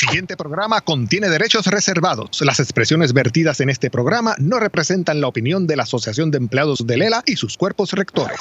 siguiente 0.00 0.34
programa 0.34 0.80
contiene 0.80 1.28
derechos 1.28 1.66
reservados. 1.66 2.40
Las 2.40 2.58
expresiones 2.58 3.12
vertidas 3.12 3.60
en 3.60 3.68
este 3.68 3.90
programa 3.90 4.34
no 4.38 4.58
representan 4.58 5.20
la 5.20 5.28
opinión 5.28 5.66
de 5.66 5.76
la 5.76 5.82
Asociación 5.82 6.30
de 6.30 6.38
Empleados 6.38 6.86
de 6.86 6.96
Lela 6.96 7.22
y 7.26 7.36
sus 7.36 7.58
cuerpos 7.58 7.92
rectores. 7.92 8.40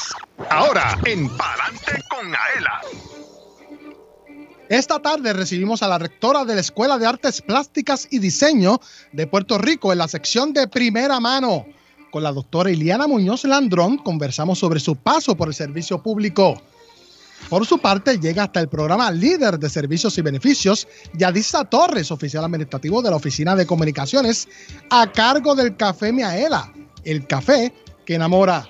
Ahora, 0.49 0.97
en 1.03 1.27
Palante 1.27 2.01
con 2.09 2.27
Aela. 2.27 2.81
Esta 4.69 5.01
tarde 5.01 5.33
recibimos 5.33 5.83
a 5.83 5.89
la 5.89 5.97
rectora 5.97 6.45
de 6.45 6.55
la 6.55 6.61
Escuela 6.61 6.97
de 6.97 7.07
Artes 7.07 7.41
Plásticas 7.41 8.07
y 8.09 8.19
Diseño 8.19 8.79
de 9.11 9.27
Puerto 9.27 9.57
Rico 9.57 9.91
en 9.91 9.97
la 9.97 10.07
sección 10.07 10.53
de 10.53 10.67
primera 10.69 11.19
mano. 11.19 11.65
Con 12.09 12.23
la 12.23 12.31
doctora 12.31 12.71
Iliana 12.71 13.05
Muñoz 13.05 13.43
Landrón 13.43 13.97
conversamos 13.97 14.59
sobre 14.59 14.79
su 14.79 14.95
paso 14.95 15.35
por 15.35 15.49
el 15.49 15.53
servicio 15.53 16.01
público. 16.01 16.61
Por 17.47 17.65
su 17.65 17.79
parte, 17.79 18.19
llega 18.19 18.43
hasta 18.43 18.59
el 18.59 18.67
programa 18.67 19.11
líder 19.11 19.57
de 19.57 19.69
servicios 19.69 20.17
y 20.17 20.21
beneficios, 20.21 20.87
Yadisa 21.13 21.65
Torres, 21.65 22.11
oficial 22.11 22.43
administrativo 22.43 23.01
de 23.01 23.09
la 23.09 23.15
Oficina 23.15 23.55
de 23.55 23.65
Comunicaciones, 23.65 24.47
a 24.89 25.11
cargo 25.11 25.55
del 25.55 25.75
Café 25.77 26.11
Miaela, 26.11 26.71
el 27.03 27.25
café 27.25 27.73
que 28.05 28.15
enamora. 28.15 28.67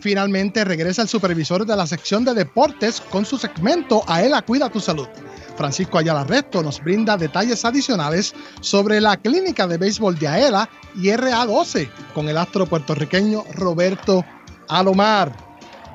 Finalmente 0.00 0.64
regresa 0.64 1.02
el 1.02 1.08
supervisor 1.08 1.66
de 1.66 1.76
la 1.76 1.86
sección 1.86 2.24
de 2.24 2.34
deportes 2.34 3.00
con 3.00 3.24
su 3.24 3.36
segmento 3.36 4.02
Aela 4.06 4.42
Cuida 4.42 4.70
tu 4.70 4.80
Salud. 4.80 5.08
Francisco 5.56 5.98
Ayala 5.98 6.22
Resto 6.22 6.62
nos 6.62 6.80
brinda 6.80 7.16
detalles 7.16 7.64
adicionales 7.64 8.32
sobre 8.60 9.00
la 9.00 9.16
clínica 9.16 9.66
de 9.66 9.76
béisbol 9.76 10.16
de 10.16 10.28
Aela 10.28 10.70
y 10.94 11.08
RA12 11.08 11.90
con 12.14 12.28
el 12.28 12.38
astro 12.38 12.66
puertorriqueño 12.66 13.44
Roberto 13.54 14.24
Alomar. 14.68 15.47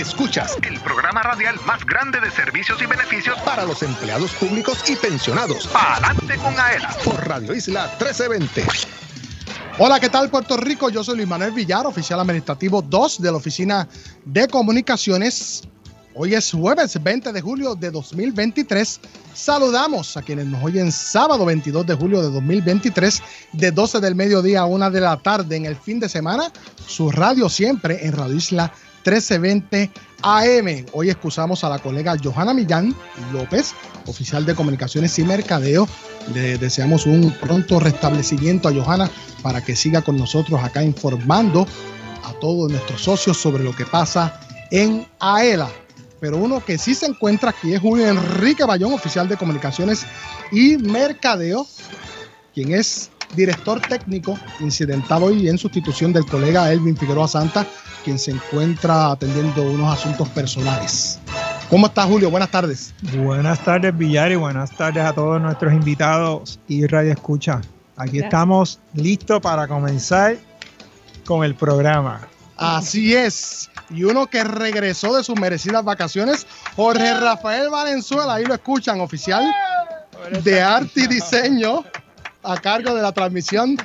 Escuchas 0.09 0.57
el 0.63 0.81
programa 0.81 1.23
radial 1.23 1.57
más 1.67 1.85
grande 1.85 2.19
de 2.19 2.31
servicios 2.31 2.81
y 2.81 2.87
beneficios 2.87 3.39
para 3.45 3.67
los 3.67 3.83
empleados 3.83 4.33
públicos 4.33 4.83
y 4.89 4.97
pensionados. 4.97 5.69
Adelante 5.75 6.39
con 6.39 6.59
AELA 6.59 6.97
por 7.05 7.29
Radio 7.29 7.55
Isla 7.55 7.83
1320. 8.01 8.65
Hola, 9.79 10.01
¿qué 10.01 10.09
tal 10.09 10.31
Puerto 10.31 10.57
Rico? 10.57 10.89
Yo 10.89 11.05
soy 11.05 11.17
Luis 11.17 11.29
Manuel 11.29 11.53
Villar, 11.53 11.87
oficial 11.87 12.19
administrativo 12.21 12.81
2 12.81 13.21
de 13.21 13.31
la 13.31 13.37
Oficina 13.37 13.87
de 14.25 14.49
Comunicaciones. 14.49 15.65
Hoy 16.15 16.35
es 16.35 16.53
jueves 16.53 17.01
20 17.01 17.31
de 17.31 17.41
julio 17.43 17.75
de 17.75 17.91
2023. 17.91 19.01
Saludamos 19.35 20.17
a 20.17 20.23
quienes 20.23 20.47
nos 20.47 20.65
oyen 20.65 20.91
sábado 20.91 21.45
22 21.45 21.87
de 21.87 21.95
julio 21.95 22.23
de 22.23 22.31
2023 22.31 23.23
de 23.53 23.71
12 23.71 24.01
del 24.01 24.15
mediodía 24.15 24.61
a 24.61 24.65
1 24.65 24.91
de 24.91 25.01
la 25.03 25.19
tarde 25.19 25.57
en 25.57 25.67
el 25.67 25.77
fin 25.77 26.01
de 26.01 26.09
semana. 26.09 26.51
Su 26.87 27.11
radio 27.11 27.51
siempre 27.51 28.07
en 28.07 28.15
Radio 28.15 28.35
Isla 28.35 28.65
1320 28.65 28.88
AM. 30.23 30.87
Hoy 30.93 31.11
excusamos 31.11 31.65
a 31.65 31.69
la 31.69 31.79
colega 31.79 32.17
Johanna 32.23 32.53
Millán 32.53 32.95
López, 33.33 33.75
oficial 34.07 34.45
de 34.45 34.55
comunicaciones 34.55 35.19
y 35.19 35.25
mercadeo. 35.25 35.89
Le 36.35 36.59
deseamos 36.59 37.07
un 37.07 37.31
pronto 37.41 37.79
restablecimiento 37.81 38.69
a 38.69 38.73
Johanna 38.73 39.11
para 39.43 39.63
que 39.63 39.77
siga 39.77 40.03
con 40.03 40.17
nosotros 40.17 40.63
acá 40.63 40.83
informando 40.83 41.67
a 42.25 42.33
todos 42.41 42.71
nuestros 42.71 43.03
socios 43.03 43.37
sobre 43.37 43.63
lo 43.63 43.75
que 43.75 43.87
pasa 43.87 44.41
en 44.71 45.07
AELA. 45.21 45.69
Pero 46.21 46.37
uno 46.37 46.65
que 46.65 46.79
sí 46.79 46.95
se 46.95 47.07
encuentra 47.07 47.51
aquí 47.51 47.73
es 47.73 47.81
Julio 47.81 48.09
Enrique 48.09 48.65
Bayón, 48.65 48.93
oficial 48.93 49.29
de 49.29 49.37
comunicaciones 49.37 50.05
y 50.51 50.77
mercadeo, 50.77 51.67
quien 52.53 52.73
es 52.75 53.11
director 53.37 53.81
técnico 53.81 54.39
incidentado 54.61 55.27
hoy 55.27 55.49
en 55.49 55.59
sustitución 55.59 56.13
del 56.13 56.27
colega 56.27 56.73
Elvin 56.73 56.97
Figueroa 56.97 57.29
Santa, 57.29 57.67
quien 58.09 58.19
se 58.19 58.31
encuentra 58.31 59.11
atendiendo 59.11 59.63
unos 59.65 59.99
asuntos 59.99 60.27
personales. 60.31 61.19
¿Cómo 61.69 61.89
está 61.89 62.05
Julio? 62.05 62.31
Buenas 62.31 62.51
tardes. 62.51 62.95
Buenas 63.19 63.63
tardes 63.63 63.95
Villar 63.95 64.33
y 64.33 64.37
buenas 64.37 64.71
tardes 64.71 65.05
a 65.05 65.13
todos 65.13 65.39
nuestros 65.43 65.75
invitados 65.75 66.59
y 66.69 66.87
Radio 66.87 67.13
Escucha. 67.13 67.61
Aquí 67.99 68.21
estamos 68.21 68.81
listos 68.95 69.43
para 69.43 69.69
comenzar 69.69 70.39
con 71.27 71.45
el 71.45 71.55
programa. 71.55 72.27
Así 72.57 73.15
es. 73.15 73.69
Y 73.91 74.05
uno 74.05 74.27
que 74.27 74.43
regresó 74.43 75.15
de 75.15 75.23
sus 75.23 75.39
merecidas 75.39 75.85
vacaciones, 75.85 76.47
Jorge 76.77 77.13
Rafael 77.13 77.69
Valenzuela, 77.69 78.37
ahí 78.37 78.47
lo 78.47 78.55
escuchan, 78.55 79.03
oficial 79.03 79.45
de 80.43 80.63
arte 80.63 81.03
y 81.03 81.07
diseño 81.09 81.85
a 82.43 82.57
cargo 82.57 82.95
de 82.95 83.03
la 83.03 83.13
transmisión 83.13 83.77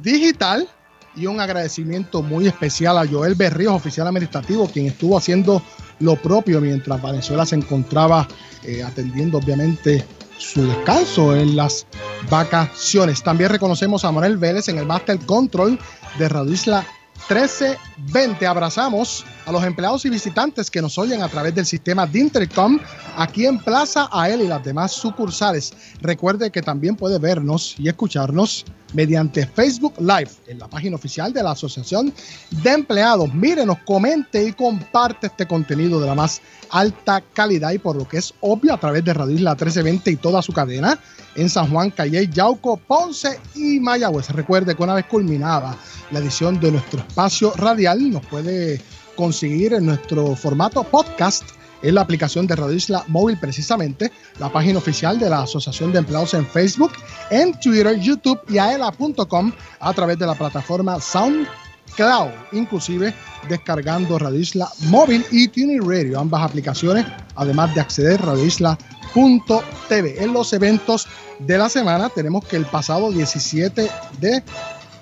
digital 0.00 0.68
y 1.16 1.26
un 1.26 1.40
agradecimiento 1.40 2.22
muy 2.22 2.46
especial 2.46 2.98
a 2.98 3.06
Joel 3.06 3.34
Berríos, 3.34 3.74
oficial 3.74 4.06
administrativo, 4.06 4.68
quien 4.68 4.86
estuvo 4.86 5.16
haciendo 5.16 5.62
lo 6.00 6.16
propio 6.16 6.60
mientras 6.60 7.02
Venezuela 7.02 7.46
se 7.46 7.56
encontraba 7.56 8.26
eh, 8.64 8.82
atendiendo 8.82 9.38
obviamente 9.38 10.04
su 10.38 10.66
descanso 10.66 11.36
en 11.36 11.56
las 11.56 11.86
vacaciones. 12.28 13.22
También 13.22 13.50
reconocemos 13.50 14.04
a 14.04 14.12
Manuel 14.12 14.36
Vélez 14.36 14.68
en 14.68 14.78
el 14.78 14.86
Master 14.86 15.18
Control 15.20 15.78
de 16.18 16.28
Radio 16.28 16.52
Isla 16.52 16.86
1320. 17.28 18.46
Abrazamos 18.46 19.24
a 19.46 19.52
los 19.52 19.64
empleados 19.64 20.04
y 20.04 20.10
visitantes 20.10 20.70
que 20.70 20.82
nos 20.82 20.98
oyen 20.98 21.22
a 21.22 21.28
través 21.28 21.54
del 21.54 21.64
sistema 21.64 22.06
de 22.06 22.20
Intercom 22.20 22.78
aquí 23.16 23.46
en 23.46 23.58
Plaza 23.58 24.08
AEL 24.12 24.42
y 24.42 24.48
las 24.48 24.64
demás 24.64 24.92
sucursales. 24.92 25.72
Recuerde 26.00 26.50
que 26.50 26.62
también 26.62 26.96
puede 26.96 27.18
vernos 27.18 27.76
y 27.78 27.88
escucharnos 27.88 28.64
mediante 28.94 29.46
Facebook 29.46 29.94
Live 29.98 30.30
en 30.46 30.58
la 30.58 30.68
página 30.68 30.96
oficial 30.96 31.32
de 31.32 31.42
la 31.42 31.50
Asociación 31.50 32.12
de 32.50 32.70
Empleados. 32.70 33.32
Mírenos, 33.34 33.78
comente 33.84 34.42
y 34.42 34.52
comparte 34.52 35.26
este 35.26 35.46
contenido 35.46 36.00
de 36.00 36.06
la 36.06 36.14
más 36.14 36.40
alta 36.70 37.22
calidad 37.32 37.72
y 37.72 37.78
por 37.78 37.96
lo 37.96 38.08
que 38.08 38.18
es 38.18 38.32
obvio 38.40 38.72
a 38.72 38.80
través 38.80 39.04
de 39.04 39.12
Radio 39.12 39.34
Isla 39.34 39.50
1320 39.50 40.10
y 40.10 40.16
toda 40.16 40.40
su 40.40 40.52
cadena 40.52 40.98
en 41.34 41.50
San 41.50 41.70
Juan, 41.70 41.90
Calle, 41.90 42.28
Yauco, 42.28 42.76
Ponce 42.76 43.38
y 43.54 43.80
Mayagüez. 43.80 44.30
Recuerde 44.30 44.74
que 44.74 44.82
una 44.82 44.94
vez 44.94 45.06
culminada 45.06 45.76
la 46.10 46.18
edición 46.20 46.58
de 46.60 46.72
nuestro 46.72 47.00
espacio 47.00 47.52
radial, 47.56 48.10
nos 48.10 48.24
puede 48.26 48.80
conseguir 49.16 49.74
en 49.74 49.86
nuestro 49.86 50.34
formato 50.34 50.82
podcast 50.84 51.44
en 51.84 51.94
la 51.94 52.00
aplicación 52.00 52.46
de 52.46 52.56
Radio 52.56 52.74
Isla 52.74 53.04
Móvil 53.08 53.38
precisamente, 53.38 54.10
la 54.38 54.50
página 54.50 54.78
oficial 54.78 55.18
de 55.18 55.28
la 55.28 55.42
Asociación 55.42 55.92
de 55.92 55.98
Empleados 55.98 56.32
en 56.32 56.46
Facebook, 56.46 56.92
en 57.30 57.52
Twitter, 57.60 58.00
YouTube 58.00 58.40
y 58.48 58.56
aela.com 58.56 59.52
a 59.80 59.92
través 59.92 60.18
de 60.18 60.26
la 60.26 60.34
plataforma 60.34 60.98
SoundCloud, 60.98 62.30
inclusive 62.52 63.14
descargando 63.50 64.18
Radio 64.18 64.40
Isla 64.40 64.66
Móvil 64.86 65.26
y 65.30 65.48
Tuning 65.48 65.86
Radio, 65.86 66.20
ambas 66.20 66.42
aplicaciones, 66.42 67.04
además 67.36 67.74
de 67.74 67.82
acceder 67.82 68.18
a 68.22 68.26
radioisla.tv. 68.26 70.24
En 70.24 70.32
los 70.32 70.54
eventos 70.54 71.06
de 71.38 71.58
la 71.58 71.68
semana 71.68 72.08
tenemos 72.08 72.46
que 72.46 72.56
el 72.56 72.64
pasado 72.64 73.12
17 73.12 73.90
de 74.20 74.42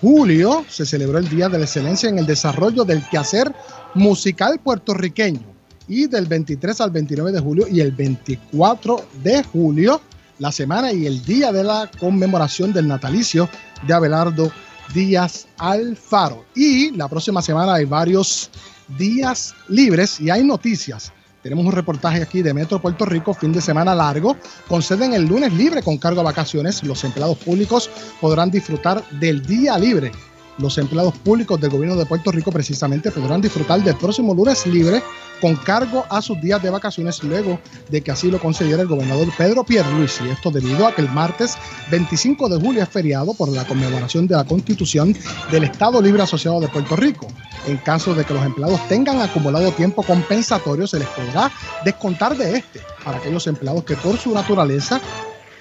julio 0.00 0.64
se 0.68 0.84
celebró 0.84 1.18
el 1.18 1.28
Día 1.28 1.48
de 1.48 1.58
la 1.58 1.64
Excelencia 1.64 2.08
en 2.08 2.18
el 2.18 2.26
Desarrollo 2.26 2.82
del 2.82 3.08
Quehacer 3.08 3.54
Musical 3.94 4.58
Puertorriqueño 4.58 5.51
y 5.88 6.06
del 6.06 6.26
23 6.26 6.80
al 6.80 6.90
29 6.90 7.32
de 7.32 7.40
julio 7.40 7.66
y 7.68 7.80
el 7.80 7.92
24 7.92 9.04
de 9.22 9.42
julio 9.44 10.00
la 10.38 10.52
semana 10.52 10.92
y 10.92 11.06
el 11.06 11.24
día 11.24 11.52
de 11.52 11.64
la 11.64 11.90
conmemoración 11.98 12.72
del 12.72 12.88
natalicio 12.88 13.48
de 13.86 13.94
Abelardo 13.94 14.50
Díaz 14.92 15.46
Alfaro. 15.58 16.44
Y 16.54 16.90
la 16.92 17.08
próxima 17.08 17.42
semana 17.42 17.74
hay 17.74 17.84
varios 17.84 18.50
días 18.98 19.54
libres 19.68 20.20
y 20.20 20.30
hay 20.30 20.42
noticias 20.42 21.12
tenemos 21.42 21.66
un 21.66 21.72
reportaje 21.72 22.22
aquí 22.22 22.40
de 22.40 22.54
Metro 22.54 22.80
Puerto 22.80 23.04
Rico, 23.04 23.34
fin 23.34 23.52
de 23.52 23.60
semana 23.60 23.96
largo. 23.96 24.36
Conceden 24.68 25.12
el 25.12 25.26
lunes 25.26 25.52
libre 25.52 25.82
con 25.82 25.98
cargo 25.98 26.20
a 26.20 26.24
vacaciones. 26.24 26.84
Los 26.84 27.02
empleados 27.02 27.36
públicos 27.38 27.90
podrán 28.20 28.50
disfrutar 28.50 29.02
del 29.18 29.44
día 29.44 29.76
libre 29.76 30.12
los 30.58 30.78
empleados 30.78 31.16
públicos 31.18 31.60
del 31.60 31.70
gobierno 31.70 31.96
de 31.96 32.06
Puerto 32.06 32.30
Rico 32.30 32.52
precisamente 32.52 33.10
podrán 33.10 33.40
disfrutar 33.40 33.82
del 33.82 33.96
próximo 33.96 34.34
lunes 34.34 34.66
libre 34.66 35.02
con 35.40 35.56
cargo 35.56 36.06
a 36.08 36.22
sus 36.22 36.40
días 36.40 36.62
de 36.62 36.70
vacaciones 36.70 37.22
luego 37.24 37.58
de 37.88 38.00
que 38.00 38.12
así 38.12 38.30
lo 38.30 38.38
concediera 38.38 38.82
el 38.82 38.88
gobernador 38.88 39.28
Pedro 39.36 39.64
Pierluisi. 39.64 40.28
Esto 40.28 40.50
debido 40.50 40.86
a 40.86 40.94
que 40.94 41.02
el 41.02 41.08
martes 41.10 41.56
25 41.90 42.48
de 42.48 42.60
julio 42.60 42.82
es 42.82 42.88
feriado 42.88 43.34
por 43.34 43.48
la 43.48 43.66
conmemoración 43.66 44.28
de 44.28 44.36
la 44.36 44.44
constitución 44.44 45.16
del 45.50 45.64
Estado 45.64 46.00
Libre 46.00 46.22
Asociado 46.22 46.60
de 46.60 46.68
Puerto 46.68 46.94
Rico. 46.94 47.26
En 47.66 47.76
caso 47.78 48.14
de 48.14 48.24
que 48.24 48.34
los 48.34 48.44
empleados 48.44 48.86
tengan 48.88 49.20
acumulado 49.20 49.72
tiempo 49.72 50.02
compensatorio, 50.02 50.86
se 50.86 51.00
les 51.00 51.08
podrá 51.08 51.50
descontar 51.84 52.36
de 52.36 52.58
este 52.58 52.80
para 53.04 53.18
aquellos 53.18 53.46
empleados 53.48 53.82
que 53.84 53.96
por 53.96 54.16
su 54.18 54.32
naturaleza 54.32 55.00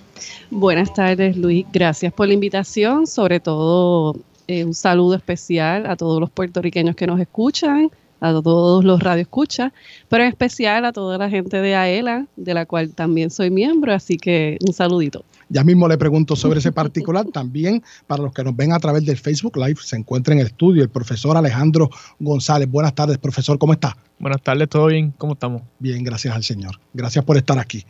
Buenas 0.49 0.93
tardes, 0.93 1.37
Luis. 1.37 1.65
Gracias 1.71 2.13
por 2.13 2.27
la 2.27 2.33
invitación, 2.33 3.07
sobre 3.07 3.39
todo 3.39 4.15
eh, 4.47 4.63
un 4.63 4.73
saludo 4.73 5.15
especial 5.15 5.85
a 5.85 5.95
todos 5.95 6.19
los 6.19 6.29
puertorriqueños 6.29 6.95
que 6.95 7.07
nos 7.07 7.19
escuchan, 7.19 7.91
a 8.19 8.31
todos 8.41 8.83
los 8.83 9.01
radioescuchas, 9.01 9.71
pero 10.09 10.23
en 10.23 10.29
especial 10.29 10.85
a 10.85 10.91
toda 10.91 11.17
la 11.17 11.29
gente 11.29 11.61
de 11.61 11.75
AELA, 11.75 12.27
de 12.35 12.53
la 12.53 12.65
cual 12.65 12.93
también 12.93 13.29
soy 13.29 13.49
miembro, 13.49 13.93
así 13.93 14.17
que 14.17 14.57
un 14.65 14.73
saludito. 14.73 15.23
Ya 15.49 15.63
mismo 15.63 15.87
le 15.87 15.97
pregunto 15.97 16.35
sobre 16.35 16.59
ese 16.59 16.71
particular. 16.71 17.25
También 17.33 17.83
para 18.05 18.23
los 18.23 18.33
que 18.33 18.43
nos 18.43 18.55
ven 18.55 18.73
a 18.73 18.79
través 18.79 19.05
del 19.05 19.17
Facebook 19.17 19.57
Live, 19.57 19.79
se 19.81 19.95
encuentra 19.95 20.33
en 20.33 20.41
el 20.41 20.47
estudio 20.47 20.83
el 20.83 20.89
profesor 20.89 21.37
Alejandro 21.37 21.89
González. 22.19 22.69
Buenas 22.69 22.93
tardes, 22.95 23.17
profesor, 23.17 23.57
¿cómo 23.57 23.73
está? 23.73 23.95
Buenas 24.19 24.41
tardes, 24.41 24.67
¿todo 24.67 24.87
bien? 24.87 25.13
¿Cómo 25.17 25.33
estamos? 25.33 25.61
Bien, 25.79 26.03
gracias 26.03 26.35
al 26.35 26.43
Señor. 26.43 26.79
Gracias 26.93 27.23
por 27.23 27.37
estar 27.37 27.59
aquí. 27.59 27.85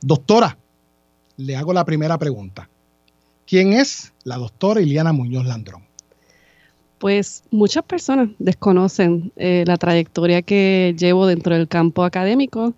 Doctora, 0.00 0.58
le 1.36 1.56
hago 1.56 1.72
la 1.72 1.84
primera 1.84 2.18
pregunta. 2.18 2.68
¿Quién 3.46 3.72
es 3.72 4.12
la 4.24 4.36
doctora 4.36 4.82
Iliana 4.82 5.12
Muñoz 5.12 5.46
Landrón? 5.46 5.87
Pues 6.98 7.44
muchas 7.50 7.84
personas 7.84 8.30
desconocen 8.38 9.32
eh, 9.36 9.64
la 9.66 9.76
trayectoria 9.76 10.42
que 10.42 10.94
llevo 10.98 11.26
dentro 11.26 11.54
del 11.54 11.68
campo 11.68 12.02
académico. 12.04 12.74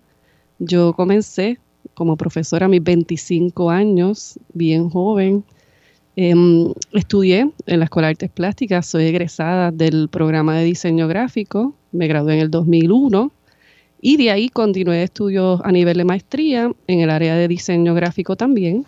Yo 0.59 0.93
comencé 0.93 1.59
como 1.95 2.17
profesora 2.17 2.67
a 2.67 2.69
mis 2.69 2.83
25 2.83 3.69
años, 3.71 4.39
bien 4.53 4.89
joven. 4.89 5.43
Em, 6.15 6.71
estudié 6.93 7.51
en 7.65 7.79
la 7.79 7.85
Escuela 7.85 8.07
de 8.07 8.11
Artes 8.11 8.29
Plásticas, 8.29 8.85
soy 8.85 9.05
egresada 9.05 9.71
del 9.71 10.09
programa 10.09 10.55
de 10.57 10.65
diseño 10.65 11.07
gráfico, 11.07 11.73
me 11.91 12.07
gradué 12.07 12.35
en 12.35 12.39
el 12.41 12.51
2001 12.51 13.31
y 14.01 14.17
de 14.17 14.31
ahí 14.31 14.49
continué 14.49 15.03
estudios 15.03 15.61
a 15.63 15.71
nivel 15.71 15.97
de 15.97 16.05
maestría 16.05 16.71
en 16.87 16.99
el 16.99 17.09
área 17.09 17.35
de 17.35 17.47
diseño 17.47 17.93
gráfico 17.93 18.35
también. 18.35 18.85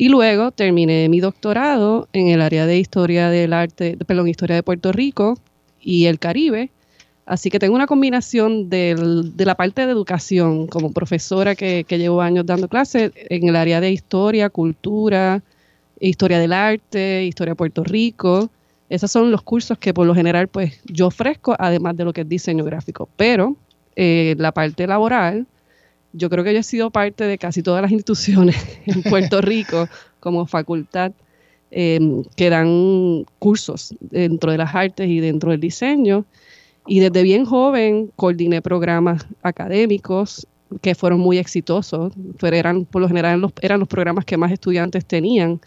Y 0.00 0.10
luego 0.10 0.52
terminé 0.52 1.08
mi 1.08 1.18
doctorado 1.18 2.08
en 2.12 2.28
el 2.28 2.40
área 2.40 2.66
de 2.66 2.78
historia 2.78 3.30
del 3.30 3.52
arte, 3.52 3.98
perdón, 4.06 4.28
historia 4.28 4.54
de 4.54 4.62
Puerto 4.62 4.92
Rico 4.92 5.36
y 5.80 6.04
el 6.04 6.20
Caribe. 6.20 6.70
Así 7.26 7.50
que 7.50 7.58
tengo 7.58 7.74
una 7.74 7.88
combinación 7.88 8.70
de 8.70 8.94
la 9.38 9.56
parte 9.56 9.86
de 9.86 9.90
educación 9.90 10.68
como 10.68 10.92
profesora 10.92 11.56
que, 11.56 11.84
llevo 11.88 12.22
años 12.22 12.46
dando 12.46 12.68
clases 12.68 13.10
en 13.16 13.48
el 13.48 13.56
área 13.56 13.80
de 13.80 13.90
historia, 13.90 14.50
cultura, 14.50 15.42
historia 15.98 16.38
del 16.38 16.52
arte, 16.52 17.24
historia 17.24 17.54
de 17.54 17.56
Puerto 17.56 17.82
Rico. 17.82 18.50
Esos 18.88 19.10
son 19.10 19.32
los 19.32 19.42
cursos 19.42 19.78
que 19.78 19.92
por 19.92 20.06
lo 20.06 20.14
general 20.14 20.46
pues 20.46 20.80
yo 20.84 21.08
ofrezco, 21.08 21.56
además 21.58 21.96
de 21.96 22.04
lo 22.04 22.12
que 22.12 22.20
es 22.20 22.28
diseño 22.28 22.62
gráfico. 22.64 23.08
Pero 23.16 23.56
eh, 23.96 24.36
la 24.38 24.52
parte 24.52 24.86
laboral, 24.86 25.48
yo 26.18 26.28
creo 26.28 26.44
que 26.44 26.52
yo 26.52 26.60
he 26.60 26.64
sido 26.64 26.90
parte 26.90 27.24
de 27.24 27.38
casi 27.38 27.62
todas 27.62 27.80
las 27.80 27.92
instituciones 27.92 28.56
en 28.86 29.02
Puerto 29.02 29.40
Rico 29.52 29.88
como 30.20 30.46
facultad 30.46 31.12
em, 31.70 32.24
que 32.36 32.50
dan 32.50 33.24
cursos 33.38 33.94
dentro 34.00 34.50
de 34.52 34.58
las 34.58 34.74
artes 34.74 35.08
y 35.08 35.20
dentro 35.20 35.52
del 35.52 35.60
diseño. 35.60 36.26
Y 36.86 37.00
desde 37.00 37.22
bien 37.22 37.44
joven 37.44 38.10
coordiné 38.16 38.62
programas 38.62 39.26
académicos 39.42 40.46
que 40.80 40.94
fueron 40.94 41.20
muy 41.20 41.38
exitosos, 41.38 42.12
pero 42.40 42.56
eran 42.56 42.84
por 42.84 43.00
lo 43.02 43.08
general 43.08 43.40
los, 43.40 43.52
eran 43.60 43.78
los 43.78 43.88
programas 43.88 44.24
que 44.24 44.36
más 44.36 44.52
estudiantes 44.52 45.04
tenían. 45.04 45.60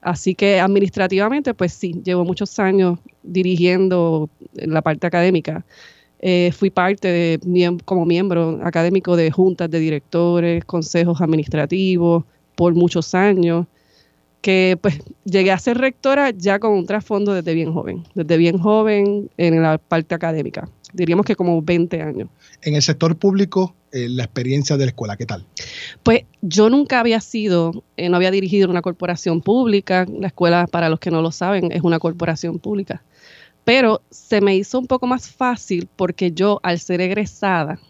Así 0.00 0.36
que 0.36 0.60
administrativamente, 0.60 1.52
pues 1.52 1.72
sí, 1.72 2.00
llevo 2.04 2.24
muchos 2.24 2.58
años 2.60 2.98
dirigiendo 3.24 4.30
la 4.54 4.82
parte 4.82 5.06
académica. 5.06 5.64
Eh, 6.20 6.50
fui 6.56 6.70
parte 6.70 7.08
de, 7.08 7.78
como 7.84 8.06
miembro 8.06 8.60
académico 8.62 9.16
de 9.16 9.30
juntas 9.30 9.70
de 9.70 9.78
directores, 9.78 10.64
consejos 10.64 11.20
administrativos 11.20 12.24
por 12.54 12.74
muchos 12.74 13.14
años, 13.14 13.66
que 14.40 14.78
pues 14.80 14.98
llegué 15.24 15.52
a 15.52 15.58
ser 15.58 15.76
rectora 15.78 16.30
ya 16.30 16.58
con 16.58 16.72
un 16.72 16.86
trasfondo 16.86 17.34
desde 17.34 17.52
bien 17.52 17.72
joven, 17.72 18.04
desde 18.14 18.36
bien 18.38 18.58
joven 18.58 19.28
en 19.36 19.62
la 19.62 19.76
parte 19.76 20.14
académica, 20.14 20.68
diríamos 20.94 21.26
que 21.26 21.36
como 21.36 21.60
20 21.60 22.00
años. 22.00 22.28
En 22.62 22.74
el 22.76 22.82
sector 22.82 23.16
público, 23.16 23.74
eh, 23.92 24.08
la 24.08 24.24
experiencia 24.24 24.76
de 24.78 24.86
la 24.86 24.90
escuela, 24.90 25.16
¿qué 25.16 25.26
tal? 25.26 25.44
Pues 26.02 26.22
yo 26.40 26.70
nunca 26.70 27.00
había 27.00 27.20
sido, 27.20 27.84
eh, 27.98 28.08
no 28.08 28.16
había 28.16 28.30
dirigido 28.30 28.70
una 28.70 28.82
corporación 28.82 29.42
pública, 29.42 30.06
la 30.18 30.28
escuela, 30.28 30.66
para 30.66 30.88
los 30.88 30.98
que 30.98 31.10
no 31.10 31.20
lo 31.20 31.30
saben, 31.30 31.72
es 31.72 31.82
una 31.82 31.98
corporación 31.98 32.58
pública 32.58 33.02
pero 33.66 34.00
se 34.10 34.40
me 34.40 34.54
hizo 34.54 34.78
un 34.78 34.86
poco 34.86 35.08
más 35.08 35.28
fácil 35.28 35.88
porque 35.96 36.30
yo, 36.30 36.60
al 36.62 36.78
ser 36.78 37.00
egresada, 37.00 37.80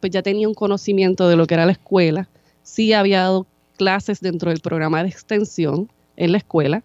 pues 0.00 0.10
ya 0.10 0.22
tenía 0.22 0.48
un 0.48 0.54
conocimiento 0.54 1.28
de 1.28 1.36
lo 1.36 1.46
que 1.46 1.52
era 1.52 1.66
la 1.66 1.72
escuela. 1.72 2.30
Sí 2.62 2.94
había 2.94 3.20
dado 3.20 3.46
clases 3.76 4.22
dentro 4.22 4.50
del 4.50 4.60
programa 4.60 5.02
de 5.02 5.10
extensión 5.10 5.92
en 6.16 6.32
la 6.32 6.38
escuela 6.38 6.82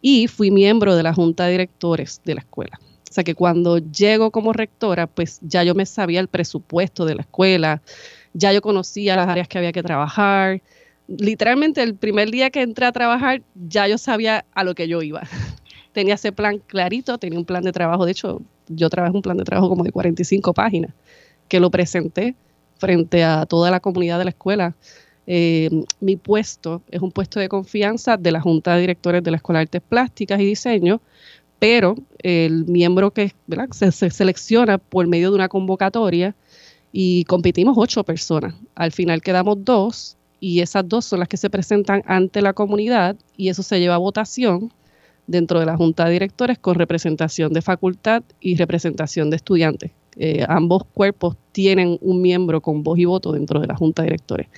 y 0.00 0.26
fui 0.26 0.50
miembro 0.50 0.96
de 0.96 1.02
la 1.02 1.12
junta 1.12 1.44
de 1.44 1.52
directores 1.52 2.22
de 2.24 2.36
la 2.36 2.40
escuela. 2.40 2.80
O 2.80 3.12
sea 3.12 3.24
que 3.24 3.34
cuando 3.34 3.76
llego 3.76 4.30
como 4.30 4.54
rectora, 4.54 5.06
pues 5.06 5.38
ya 5.42 5.62
yo 5.62 5.74
me 5.74 5.84
sabía 5.84 6.20
el 6.20 6.28
presupuesto 6.28 7.04
de 7.04 7.16
la 7.16 7.20
escuela, 7.20 7.82
ya 8.32 8.54
yo 8.54 8.62
conocía 8.62 9.16
las 9.16 9.28
áreas 9.28 9.48
que 9.48 9.58
había 9.58 9.72
que 9.72 9.82
trabajar. 9.82 10.62
Literalmente 11.08 11.82
el 11.82 11.94
primer 11.94 12.30
día 12.30 12.48
que 12.48 12.62
entré 12.62 12.86
a 12.86 12.92
trabajar, 12.92 13.42
ya 13.54 13.86
yo 13.86 13.98
sabía 13.98 14.46
a 14.54 14.64
lo 14.64 14.74
que 14.74 14.88
yo 14.88 15.02
iba 15.02 15.24
tenía 15.92 16.14
ese 16.14 16.32
plan 16.32 16.58
clarito, 16.58 17.18
tenía 17.18 17.38
un 17.38 17.44
plan 17.44 17.62
de 17.62 17.72
trabajo, 17.72 18.04
de 18.04 18.12
hecho, 18.12 18.42
yo 18.68 18.88
trabajé 18.90 19.14
un 19.14 19.22
plan 19.22 19.36
de 19.36 19.44
trabajo 19.44 19.68
como 19.68 19.84
de 19.84 19.92
45 19.92 20.52
páginas, 20.54 20.92
que 21.48 21.60
lo 21.60 21.70
presenté 21.70 22.34
frente 22.78 23.22
a 23.24 23.46
toda 23.46 23.70
la 23.70 23.80
comunidad 23.80 24.18
de 24.18 24.24
la 24.24 24.30
escuela. 24.30 24.74
Eh, 25.26 25.70
mi 26.00 26.16
puesto 26.16 26.82
es 26.90 27.00
un 27.00 27.12
puesto 27.12 27.38
de 27.38 27.48
confianza 27.48 28.16
de 28.16 28.32
la 28.32 28.40
Junta 28.40 28.74
de 28.74 28.80
Directores 28.80 29.22
de 29.22 29.30
la 29.30 29.36
Escuela 29.36 29.60
de 29.60 29.64
Artes 29.64 29.82
Plásticas 29.88 30.40
y 30.40 30.46
Diseño, 30.46 31.00
pero 31.58 31.94
el 32.18 32.64
miembro 32.66 33.12
que 33.12 33.32
Se, 33.70 33.92
se, 33.92 34.10
selecciona 34.10 34.78
por 34.78 35.06
medio 35.06 35.30
de 35.30 35.36
una 35.36 35.48
convocatoria 35.48 36.34
y 36.90 37.24
competimos 37.24 37.76
ocho 37.78 38.02
personas. 38.02 38.54
Al 38.74 38.90
final 38.90 39.22
quedamos 39.22 39.64
dos 39.64 40.16
y 40.40 40.60
esas 40.60 40.88
dos 40.88 41.04
son 41.04 41.20
las 41.20 41.28
que 41.28 41.36
se 41.36 41.50
presentan 41.50 42.02
ante 42.06 42.42
la 42.42 42.52
comunidad 42.52 43.14
y 43.36 43.48
eso 43.48 43.62
se 43.62 43.78
lleva 43.78 43.94
a 43.94 43.98
votación 43.98 44.72
dentro 45.26 45.60
de 45.60 45.66
la 45.66 45.76
Junta 45.76 46.04
de 46.04 46.12
Directores 46.12 46.58
con 46.58 46.74
representación 46.74 47.52
de 47.52 47.62
facultad 47.62 48.22
y 48.40 48.56
representación 48.56 49.30
de 49.30 49.36
estudiantes. 49.36 49.92
Eh, 50.16 50.44
ambos 50.48 50.84
cuerpos 50.92 51.36
tienen 51.52 51.98
un 52.00 52.20
miembro 52.20 52.60
con 52.60 52.82
voz 52.82 52.98
y 52.98 53.04
voto 53.04 53.32
dentro 53.32 53.60
de 53.60 53.66
la 53.66 53.76
Junta 53.76 54.02
de 54.02 54.06
Directores. 54.06 54.48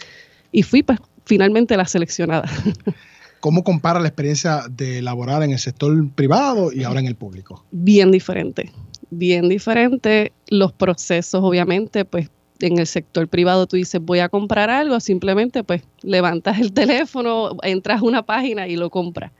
Y 0.50 0.62
fui 0.62 0.83
pues, 0.83 0.99
finalmente 1.25 1.76
la 1.76 1.87
seleccionada. 1.87 2.49
¿Cómo 3.40 3.62
compara 3.62 4.00
la 4.00 4.09
experiencia 4.09 4.62
de 4.71 5.02
laborar 5.02 5.42
en 5.42 5.50
el 5.50 5.59
sector 5.59 6.09
privado 6.12 6.73
y 6.73 6.85
ahora 6.85 7.00
en 7.00 7.06
el 7.06 7.14
público? 7.14 7.62
Bien 7.71 8.11
diferente, 8.11 8.73
bien 9.11 9.50
diferente. 9.50 10.33
Los 10.49 10.73
procesos, 10.73 11.42
obviamente, 11.44 12.06
pues 12.06 12.30
en 12.61 12.78
el 12.78 12.87
sector 12.87 13.28
privado 13.28 13.66
tú 13.66 13.76
dices 13.76 14.00
voy 14.00 14.21
a 14.21 14.28
comprar 14.28 14.71
algo, 14.71 14.99
simplemente 15.00 15.62
pues 15.62 15.83
levantas 16.02 16.59
el 16.59 16.73
teléfono, 16.75 17.56
entras 17.62 18.00
a 18.00 18.04
una 18.04 18.23
página 18.23 18.66
y 18.66 18.76
lo 18.76 18.88
compras. 18.90 19.33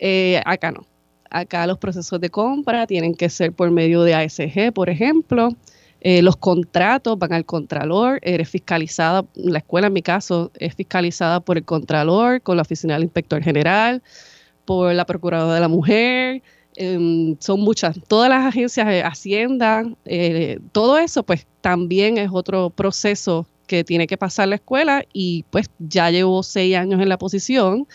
Eh, 0.00 0.40
acá 0.44 0.72
no. 0.72 0.86
Acá 1.30 1.66
los 1.66 1.78
procesos 1.78 2.20
de 2.20 2.30
compra 2.30 2.88
tienen 2.88 3.14
que 3.14 3.28
ser 3.28 3.52
por 3.52 3.70
medio 3.70 4.02
de 4.02 4.14
ASG, 4.14 4.72
por 4.74 4.90
ejemplo. 4.90 5.50
Eh, 6.00 6.22
los 6.22 6.36
contratos 6.36 7.18
van 7.18 7.34
al 7.34 7.44
contralor, 7.44 8.18
eres 8.22 8.48
fiscalizada, 8.48 9.24
la 9.34 9.58
escuela 9.58 9.88
en 9.88 9.92
mi 9.92 10.02
caso 10.02 10.50
es 10.58 10.74
fiscalizada 10.74 11.40
por 11.40 11.58
el 11.58 11.64
contralor, 11.64 12.40
con 12.40 12.56
la 12.56 12.62
oficina 12.62 12.94
del 12.94 13.04
inspector 13.04 13.42
general, 13.42 14.02
por 14.64 14.94
la 14.94 15.04
procuradora 15.04 15.54
de 15.54 15.60
la 15.60 15.68
mujer, 15.68 16.42
em, 16.76 17.36
son 17.38 17.60
muchas, 17.60 17.98
todas 18.08 18.30
las 18.30 18.46
agencias 18.46 18.86
de 18.86 19.02
Hacienda, 19.02 19.84
eh, 20.06 20.58
todo 20.72 20.96
eso 20.98 21.22
pues 21.22 21.46
también 21.60 22.16
es 22.16 22.30
otro 22.32 22.70
proceso 22.70 23.46
que 23.66 23.84
tiene 23.84 24.06
que 24.06 24.16
pasar 24.16 24.48
la 24.48 24.54
escuela 24.54 25.04
y 25.12 25.44
pues 25.50 25.66
ya 25.78 26.10
llevo 26.10 26.42
seis 26.42 26.76
años 26.76 27.00
en 27.00 27.10
la 27.10 27.18
posición, 27.18 27.86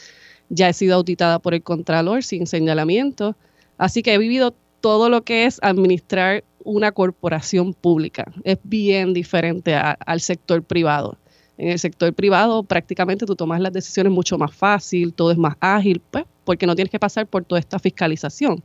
ya 0.49 0.69
he 0.69 0.73
sido 0.73 0.95
auditada 0.95 1.39
por 1.39 1.53
el 1.53 1.63
contralor 1.63 2.23
sin 2.23 2.47
señalamiento, 2.47 3.35
así 3.77 4.03
que 4.03 4.13
he 4.13 4.17
vivido 4.17 4.53
todo 4.81 5.09
lo 5.09 5.23
que 5.23 5.45
es 5.45 5.59
administrar 5.63 6.43
una 6.63 6.91
corporación 6.91 7.73
pública. 7.73 8.31
Es 8.43 8.57
bien 8.63 9.13
diferente 9.13 9.75
al 9.75 10.19
sector 10.19 10.63
privado. 10.63 11.17
En 11.57 11.69
el 11.69 11.79
sector 11.79 12.13
privado 12.13 12.63
prácticamente 12.63 13.25
tú 13.25 13.35
tomas 13.35 13.61
las 13.61 13.71
decisiones 13.71 14.11
mucho 14.11 14.37
más 14.37 14.53
fácil, 14.53 15.13
todo 15.13 15.31
es 15.31 15.37
más 15.37 15.55
ágil, 15.59 16.01
pues, 16.11 16.25
porque 16.43 16.67
no 16.67 16.75
tienes 16.75 16.91
que 16.91 16.99
pasar 16.99 17.27
por 17.27 17.45
toda 17.45 17.59
esta 17.59 17.79
fiscalización. 17.79 18.61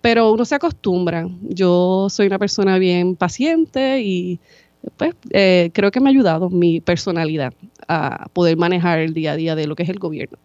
Pero 0.00 0.32
uno 0.32 0.44
se 0.44 0.54
acostumbra. 0.54 1.28
Yo 1.42 2.08
soy 2.10 2.26
una 2.26 2.38
persona 2.38 2.78
bien 2.78 3.16
paciente 3.16 4.02
y 4.02 4.40
pues 4.96 5.14
eh, 5.30 5.70
creo 5.72 5.90
que 5.90 6.00
me 6.00 6.08
ha 6.08 6.12
ayudado 6.12 6.50
mi 6.50 6.80
personalidad 6.80 7.54
a 7.88 8.28
poder 8.32 8.56
manejar 8.56 8.98
el 8.98 9.14
día 9.14 9.32
a 9.32 9.36
día 9.36 9.54
de 9.54 9.66
lo 9.66 9.76
que 9.76 9.84
es 9.84 9.88
el 9.88 9.98
gobierno. 9.98 10.38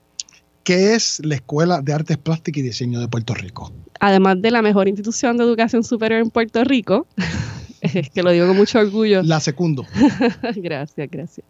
¿Qué 0.67 0.95
es 0.95 1.21
la 1.23 1.35
Escuela 1.35 1.81
de 1.81 1.93
Artes 1.93 2.17
Plásticas 2.17 2.59
y 2.59 2.61
Diseño 2.61 2.99
de 2.99 3.07
Puerto 3.07 3.33
Rico? 3.33 3.71
Además 4.01 4.41
de 4.41 4.51
la 4.51 4.61
mejor 4.61 4.89
institución 4.89 5.37
de 5.37 5.45
educación 5.45 5.81
superior 5.81 6.19
en 6.19 6.29
Puerto 6.29 6.61
Rico, 6.65 7.07
es 7.81 8.09
que 8.09 8.21
lo 8.21 8.31
digo 8.31 8.47
con 8.47 8.57
mucho 8.57 8.79
orgullo. 8.79 9.23
La 9.23 9.39
segundo. 9.39 9.85
gracias, 10.57 11.09
gracias. 11.09 11.47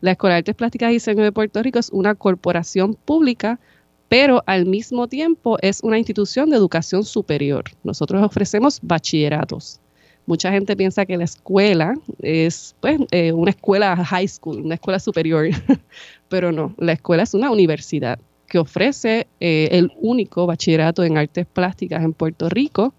La 0.00 0.10
Escuela 0.10 0.34
de 0.34 0.38
Artes 0.38 0.56
Plásticas 0.56 0.90
y 0.90 0.94
Diseño 0.94 1.22
de 1.22 1.30
Puerto 1.30 1.62
Rico 1.62 1.78
es 1.78 1.90
una 1.90 2.16
corporación 2.16 2.94
pública, 2.94 3.60
pero 4.08 4.42
al 4.46 4.66
mismo 4.66 5.06
tiempo 5.06 5.58
es 5.62 5.80
una 5.84 5.96
institución 5.96 6.50
de 6.50 6.56
educación 6.56 7.04
superior. 7.04 7.62
Nosotros 7.84 8.20
ofrecemos 8.20 8.80
bachilleratos. 8.82 9.78
Mucha 10.26 10.50
gente 10.50 10.74
piensa 10.74 11.06
que 11.06 11.16
la 11.16 11.22
escuela 11.22 11.94
es 12.18 12.74
pues, 12.80 12.98
eh, 13.12 13.30
una 13.30 13.50
escuela 13.50 13.94
high 13.94 14.26
school, 14.26 14.62
una 14.62 14.74
escuela 14.74 14.98
superior, 14.98 15.50
pero 16.28 16.50
no, 16.50 16.74
la 16.78 16.94
escuela 16.94 17.22
es 17.22 17.32
una 17.32 17.52
universidad 17.52 18.18
que 18.46 18.58
ofrece 18.58 19.26
eh, 19.40 19.68
el 19.72 19.92
único 20.00 20.46
bachillerato 20.46 21.04
en 21.04 21.18
artes 21.18 21.46
plásticas 21.46 22.02
en 22.02 22.12
Puerto 22.12 22.48
Rico, 22.48 22.94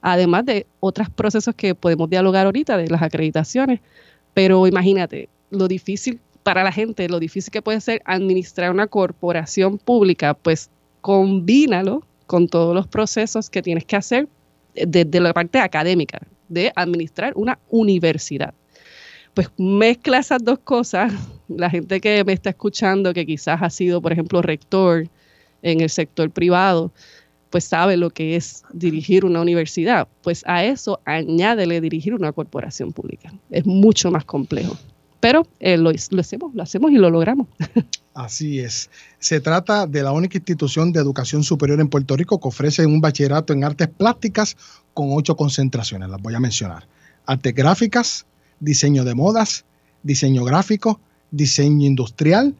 además 0.00 0.44
de 0.46 0.66
otros 0.80 1.10
procesos 1.10 1.54
que 1.54 1.74
podemos 1.74 2.08
dialogar 2.10 2.46
ahorita, 2.46 2.76
de 2.76 2.88
las 2.88 3.02
acreditaciones. 3.02 3.80
Pero 4.34 4.66
imagínate 4.66 5.28
lo 5.50 5.68
difícil 5.68 6.20
para 6.42 6.62
la 6.62 6.72
gente, 6.72 7.08
lo 7.08 7.18
difícil 7.18 7.50
que 7.50 7.62
puede 7.62 7.80
ser 7.80 8.02
administrar 8.04 8.70
una 8.70 8.86
corporación 8.86 9.78
pública, 9.78 10.34
pues 10.34 10.70
combínalo 11.00 12.02
con 12.26 12.48
todos 12.48 12.74
los 12.74 12.86
procesos 12.86 13.50
que 13.50 13.62
tienes 13.62 13.84
que 13.84 13.96
hacer 13.96 14.28
desde 14.74 15.20
la 15.20 15.32
parte 15.32 15.58
académica, 15.58 16.20
de 16.48 16.72
administrar 16.74 17.32
una 17.36 17.58
universidad 17.70 18.54
pues 19.34 19.50
mezcla 19.58 20.18
esas 20.18 20.42
dos 20.42 20.60
cosas. 20.60 21.12
La 21.48 21.70
gente 21.70 22.00
que 22.00 22.24
me 22.24 22.32
está 22.32 22.50
escuchando, 22.50 23.12
que 23.12 23.26
quizás 23.26 23.60
ha 23.62 23.70
sido, 23.70 24.00
por 24.00 24.12
ejemplo, 24.12 24.42
rector 24.42 25.08
en 25.62 25.80
el 25.80 25.90
sector 25.90 26.30
privado, 26.30 26.92
pues 27.50 27.64
sabe 27.64 27.96
lo 27.96 28.10
que 28.10 28.36
es 28.36 28.64
dirigir 28.72 29.24
una 29.24 29.40
universidad. 29.40 30.08
Pues 30.22 30.42
a 30.46 30.64
eso 30.64 31.00
añádele 31.04 31.80
dirigir 31.80 32.14
una 32.14 32.32
corporación 32.32 32.92
pública. 32.92 33.32
Es 33.50 33.64
mucho 33.64 34.10
más 34.10 34.24
complejo. 34.24 34.76
Pero 35.20 35.46
eh, 35.60 35.76
lo, 35.76 35.92
lo, 36.10 36.20
hacemos, 36.20 36.54
lo 36.54 36.62
hacemos 36.62 36.90
y 36.90 36.96
lo 36.96 37.08
logramos. 37.10 37.46
Así 38.14 38.60
es. 38.60 38.90
Se 39.18 39.40
trata 39.40 39.86
de 39.86 40.02
la 40.02 40.12
única 40.12 40.36
institución 40.36 40.92
de 40.92 41.00
educación 41.00 41.42
superior 41.42 41.80
en 41.80 41.88
Puerto 41.88 42.16
Rico 42.16 42.38
que 42.38 42.48
ofrece 42.48 42.84
un 42.86 43.00
bachillerato 43.00 43.52
en 43.52 43.64
artes 43.64 43.88
plásticas 43.88 44.56
con 44.92 45.08
ocho 45.12 45.34
concentraciones. 45.34 46.08
Las 46.08 46.20
voy 46.20 46.34
a 46.34 46.40
mencionar. 46.40 46.86
Artes 47.24 47.54
gráficas, 47.54 48.26
diseño 48.60 49.04
de 49.04 49.14
modas, 49.14 49.64
diseño 50.02 50.44
gráfico, 50.44 51.00
diseño 51.36 51.86
industrial, 51.86 52.54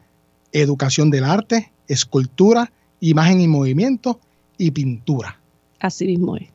educación 0.53 1.11
del 1.11 1.25
arte, 1.25 1.73
escultura, 1.89 2.73
imagen 3.01 3.41
y 3.41 3.49
movimiento 3.49 4.21
y 4.59 4.71
pintura. 4.71 5.39
Así 5.81 6.07
mismo 6.07 6.37
es. 6.37 6.49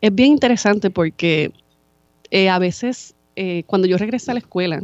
Es 0.00 0.14
bien 0.14 0.32
interesante 0.32 0.90
porque 0.90 1.52
eh, 2.30 2.48
a 2.48 2.58
veces 2.58 3.14
eh, 3.36 3.62
cuando 3.66 3.86
yo 3.86 3.98
regresé 3.98 4.30
a 4.30 4.34
la 4.34 4.40
escuela, 4.40 4.82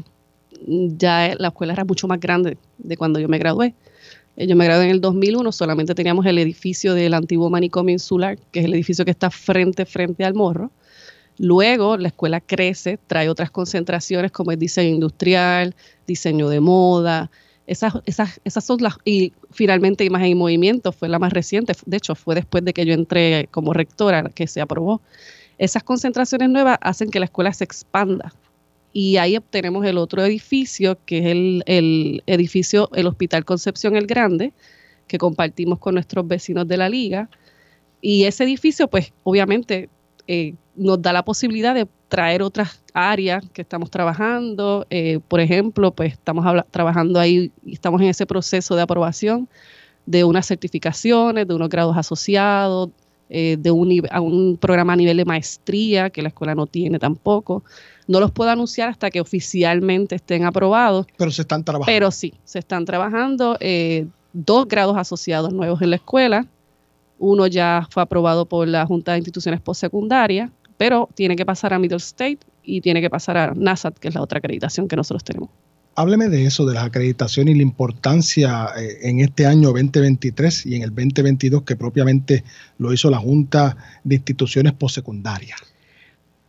ya 0.66 1.34
la 1.38 1.48
escuela 1.48 1.72
era 1.72 1.84
mucho 1.84 2.08
más 2.08 2.20
grande 2.20 2.56
de 2.78 2.96
cuando 2.96 3.20
yo 3.20 3.28
me 3.28 3.38
gradué. 3.38 3.74
Eh, 4.36 4.46
yo 4.46 4.56
me 4.56 4.64
gradué 4.64 4.84
en 4.84 4.90
el 4.90 5.00
2001, 5.00 5.52
solamente 5.52 5.94
teníamos 5.94 6.26
el 6.26 6.38
edificio 6.38 6.94
del 6.94 7.14
antiguo 7.14 7.50
manicomio 7.50 7.92
insular, 7.92 8.38
que 8.52 8.60
es 8.60 8.66
el 8.66 8.74
edificio 8.74 9.04
que 9.04 9.10
está 9.10 9.30
frente, 9.30 9.86
frente 9.86 10.24
al 10.24 10.34
morro. 10.34 10.70
Luego 11.38 11.96
la 11.96 12.08
escuela 12.08 12.40
crece, 12.40 12.98
trae 13.06 13.28
otras 13.28 13.50
concentraciones 13.50 14.30
como 14.30 14.52
el 14.52 14.58
diseño 14.58 14.94
industrial, 14.94 15.74
diseño 16.06 16.48
de 16.48 16.60
moda, 16.60 17.30
esas, 17.66 17.94
esas, 18.04 18.40
esas 18.44 18.64
son 18.64 18.82
las, 18.82 18.96
y 19.04 19.32
finalmente 19.50 20.04
Imagen 20.04 20.28
y 20.28 20.34
Movimiento 20.34 20.92
fue 20.92 21.08
la 21.08 21.18
más 21.18 21.32
reciente, 21.32 21.72
de 21.86 21.96
hecho 21.96 22.14
fue 22.14 22.34
después 22.34 22.64
de 22.64 22.72
que 22.72 22.84
yo 22.84 22.92
entré 22.92 23.48
como 23.50 23.72
rectora 23.72 24.24
que 24.34 24.46
se 24.46 24.60
aprobó. 24.60 25.00
Esas 25.56 25.82
concentraciones 25.82 26.50
nuevas 26.50 26.78
hacen 26.80 27.10
que 27.10 27.20
la 27.20 27.26
escuela 27.26 27.52
se 27.52 27.64
expanda 27.64 28.32
y 28.92 29.16
ahí 29.16 29.36
obtenemos 29.36 29.84
el 29.86 29.98
otro 29.98 30.24
edificio, 30.24 30.98
que 31.06 31.18
es 31.18 31.26
el, 31.26 31.62
el 31.66 32.22
edificio, 32.26 32.90
el 32.94 33.06
Hospital 33.06 33.44
Concepción 33.44 33.96
el 33.96 34.06
Grande, 34.06 34.52
que 35.08 35.18
compartimos 35.18 35.78
con 35.78 35.94
nuestros 35.94 36.26
vecinos 36.26 36.68
de 36.68 36.76
la 36.76 36.88
liga. 36.88 37.28
Y 38.00 38.24
ese 38.24 38.44
edificio, 38.44 38.88
pues 38.88 39.12
obviamente 39.22 39.88
eh, 40.26 40.54
nos 40.76 41.00
da 41.00 41.12
la 41.12 41.24
posibilidad 41.24 41.74
de 41.74 41.86
traer 42.08 42.42
otras 42.42 42.82
áreas 42.92 43.44
que 43.52 43.62
estamos 43.62 43.90
trabajando. 43.90 44.86
Eh, 44.90 45.20
por 45.28 45.40
ejemplo, 45.40 45.92
pues 45.92 46.12
estamos 46.12 46.46
trabajando 46.70 47.18
ahí 47.20 47.52
y 47.64 47.74
estamos 47.74 48.00
en 48.00 48.08
ese 48.08 48.26
proceso 48.26 48.76
de 48.76 48.82
aprobación 48.82 49.48
de 50.06 50.24
unas 50.24 50.46
certificaciones, 50.46 51.48
de 51.48 51.54
unos 51.54 51.68
grados 51.68 51.96
asociados, 51.96 52.90
eh, 53.30 53.56
de 53.58 53.70
un, 53.70 53.90
un 54.20 54.56
programa 54.58 54.92
a 54.92 54.96
nivel 54.96 55.16
de 55.16 55.24
maestría 55.24 56.10
que 56.10 56.22
la 56.22 56.28
escuela 56.28 56.54
no 56.54 56.66
tiene 56.66 56.98
tampoco. 56.98 57.64
No 58.06 58.20
los 58.20 58.30
puedo 58.30 58.50
anunciar 58.50 58.90
hasta 58.90 59.10
que 59.10 59.20
oficialmente 59.20 60.14
estén 60.14 60.44
aprobados. 60.44 61.06
Pero 61.16 61.30
se 61.30 61.42
están 61.42 61.64
trabajando. 61.64 61.86
Pero 61.86 62.10
sí, 62.10 62.34
se 62.44 62.58
están 62.58 62.84
trabajando 62.84 63.56
eh, 63.60 64.06
dos 64.32 64.68
grados 64.68 64.96
asociados 64.98 65.52
nuevos 65.52 65.80
en 65.80 65.90
la 65.90 65.96
escuela. 65.96 66.46
Uno 67.18 67.46
ya 67.46 67.86
fue 67.90 68.02
aprobado 68.02 68.46
por 68.46 68.66
la 68.68 68.86
Junta 68.86 69.12
de 69.12 69.18
Instituciones 69.18 69.60
Postsecundarias 69.60 70.50
pero 70.76 71.08
tiene 71.14 71.36
que 71.36 71.46
pasar 71.46 71.72
a 71.72 71.78
Middle 71.78 71.98
State 71.98 72.40
y 72.62 72.80
tiene 72.80 73.00
que 73.00 73.10
pasar 73.10 73.36
a 73.36 73.52
NASAT, 73.54 73.98
que 73.98 74.08
es 74.08 74.14
la 74.14 74.22
otra 74.22 74.38
acreditación 74.38 74.88
que 74.88 74.96
nosotros 74.96 75.24
tenemos. 75.24 75.50
Hábleme 75.96 76.28
de 76.28 76.44
eso, 76.46 76.66
de 76.66 76.74
las 76.74 76.84
acreditaciones 76.84 77.54
y 77.54 77.58
la 77.58 77.62
importancia 77.62 78.66
eh, 78.76 78.98
en 79.02 79.20
este 79.20 79.46
año 79.46 79.68
2023 79.68 80.66
y 80.66 80.74
en 80.74 80.82
el 80.82 80.90
2022 80.90 81.62
que 81.62 81.76
propiamente 81.76 82.42
lo 82.78 82.92
hizo 82.92 83.10
la 83.10 83.18
Junta 83.18 83.76
de 84.02 84.16
Instituciones 84.16 84.72
Postsecundarias. 84.72 85.60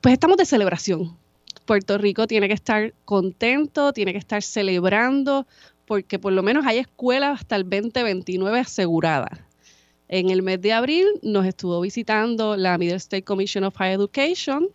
Pues 0.01 0.13
estamos 0.13 0.37
de 0.37 0.45
celebración. 0.45 1.15
Puerto 1.65 1.97
Rico 1.97 2.25
tiene 2.27 2.47
que 2.47 2.53
estar 2.53 2.93
contento, 3.05 3.93
tiene 3.93 4.13
que 4.13 4.19
estar 4.19 4.41
celebrando, 4.41 5.45
porque 5.85 6.17
por 6.17 6.33
lo 6.33 6.41
menos 6.41 6.65
hay 6.65 6.79
escuelas 6.79 7.39
hasta 7.39 7.55
el 7.55 7.63
2029 7.63 8.59
aseguradas. 8.59 9.44
En 10.07 10.29
el 10.29 10.43
mes 10.43 10.61
de 10.61 10.71
abril 10.71 11.07
nos 11.23 11.45
estuvo 11.45 11.81
visitando 11.81 12.55
la 12.55 12.77
Middle 12.77 12.97
State 12.97 13.23
Commission 13.23 13.63
of 13.63 13.75
Higher 13.75 13.93
Education. 13.93 14.69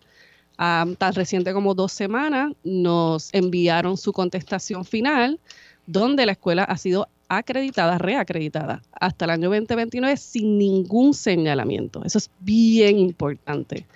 tan 0.57 1.15
reciente 1.15 1.53
como 1.53 1.75
dos 1.75 1.93
semanas 1.93 2.53
nos 2.65 3.33
enviaron 3.33 3.97
su 3.97 4.13
contestación 4.13 4.85
final, 4.85 5.39
donde 5.87 6.27
la 6.27 6.33
escuela 6.33 6.65
ha 6.65 6.77
sido 6.77 7.09
acreditada, 7.29 7.97
reacreditada 7.97 8.83
hasta 8.93 9.25
el 9.25 9.31
año 9.31 9.51
2029 9.51 10.17
sin 10.17 10.59
ningún 10.59 11.15
señalamiento. 11.15 12.03
Eso 12.05 12.19
es 12.19 12.31
bien 12.41 12.99
importante. 12.99 13.87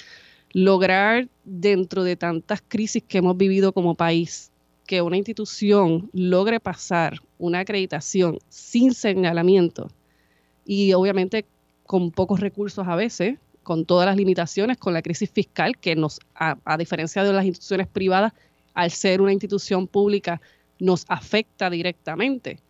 Lograr 0.53 1.29
dentro 1.45 2.05
de 2.05 2.15
tantas 2.15 2.63
crisis 2.67 3.03
que 3.03 3.19
hemos 3.19 3.37
vivido 3.37 3.73
como 3.73 3.97
país 3.97 4.53
que 4.87 5.03
una 5.03 5.17
institución 5.17 6.11
logre 6.13 6.61
pasar 6.61 7.21
una 7.39 7.61
acreditación 7.61 8.39
sin 8.49 8.95
señalamiento 8.95 9.91
y 10.65 10.93
obviamente 10.93 11.45
con 11.87 12.11
pocos 12.11 12.41
recursos 12.41 12.87
a 12.89 12.97
veces, 12.97 13.39
con 13.63 13.85
todas 13.85 14.07
las 14.07 14.17
limitaciones, 14.17 14.77
con 14.79 14.93
la 14.93 15.03
crisis 15.03 15.31
fiscal 15.31 15.77
que 15.79 15.97
nos, 15.97 16.21
a, 16.35 16.77
diferencia 16.77 17.25
de 17.25 17.33
las 17.33 17.45
instituciones 17.45 17.89
privadas, 17.89 18.33
al 18.75 18.91
ser 18.91 19.21
una 19.21 19.33
institución 19.33 19.87
pública 19.87 20.41
nos 20.79 21.05
afecta 21.09 21.71
directamente. 21.71 22.61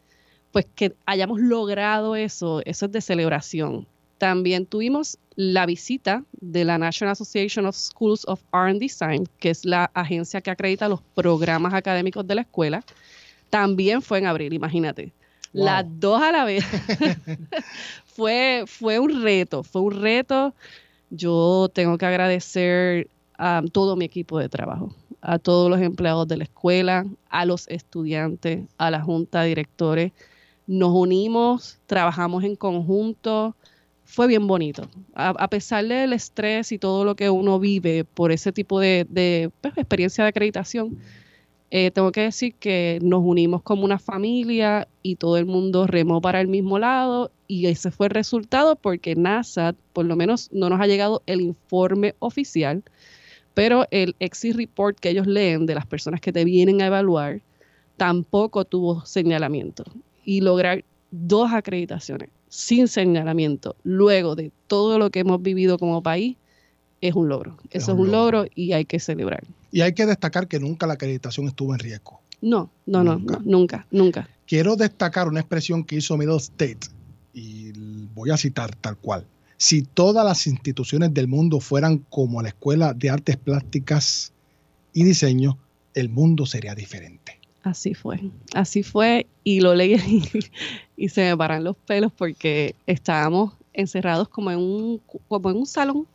Pues 0.52 0.66
que 0.74 0.94
hayamos 1.04 1.40
logrado 1.40 2.14
eso, 2.16 2.62
eso 2.64 2.86
es 2.86 2.92
de 2.92 3.00
celebración. 3.00 3.86
También 4.18 4.66
tuvimos 4.66 5.18
la 5.34 5.66
visita 5.66 6.24
de 6.32 6.64
la 6.64 6.78
National 6.78 7.12
Association 7.12 7.66
of 7.66 7.74
Schools 7.74 8.24
of 8.26 8.40
Art 8.52 8.70
and 8.70 8.80
Design, 8.80 9.28
que 9.40 9.50
es 9.50 9.64
la 9.64 9.90
agencia 9.94 10.40
que 10.40 10.50
acredita 10.50 10.88
los 10.88 11.02
programas 11.14 11.74
académicos 11.74 12.26
de 12.26 12.36
la 12.36 12.42
escuela. 12.42 12.84
También 13.50 14.00
fue 14.00 14.18
en 14.18 14.26
abril, 14.26 14.52
imagínate. 14.52 15.12
Las 15.54 15.86
dos 16.00 16.20
a 16.20 16.32
la 16.32 16.44
vez. 16.44 16.64
fue, 18.04 18.64
fue 18.66 18.98
un 18.98 19.22
reto, 19.22 19.62
fue 19.62 19.82
un 19.82 20.02
reto. 20.02 20.52
Yo 21.10 21.70
tengo 21.72 21.96
que 21.96 22.06
agradecer 22.06 23.08
a 23.38 23.62
todo 23.72 23.94
mi 23.96 24.04
equipo 24.04 24.38
de 24.38 24.48
trabajo, 24.48 24.94
a 25.20 25.38
todos 25.38 25.70
los 25.70 25.80
empleados 25.80 26.26
de 26.26 26.38
la 26.38 26.44
escuela, 26.44 27.06
a 27.30 27.44
los 27.44 27.68
estudiantes, 27.68 28.64
a 28.78 28.90
la 28.90 29.00
junta 29.00 29.42
de 29.42 29.48
directores. 29.48 30.12
Nos 30.66 30.90
unimos, 30.92 31.78
trabajamos 31.86 32.42
en 32.42 32.56
conjunto, 32.56 33.54
fue 34.04 34.26
bien 34.26 34.48
bonito. 34.48 34.88
A, 35.14 35.48
pesar 35.48 35.84
del 35.86 36.12
estrés 36.12 36.72
y 36.72 36.78
todo 36.78 37.04
lo 37.04 37.14
que 37.14 37.30
uno 37.30 37.60
vive 37.60 38.04
por 38.04 38.32
ese 38.32 38.50
tipo 38.52 38.80
de, 38.80 39.50
pues, 39.60 39.76
experiencia 39.76 40.24
de 40.24 40.28
acreditación, 40.30 40.98
eh, 41.76 41.90
tengo 41.90 42.12
que 42.12 42.20
decir 42.20 42.54
que 42.54 43.00
nos 43.02 43.24
unimos 43.24 43.60
como 43.60 43.84
una 43.84 43.98
familia 43.98 44.86
y 45.02 45.16
todo 45.16 45.38
el 45.38 45.44
mundo 45.44 45.88
remó 45.88 46.20
para 46.20 46.40
el 46.40 46.46
mismo 46.46 46.78
lado 46.78 47.32
y 47.48 47.66
ese 47.66 47.90
fue 47.90 48.06
el 48.06 48.10
resultado 48.10 48.76
porque 48.76 49.16
NASA, 49.16 49.74
por 49.92 50.04
lo 50.04 50.14
menos 50.14 50.50
no 50.52 50.70
nos 50.70 50.80
ha 50.80 50.86
llegado 50.86 51.24
el 51.26 51.40
informe 51.40 52.14
oficial, 52.20 52.84
pero 53.54 53.88
el 53.90 54.14
exit 54.20 54.54
report 54.54 55.00
que 55.00 55.08
ellos 55.08 55.26
leen 55.26 55.66
de 55.66 55.74
las 55.74 55.84
personas 55.84 56.20
que 56.20 56.32
te 56.32 56.44
vienen 56.44 56.80
a 56.80 56.86
evaluar 56.86 57.40
tampoco 57.96 58.64
tuvo 58.64 59.04
señalamiento. 59.04 59.82
Y 60.24 60.42
lograr 60.42 60.84
dos 61.10 61.52
acreditaciones 61.52 62.28
sin 62.48 62.86
señalamiento 62.86 63.74
luego 63.82 64.36
de 64.36 64.52
todo 64.68 65.00
lo 65.00 65.10
que 65.10 65.18
hemos 65.18 65.42
vivido 65.42 65.76
como 65.78 66.04
país 66.04 66.36
es 67.00 67.16
un 67.16 67.28
logro. 67.28 67.56
Eso 67.70 67.94
es 67.94 67.98
un, 67.98 68.12
logro. 68.12 68.44
y 68.54 68.74
hay 68.74 68.84
que 68.84 69.00
celebrar. 69.00 69.42
Y 69.74 69.80
hay 69.80 69.92
que 69.92 70.06
destacar 70.06 70.46
que 70.46 70.60
nunca 70.60 70.86
la 70.86 70.94
acreditación 70.94 71.48
estuvo 71.48 71.74
en 71.74 71.80
riesgo. 71.80 72.20
No, 72.40 72.70
no, 72.86 73.02
nunca. 73.02 73.32
no, 73.32 73.40
nunca, 73.44 73.86
nunca. 73.90 74.28
Quiero 74.46 74.76
destacar 74.76 75.26
una 75.26 75.40
expresión 75.40 75.82
que 75.82 75.96
hizo 75.96 76.16
Middle 76.16 76.36
State 76.36 76.78
y 77.32 77.72
voy 78.14 78.30
a 78.30 78.36
citar 78.36 78.76
tal 78.76 78.96
cual. 78.96 79.26
Si 79.56 79.82
todas 79.82 80.24
las 80.24 80.46
instituciones 80.46 81.12
del 81.12 81.26
mundo 81.26 81.58
fueran 81.58 81.98
como 82.08 82.40
la 82.40 82.50
Escuela 82.50 82.94
de 82.94 83.10
Artes 83.10 83.36
Plásticas 83.36 84.32
y 84.92 85.02
Diseño, 85.02 85.58
el 85.94 86.08
mundo 86.08 86.46
sería 86.46 86.76
diferente. 86.76 87.40
Así 87.64 87.94
fue, 87.94 88.20
así 88.54 88.84
fue 88.84 89.26
y 89.42 89.58
lo 89.58 89.74
leí 89.74 89.96
y, 90.96 91.08
se 91.08 91.30
me 91.30 91.36
paran 91.36 91.64
los 91.64 91.76
pelos 91.76 92.12
porque 92.12 92.76
estábamos 92.86 93.54
encerrados 93.72 94.28
como 94.28 94.52
en 94.52 94.58
un, 94.58 95.00
como 95.26 95.50
en 95.50 95.56
un 95.56 95.66
salón 95.66 96.06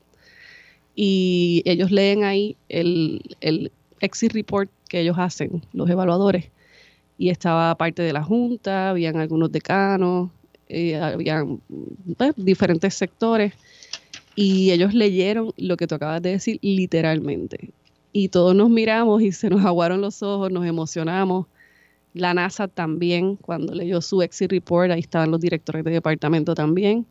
y 0.96 1.62
ellos 1.66 1.92
leen 1.92 2.24
ahí 2.24 2.58
el, 2.68 3.22
el 3.42 3.72
exit 4.00 4.34
report 4.34 4.70
que 4.88 5.02
ellos 5.02 5.18
hacen, 5.18 5.62
los 5.74 5.90
evaluadores, 5.90 6.50
y 7.18 7.30
estaba 7.30 7.76
parte 7.76 8.02
de 8.02 8.14
la 8.14 8.24
junta, 8.24 8.90
habían 8.90 9.18
algunos 9.18 9.52
decanos, 9.52 10.30
eh, 10.68 10.96
habían 10.96 11.62
pues, 12.18 12.34
diferentes 12.38 12.94
sectores, 12.94 13.54
y 14.36 14.72
ellos 14.72 14.94
leyeron 14.94 15.52
lo 15.58 15.76
que 15.76 15.86
tú 15.86 15.96
acabas 15.96 16.22
de 16.22 16.32
decir 16.32 16.60
literalmente. 16.62 17.72
Y 18.14 18.30
todos 18.30 18.56
nos 18.56 18.70
miramos 18.70 19.22
y 19.22 19.32
se 19.32 19.50
nos 19.50 19.66
aguaron 19.66 20.02
los 20.02 20.24
ojos, 20.24 20.52
nos 20.52 20.66
emocionamos. 20.66 21.48
La 22.14 22.34
NASA 22.34 22.68
también, 22.68 23.36
cuando 23.36 23.74
leyó 23.74 24.02
su 24.02 24.22
exit 24.22 24.52
report, 24.52 24.92
ahí 24.92 25.02
estaban 25.02 25.30
los 25.30 25.42
directores 25.42 25.84
de 25.84 25.92
departamento 25.92 26.56
también. 26.56 27.06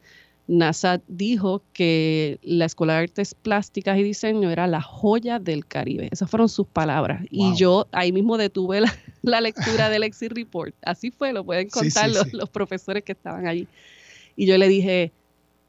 NASA 0.49 1.03
dijo 1.09 1.63
que 1.75 2.39
la 2.43 2.65
Escuela 2.65 2.95
de 2.95 3.01
Artes 3.01 3.35
Plásticas 3.35 3.99
y 3.99 4.03
Diseño 4.03 4.51
era 4.51 4.67
la 4.67 4.81
joya 4.81 5.39
del 5.39 5.67
Caribe. 5.67 6.09
Esas 6.11 6.31
fueron 6.31 6.49
sus 6.49 6.67
palabras. 6.67 7.23
Y 7.31 7.55
yo 7.55 7.87
ahí 7.93 8.13
mismo 8.13 8.39
detuve 8.39 8.81
la, 9.23 9.41
lectura 9.43 9.91
del 9.91 10.03
Exit 10.03 10.33
Report. 10.33 10.75
Así 10.83 11.11
fue, 11.11 11.35
lo 11.35 11.45
pueden 11.45 11.69
contar 11.69 12.11
los, 12.33 12.49
profesores 12.49 13.05
que 13.05 13.13
estaban 13.13 13.47
allí. 13.47 13.69
Y 14.37 14.47
yo 14.47 14.57
le 14.57 14.69
dije, 14.69 15.13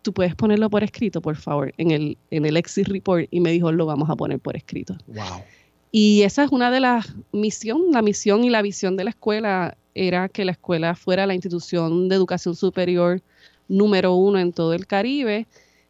tú 0.02 0.14
puedes 0.14 0.34
ponerlo 0.34 0.70
por 0.70 0.84
escrito, 0.84 1.22
por 1.22 1.36
favor, 1.36 1.74
en 1.78 1.92
el, 1.92 2.18
en 2.32 2.46
el 2.46 2.56
Exit 2.56 2.88
Report. 2.88 3.28
Y 3.32 3.42
me 3.42 3.52
dijo, 3.52 3.74
lo 3.74 3.86
vamos 3.86 4.10
a 4.10 4.16
poner 4.16 4.40
por 4.40 4.56
escrito. 4.56 4.98
Wow. 5.08 5.44
Y 5.92 6.22
esa 6.22 6.44
es 6.44 6.52
una 6.52 6.72
de 6.72 6.80
las 6.80 7.14
misión, 7.34 7.92
la 7.92 8.02
misión 8.02 8.46
y 8.46 8.50
la 8.50 8.62
visión 8.62 8.96
de 8.96 9.04
la 9.04 9.10
escuela 9.10 9.76
era 9.94 10.30
que 10.30 10.46
la 10.46 10.54
escuela 10.54 10.96
fuera 10.96 11.26
la 11.26 11.34
institución 11.34 12.08
de 12.08 12.16
educación 12.16 12.56
superior 12.56 13.22
número 13.70 14.16
uno 14.16 14.40
en 14.40 14.52
todo 14.52 14.74
el 14.74 14.86
Caribe. 14.88 15.48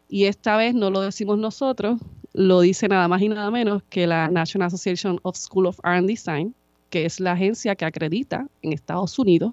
Y 0.08 0.24
esta 0.24 0.56
vez 0.56 0.74
no 0.74 0.90
lo 0.90 1.00
decimos 1.00 1.38
nosotros, 1.38 2.00
lo 2.32 2.60
dice 2.60 2.86
nada 2.86 3.08
más 3.08 3.22
y 3.22 3.28
nada 3.28 3.50
menos 3.50 3.82
que 3.90 4.06
la 4.06 4.28
National 4.28 4.68
Association 4.68 5.18
of 5.22 5.36
School 5.36 5.66
of 5.66 5.80
Art 5.82 5.98
and 5.98 6.08
Design, 6.08 6.54
que 6.90 7.06
es 7.06 7.18
la 7.18 7.32
agencia 7.32 7.74
que 7.74 7.84
acredita 7.84 8.46
en 8.62 8.72
Estados 8.72 9.18
Unidos 9.18 9.52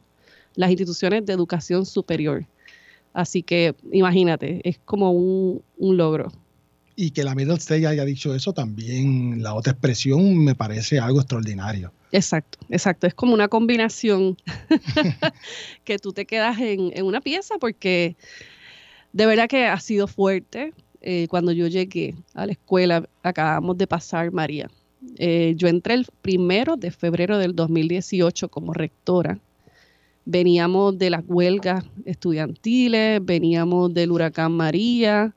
las 0.55 0.69
instituciones 0.69 1.25
de 1.25 1.33
educación 1.33 1.85
superior. 1.85 2.45
Así 3.13 3.41
que 3.41 3.75
imagínate, 3.91 4.61
es 4.67 4.79
como 4.85 5.11
un, 5.11 5.63
logro. 5.79 6.31
Y 6.95 7.11
que 7.11 7.23
la 7.23 7.33
Middle 7.35 7.55
State 7.55 7.87
haya 7.87 8.05
dicho 8.05 8.35
eso 8.35 8.53
también, 8.53 9.41
la 9.41 9.53
otra 9.53 9.71
expresión 9.71 10.43
me 10.43 10.55
parece 10.55 10.99
algo 10.99 11.19
extraordinario. 11.19 11.93
Exacto, 12.11 12.59
exacto. 12.69 13.07
Es 13.07 13.13
como 13.13 13.33
una 13.33 13.47
combinación 13.47 14.37
que 15.83 15.97
tú 15.99 16.13
te 16.13 16.25
quedas 16.25 16.59
en, 16.59 16.91
una 17.03 17.21
pieza 17.21 17.55
porque 17.59 18.15
de 19.13 19.25
verdad 19.25 19.47
que 19.47 19.65
ha 19.65 19.79
sido 19.79 20.07
fuerte. 20.07 20.73
Eh, 21.01 21.27
cuando 21.29 21.51
yo 21.51 21.67
llegué 21.67 22.15
a 22.33 22.45
la 22.45 22.53
escuela, 22.53 23.07
acabamos 23.21 23.77
de 23.77 23.87
pasar 23.87 24.31
María. 24.31 24.69
Eh, 25.17 25.53
yo 25.55 25.67
entré 25.67 25.93
el 25.93 26.07
primero 26.21 26.75
de 26.75 26.91
febrero 26.91 27.37
del 27.37 27.55
2018 27.55 28.49
como 28.49 28.73
rectora. 28.73 29.39
Veníamos 30.25 30.97
de 30.97 31.11
las 31.11 31.23
huelgas 31.25 31.85
estudiantiles, 32.03 33.23
veníamos 33.23 33.93
del 33.93 34.11
huracán 34.11 34.51
María, 34.53 35.33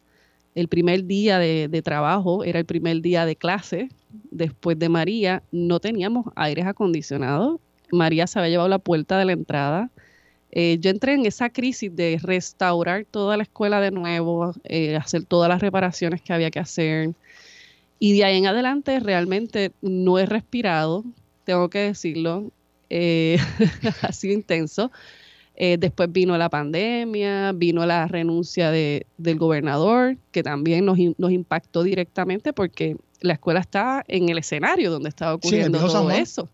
el 0.55 0.69
primer 0.69 1.05
día 1.05 1.39
de, 1.39 1.83
trabajo 1.83 2.45
era 2.45 2.59
el 2.59 2.65
primer 2.65 3.01
día 3.01 3.25
de 3.25 3.37
clase. 3.37 3.89
Después 4.31 4.79
de 4.79 4.89
María 4.89 5.43
no 5.53 5.81
teníamos 5.81 6.27
aires 6.37 6.67
acondicionados. 6.67 7.61
María 7.93 8.27
se 8.27 8.39
había 8.39 8.51
llevado 8.51 8.69
la 8.69 8.79
puerta 8.79 9.19
de 9.19 9.25
la 9.25 9.33
entrada. 9.33 9.91
Eh, 10.53 10.79
yo 10.81 10.91
entré 10.91 11.15
en 11.15 11.27
esa 11.27 11.51
crisis 11.51 11.95
de 11.95 12.19
restaurar 12.23 13.05
toda 13.05 13.37
la 13.37 13.45
escuela 13.45 13.81
de 13.81 13.91
nuevo, 13.91 14.53
eh, 14.65 14.97
hacer 14.97 15.25
todas 15.25 15.49
las 15.49 15.61
reparaciones 15.61 16.23
que 16.23 16.33
había 16.33 16.51
que 16.51 16.59
hacer. 16.59 17.15
Y 17.99 18.15
de 18.17 18.25
ahí 18.25 18.39
en 18.39 18.47
adelante 18.47 18.99
realmente 19.01 19.73
no 19.83 20.19
he 20.19 20.27
respirado, 20.27 21.05
tengo 21.45 21.69
que 21.71 21.81
decirlo. 21.81 22.51
Eh, 22.89 23.39
ha 24.03 24.13
sido 24.13 24.35
intenso. 24.35 24.91
Eh, 25.63 25.77
después 25.79 26.11
vino 26.11 26.39
la 26.39 26.49
pandemia, 26.49 27.53
vino 27.53 27.85
la 27.85 28.09
renuncia 28.09 28.71
de, 28.71 29.07
del 29.19 29.37
gobernador, 29.37 30.17
que 30.33 30.43
también 30.43 30.87
nos, 30.87 30.97
nos, 31.19 31.33
impactó 31.33 31.83
directamente 31.83 32.55
porque 32.55 32.97
la 33.21 33.35
escuela 33.35 33.61
estaba 33.61 34.03
en 34.09 34.31
el 34.31 34.39
escenario 34.39 34.91
donde 34.91 35.11
estaba 35.11 35.35
ocurriendo 35.35 35.79
todo 35.79 36.11
eso. 36.13 36.49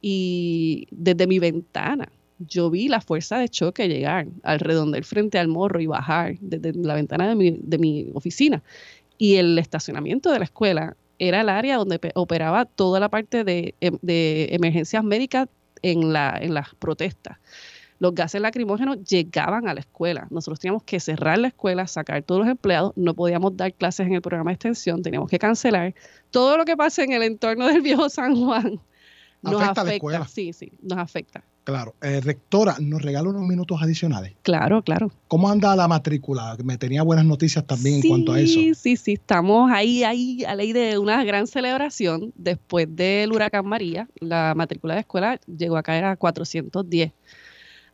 Y 0.00 0.86
desde 0.92 1.26
mi 1.26 1.40
ventana, 1.40 2.12
yo 2.38 2.70
vi 2.70 2.86
la 2.86 3.00
fuerza 3.00 3.38
de 3.38 3.48
choque 3.48 3.88
llegar 3.88 4.28
al 4.44 4.60
redondel 4.60 5.02
frente 5.02 5.36
al 5.40 5.48
morro 5.48 5.80
y 5.80 5.88
bajar 5.88 6.36
desde 6.38 6.74
la 6.74 6.94
ventana 6.94 7.28
de 7.28 7.34
mi, 7.34 7.58
de 7.60 7.78
mi 7.78 8.06
oficina. 8.14 8.62
Y 9.18 9.34
el 9.34 9.58
estacionamiento 9.58 10.30
de 10.30 10.38
la 10.38 10.44
escuela 10.44 10.96
era 11.18 11.40
el 11.40 11.48
área 11.48 11.76
donde 11.76 11.98
operaba 12.14 12.66
toda 12.66 13.00
la 13.00 13.08
parte 13.08 13.42
de, 13.42 13.74
em, 13.80 13.98
de 14.00 14.46
emergencias 14.52 15.02
médicas 15.02 15.48
en, 15.82 16.12
la, 16.12 16.38
en 16.40 16.54
las 16.54 16.72
protestas 16.76 17.38
los 17.98 18.14
gases 18.14 18.40
lacrimógenos 18.40 19.02
llegaban 19.04 19.68
a 19.68 19.74
la 19.74 19.80
escuela. 19.80 20.26
Nosotros 20.30 20.60
teníamos 20.60 20.82
que 20.82 21.00
cerrar 21.00 21.38
la 21.38 21.48
escuela, 21.48 21.86
sacar 21.86 22.22
todos 22.22 22.40
los 22.40 22.48
empleados, 22.48 22.92
no 22.96 23.14
podíamos 23.14 23.56
dar 23.56 23.72
clases 23.72 24.06
en 24.06 24.14
el 24.14 24.22
programa 24.22 24.50
de 24.50 24.54
extensión, 24.54 25.02
teníamos 25.02 25.30
que 25.30 25.38
cancelar. 25.38 25.94
Todo 26.30 26.56
lo 26.56 26.64
que 26.64 26.76
pasa 26.76 27.02
en 27.02 27.12
el 27.12 27.22
entorno 27.22 27.66
del 27.66 27.80
viejo 27.80 28.08
San 28.08 28.34
Juan 28.36 28.80
nos 29.42 29.62
afecta. 29.62 29.80
A 29.80 29.84
la 29.84 29.94
escuela. 29.94 30.28
Sí, 30.28 30.52
sí, 30.52 30.72
nos 30.82 30.98
afecta. 30.98 31.42
Claro. 31.64 31.94
Eh, 32.02 32.20
rectora, 32.20 32.76
¿nos 32.78 33.00
regala 33.00 33.30
unos 33.30 33.42
minutos 33.42 33.80
adicionales? 33.80 34.34
Claro, 34.42 34.82
claro. 34.82 35.10
¿Cómo 35.28 35.48
anda 35.48 35.74
la 35.74 35.88
matrícula? 35.88 36.56
Me 36.62 36.76
tenía 36.76 37.02
buenas 37.02 37.24
noticias 37.24 37.66
también 37.66 37.96
en 37.96 38.08
cuanto 38.08 38.32
a 38.32 38.40
eso. 38.40 38.52
Sí, 38.52 38.74
sí, 38.74 38.96
sí. 38.96 39.12
Estamos 39.14 39.70
ahí, 39.72 40.04
ahí, 40.04 40.44
a 40.44 40.54
ley 40.54 40.74
de 40.74 40.98
una 40.98 41.24
gran 41.24 41.46
celebración. 41.46 42.32
Después 42.36 42.86
del 42.94 43.32
huracán 43.32 43.66
María, 43.66 44.08
la 44.20 44.52
matrícula 44.54 44.94
de 44.94 45.00
escuela 45.00 45.40
llegó 45.46 45.78
a 45.78 45.82
caer 45.82 46.04
a 46.04 46.16
410. 46.16 47.12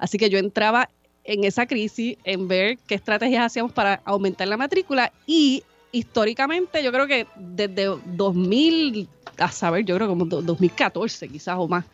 Así 0.01 0.19
que 0.19 0.31
yo 0.31 0.39
entraba 0.39 0.89
en 1.25 1.45
esa 1.45 1.67
crisis, 1.67 2.17
en 2.25 2.49
ver 2.49 2.79
qué 2.89 2.97
estrategias 2.97 3.45
hacíamos 3.45 3.73
para 3.73 4.01
aumentar 4.05 4.49
la 4.49 4.57
matrícula 4.57 5.13
y 5.27 5.63
históricamente 5.93 6.83
yo 6.83 6.91
creo 6.93 7.07
que 7.07 7.27
desde 7.37 7.87
2000 8.17 9.09
a 9.39 9.51
saber, 9.51 9.85
yo 9.85 9.95
creo 9.97 10.09
como 10.09 10.25
2014 10.25 11.29
quizás 11.29 11.57
o 11.59 11.69
más. 11.69 11.85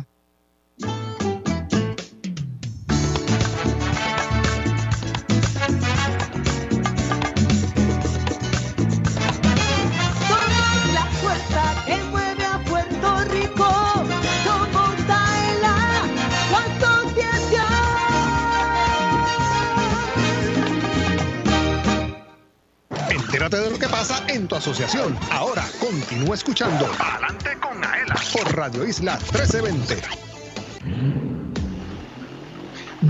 De 23.59 23.69
lo 23.69 23.77
que 23.77 23.87
pasa 23.89 24.23
en 24.27 24.47
tu 24.47 24.55
asociación. 24.55 25.17
Ahora 25.31 25.65
continúa 25.79 26.35
escuchando 26.35 26.89
Adelante 26.99 27.57
con 27.59 27.83
Aela 27.83 28.15
por 28.33 28.55
Radio 28.55 28.85
Isla 28.85 29.17
1320. 29.17 30.30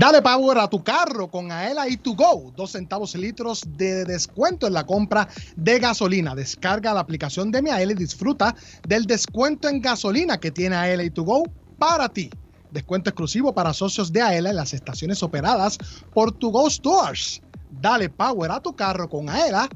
Dale 0.02 0.20
power 0.20 0.58
a 0.58 0.68
tu 0.68 0.82
carro 0.82 1.30
con 1.30 1.52
Aela 1.52 1.88
y 1.88 1.96
to 1.96 2.16
go. 2.16 2.52
Dos 2.56 2.72
centavos 2.72 3.14
litros 3.14 3.62
de 3.76 4.04
descuento 4.04 4.66
en 4.66 4.72
la 4.72 4.84
compra 4.84 5.28
de 5.54 5.78
gasolina. 5.78 6.34
Descarga 6.34 6.92
la 6.92 6.98
aplicación 6.98 7.52
de 7.52 7.62
mi 7.62 7.70
Aela 7.70 7.92
y 7.92 7.94
disfruta 7.94 8.52
del 8.82 9.06
descuento 9.06 9.68
en 9.68 9.80
gasolina 9.80 10.40
que 10.40 10.50
tiene 10.50 10.74
Aela 10.74 11.04
y 11.04 11.10
to 11.10 11.22
go 11.22 11.44
para 11.78 12.08
ti. 12.08 12.30
Descuento 12.72 13.10
exclusivo 13.10 13.54
para 13.54 13.72
socios 13.72 14.12
de 14.12 14.22
Aela 14.22 14.50
en 14.50 14.56
las 14.56 14.74
estaciones 14.74 15.22
operadas 15.22 15.78
por 16.12 16.32
To 16.32 16.48
Go 16.48 16.68
Stores. 16.68 17.40
Dale 17.70 18.08
power 18.08 18.50
a 18.50 18.58
tu 18.58 18.74
carro 18.74 19.08
con 19.08 19.30
Aela 19.30 19.68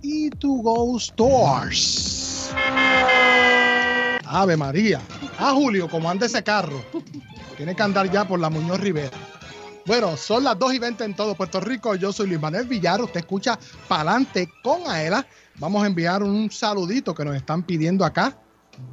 y 0.00 0.30
tu 0.30 0.62
Go 0.62 0.98
Stores. 0.98 2.50
Ave 4.24 4.56
María. 4.56 5.02
Ah, 5.38 5.52
Julio, 5.52 5.86
como 5.90 6.08
anda 6.08 6.24
ese 6.24 6.42
carro. 6.42 6.82
Tiene 7.58 7.76
que 7.76 7.82
andar 7.82 8.10
ya 8.10 8.26
por 8.26 8.40
la 8.40 8.48
Muñoz 8.48 8.80
Rivera. 8.80 9.35
Bueno, 9.86 10.16
son 10.16 10.42
las 10.42 10.58
2 10.58 10.74
y 10.74 10.78
20 10.80 11.04
en 11.04 11.14
todo 11.14 11.36
Puerto 11.36 11.60
Rico. 11.60 11.94
Yo 11.94 12.12
soy 12.12 12.26
Luis 12.26 12.40
Manuel 12.40 12.66
Villar. 12.66 13.00
Usted 13.00 13.20
escucha 13.20 13.56
Palante 13.86 14.50
con 14.60 14.80
Aela. 14.90 15.24
Vamos 15.58 15.84
a 15.84 15.86
enviar 15.86 16.24
un 16.24 16.50
saludito 16.50 17.14
que 17.14 17.24
nos 17.24 17.36
están 17.36 17.62
pidiendo 17.62 18.04
acá 18.04 18.36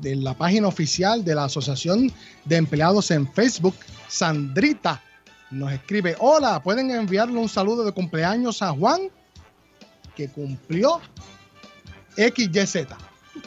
de 0.01 0.15
la 0.15 0.37
página 0.37 0.67
oficial 0.67 1.25
de 1.25 1.33
la 1.33 1.45
Asociación 1.45 2.11
de 2.45 2.57
Empleados 2.57 3.09
en 3.09 3.27
Facebook. 3.33 3.73
Sandrita 4.07 5.01
nos 5.49 5.71
escribe: 5.71 6.15
Hola, 6.19 6.61
pueden 6.61 6.91
enviarle 6.91 7.39
un 7.39 7.49
saludo 7.49 7.83
de 7.83 7.91
cumpleaños 7.91 8.61
a 8.61 8.69
Juan, 8.71 9.09
que 10.15 10.29
cumplió 10.29 11.01
XYZ. 12.17 12.85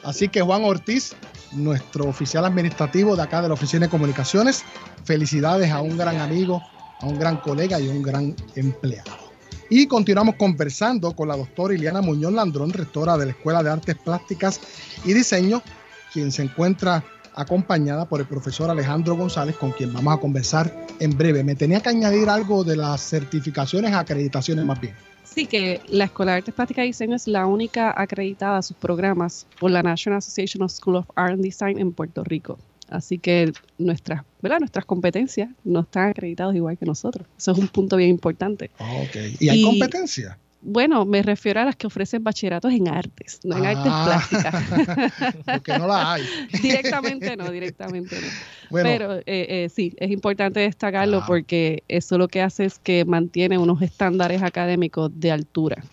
Así 0.03 0.29
que 0.29 0.43
Juan 0.43 0.65
Ortiz, 0.65 1.15
nuestro 1.53 2.09
oficial 2.09 2.45
administrativo 2.45 3.15
de 3.15 3.23
acá 3.23 3.41
de 3.41 3.47
la 3.47 3.55
Oficina 3.55 3.87
de 3.87 3.91
Comunicaciones, 3.91 4.65
felicidades 5.05 5.71
a 5.71 5.81
un 5.81 5.97
gran 5.97 6.21
amigo, 6.21 6.61
a 7.01 7.07
un 7.07 7.19
gran 7.19 7.39
colega 7.39 7.81
y 7.81 7.89
un 7.89 8.03
gran 8.03 8.35
empleado. 8.55 9.27
Y 9.69 9.87
continuamos 9.87 10.37
conversando 10.37 11.13
con 11.13 11.29
la 11.29 11.37
doctora 11.37 11.75
Iliana 11.75 12.01
Muñoz 12.01 12.33
Landrón, 12.33 12.73
rectora 12.73 13.17
de 13.17 13.27
la 13.27 13.33
Escuela 13.33 13.63
de 13.63 13.71
Artes 13.71 13.97
Plásticas 13.97 14.61
y 15.05 15.13
Diseño, 15.13 15.63
quien 16.13 16.31
se 16.31 16.43
encuentra 16.43 17.05
acompañada 17.35 18.07
por 18.07 18.21
el 18.21 18.27
profesor 18.27 18.71
Alejandro 18.71 19.17
González, 19.17 19.57
con 19.57 19.73
quien 19.73 19.93
vamos 19.93 20.17
a 20.17 20.21
conversar 20.21 20.87
en 21.01 21.17
breve. 21.17 21.45
Me 21.45 21.55
tenía 21.55 21.81
que 21.81 21.91
añadir 21.91 22.29
algo 22.29 22.65
de 22.65 22.77
las 22.77 23.01
certificaciones, 23.03 23.93
acreditaciones 23.93 24.65
más 24.65 24.81
bien. 24.81 24.95
Sí, 25.25 25.47
que 25.47 25.83
la 25.89 26.05
Escuela 26.05 26.33
de 26.33 26.39
Artes 26.39 26.55
Plásticas 26.55 26.85
y 26.85 26.89
Diseño 26.89 27.17
es 27.17 27.27
la 27.27 27.45
única 27.45 27.93
acreditada 27.95 28.59
a 28.59 28.63
sus 28.63 28.77
programas 28.77 29.47
por 29.61 29.71
la 29.71 29.83
National 29.83 30.19
Association 30.19 30.63
of 30.63 30.73
School 30.73 30.97
of 30.97 31.07
Art 31.15 31.35
and 31.35 31.43
Design 31.43 31.79
en 31.79 31.93
Puerto 31.93 32.25
Rico. 32.25 32.59
Así 32.89 33.19
que 33.19 33.53
nuestras, 33.79 34.23
¿verdad? 34.41 34.59
nuestras 34.61 34.85
competencias 34.85 35.51
no 35.65 35.81
están 35.81 36.11
acreditadas 36.11 36.55
igual 36.55 36.79
que 36.79 36.87
nosotros. 36.87 37.27
Eso 37.37 37.53
es 37.53 37.59
un 37.59 37.69
punto 37.69 37.97
bien 37.97 38.11
importante. 38.11 38.71
Ok. 38.79 39.17
¿Y 39.41 39.49
hay 39.49 39.61
Y- 39.61 39.65
competencia? 39.65 40.39
Bueno, 40.69 41.05
me 41.05 41.23
refiero 41.23 41.61
a 41.61 41.65
las 41.65 41.77
que 41.77 41.87
ofrecen 41.87 42.25
bachilleratos 42.25 42.73
en 42.73 42.89
artes, 42.89 43.39
no 43.45 43.57
en 43.57 43.67
artes 43.67 43.85
Ah. 43.87 44.05
plásticas. 44.29 44.65
Porque 45.45 45.79
no 45.79 45.87
la 45.87 46.15
hay. 46.15 46.23
directamente 46.63 47.37
no, 47.37 47.51
directamente 47.53 48.17
no. 48.21 48.27
Bueno. 48.71 48.89
Pero 48.89 49.15
eh, 49.19 49.23
eh, 49.27 49.69
sí, 49.73 49.95
es 49.99 50.11
importante 50.11 50.59
destacarlo 50.61 51.23
porque 51.25 51.85
eso 51.87 52.19
lo 52.19 52.27
que 52.27 52.43
hace 52.43 52.65
es 52.65 52.81
que 52.81 53.05
mantiene 53.05 53.59
unos 53.59 53.81
estándares 53.81 54.43
académicos 54.43 55.11
de 55.15 55.31
altura. 55.31 55.85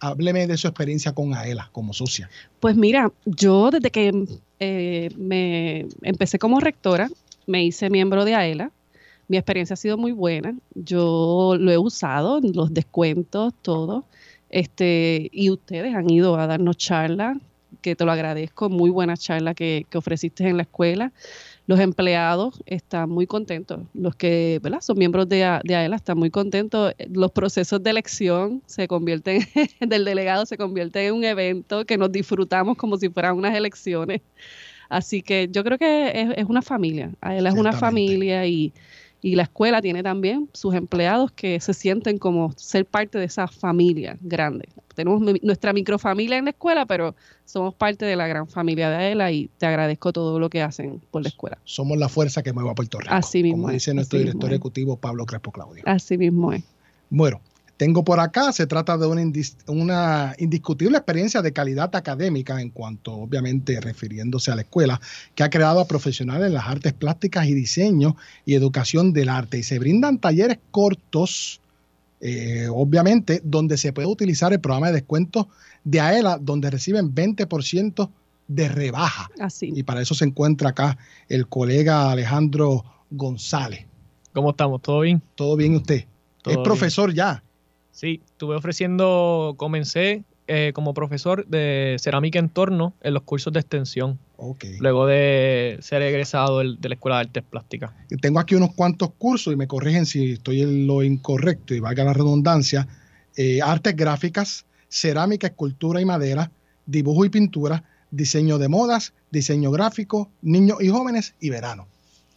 Hábleme 0.00 0.46
de 0.46 0.56
su 0.56 0.66
experiencia 0.66 1.12
con 1.12 1.34
Aela 1.34 1.68
como 1.72 1.92
socia. 1.92 2.28
Pues 2.58 2.76
mira, 2.76 3.12
yo 3.26 3.70
desde 3.70 3.90
que 3.90 4.26
eh, 4.58 5.10
me 5.16 5.86
empecé 6.02 6.38
como 6.38 6.60
rectora, 6.60 7.08
me 7.46 7.64
hice 7.64 7.90
miembro 7.90 8.24
de 8.24 8.34
AELA. 8.34 8.70
Mi 9.28 9.36
experiencia 9.36 9.74
ha 9.74 9.76
sido 9.76 9.96
muy 9.96 10.12
buena. 10.12 10.54
Yo 10.74 11.56
lo 11.58 11.70
he 11.70 11.78
usado, 11.78 12.40
los 12.40 12.72
descuentos, 12.74 13.54
todo. 13.62 14.04
Este, 14.48 15.28
y 15.32 15.50
ustedes 15.50 15.94
han 15.94 16.10
ido 16.10 16.36
a 16.36 16.46
darnos 16.46 16.76
charlas, 16.76 17.38
que 17.80 17.94
te 17.94 18.04
lo 18.04 18.12
agradezco, 18.12 18.68
muy 18.68 18.90
buena 18.90 19.16
charla 19.16 19.54
que, 19.54 19.86
que 19.88 19.98
ofreciste 19.98 20.48
en 20.48 20.56
la 20.56 20.64
escuela. 20.64 21.12
Los 21.70 21.78
empleados 21.78 22.60
están 22.66 23.10
muy 23.10 23.28
contentos. 23.28 23.82
Los 23.94 24.16
que 24.16 24.58
¿verdad? 24.60 24.80
son 24.80 24.98
miembros 24.98 25.28
de, 25.28 25.60
de 25.62 25.76
AELA 25.76 25.94
están 25.94 26.18
muy 26.18 26.28
contentos. 26.28 26.92
Los 27.08 27.30
procesos 27.30 27.80
de 27.80 27.90
elección 27.90 28.60
se 28.66 28.88
convierten, 28.88 29.46
del 29.80 30.04
delegado 30.04 30.46
se 30.46 30.56
convierte 30.56 31.06
en 31.06 31.14
un 31.14 31.22
evento 31.22 31.86
que 31.86 31.96
nos 31.96 32.10
disfrutamos 32.10 32.76
como 32.76 32.96
si 32.96 33.08
fueran 33.08 33.36
unas 33.36 33.54
elecciones. 33.54 34.20
Así 34.88 35.22
que 35.22 35.48
yo 35.48 35.62
creo 35.62 35.78
que 35.78 36.10
es, 36.12 36.30
es 36.38 36.44
una 36.46 36.60
familia. 36.60 37.12
AELA 37.20 37.50
es 37.50 37.54
una 37.54 37.72
familia 37.72 38.44
y, 38.46 38.72
y 39.22 39.36
la 39.36 39.44
escuela 39.44 39.82
tiene 39.82 40.02
también 40.02 40.48
sus 40.52 40.74
empleados 40.74 41.30
que 41.32 41.60
se 41.60 41.74
sienten 41.74 42.18
como 42.18 42.52
ser 42.56 42.86
parte 42.86 43.18
de 43.18 43.26
esa 43.26 43.46
familia 43.46 44.16
grande. 44.20 44.68
Tenemos 44.94 45.20
nuestra 45.42 45.72
microfamilia 45.72 46.38
en 46.38 46.44
la 46.44 46.50
escuela, 46.50 46.86
pero 46.86 47.14
somos 47.44 47.74
parte 47.74 48.04
de 48.04 48.16
la 48.16 48.26
gran 48.26 48.48
familia 48.48 48.90
de 48.90 48.96
AELA 48.96 49.32
y 49.32 49.50
te 49.58 49.66
agradezco 49.66 50.12
todo 50.12 50.38
lo 50.38 50.50
que 50.50 50.62
hacen 50.62 51.00
por 51.10 51.22
la 51.22 51.28
escuela. 51.28 51.58
Somos 51.64 51.98
la 51.98 52.08
fuerza 52.08 52.42
que 52.42 52.52
mueve 52.52 52.70
a 52.70 52.74
Puerto 52.74 52.98
Rico. 52.98 53.12
Así 53.14 53.42
mismo 53.42 53.62
Como 53.62 53.68
es, 53.70 53.74
dice 53.74 53.94
nuestro 53.94 54.18
director 54.18 54.42
mismo 54.42 54.54
ejecutivo 54.54 54.96
Pablo 54.96 55.26
Crespo 55.26 55.52
Claudio. 55.52 55.82
Así 55.86 56.18
mismo 56.18 56.52
es. 56.52 56.64
Bueno, 57.08 57.40
tengo 57.80 58.04
por 58.04 58.20
acá, 58.20 58.52
se 58.52 58.66
trata 58.66 58.98
de 58.98 59.06
una, 59.06 59.22
indis- 59.22 59.56
una 59.66 60.34
indiscutible 60.36 60.98
experiencia 60.98 61.40
de 61.40 61.54
calidad 61.54 61.96
académica 61.96 62.60
en 62.60 62.68
cuanto, 62.68 63.14
obviamente, 63.14 63.80
refiriéndose 63.80 64.50
a 64.50 64.54
la 64.54 64.60
escuela, 64.60 65.00
que 65.34 65.44
ha 65.44 65.48
creado 65.48 65.80
a 65.80 65.88
profesionales 65.88 66.48
en 66.48 66.52
las 66.52 66.66
artes 66.66 66.92
plásticas 66.92 67.46
y 67.46 67.54
diseño 67.54 68.18
y 68.44 68.54
educación 68.54 69.14
del 69.14 69.30
arte. 69.30 69.56
Y 69.56 69.62
se 69.62 69.78
brindan 69.78 70.18
talleres 70.18 70.58
cortos, 70.70 71.62
eh, 72.20 72.68
obviamente, 72.70 73.40
donde 73.42 73.78
se 73.78 73.94
puede 73.94 74.08
utilizar 74.08 74.52
el 74.52 74.60
programa 74.60 74.88
de 74.88 74.96
descuentos 74.96 75.46
de 75.82 76.02
AELA, 76.02 76.36
donde 76.36 76.68
reciben 76.68 77.14
20% 77.14 78.10
de 78.46 78.68
rebaja. 78.68 79.30
Así. 79.40 79.72
Y 79.74 79.84
para 79.84 80.02
eso 80.02 80.14
se 80.14 80.26
encuentra 80.26 80.68
acá 80.68 80.98
el 81.30 81.46
colega 81.48 82.10
Alejandro 82.10 82.84
González. 83.10 83.86
¿Cómo 84.34 84.50
estamos? 84.50 84.82
¿Todo 84.82 85.00
bien? 85.00 85.22
¿Todo 85.34 85.56
bien 85.56 85.76
usted? 85.76 86.04
Todo 86.42 86.52
es 86.52 86.56
bien. 86.58 86.64
profesor 86.64 87.14
ya. 87.14 87.42
Sí, 87.92 88.22
estuve 88.26 88.56
ofreciendo, 88.56 89.54
comencé 89.56 90.24
eh, 90.52 90.72
como 90.74 90.94
profesor 90.94 91.46
de 91.46 91.96
cerámica 92.00 92.40
en 92.40 92.48
torno 92.48 92.94
en 93.02 93.14
los 93.14 93.22
cursos 93.22 93.52
de 93.52 93.60
extensión. 93.60 94.18
Ok. 94.36 94.64
Luego 94.80 95.06
de 95.06 95.78
ser 95.80 96.02
egresado 96.02 96.58
de 96.58 96.88
la 96.88 96.94
Escuela 96.94 97.18
de 97.18 97.20
Artes 97.22 97.44
Plásticas. 97.44 97.92
Tengo 98.20 98.40
aquí 98.40 98.56
unos 98.56 98.74
cuantos 98.74 99.10
cursos 99.16 99.52
y 99.52 99.56
me 99.56 99.68
corrigen 99.68 100.06
si 100.06 100.32
estoy 100.32 100.62
en 100.62 100.88
lo 100.88 101.04
incorrecto 101.04 101.72
y 101.72 101.78
valga 101.78 102.02
la 102.02 102.14
redundancia. 102.14 102.88
Eh, 103.36 103.60
artes 103.62 103.94
gráficas, 103.94 104.66
cerámica, 104.88 105.46
escultura 105.46 106.00
y 106.00 106.04
madera, 106.04 106.50
dibujo 106.84 107.24
y 107.24 107.28
pintura, 107.28 107.84
diseño 108.10 108.58
de 108.58 108.68
modas, 108.68 109.14
diseño 109.30 109.70
gráfico, 109.70 110.30
niños 110.42 110.78
y 110.80 110.88
jóvenes 110.88 111.34
y 111.38 111.50
verano. 111.50 111.86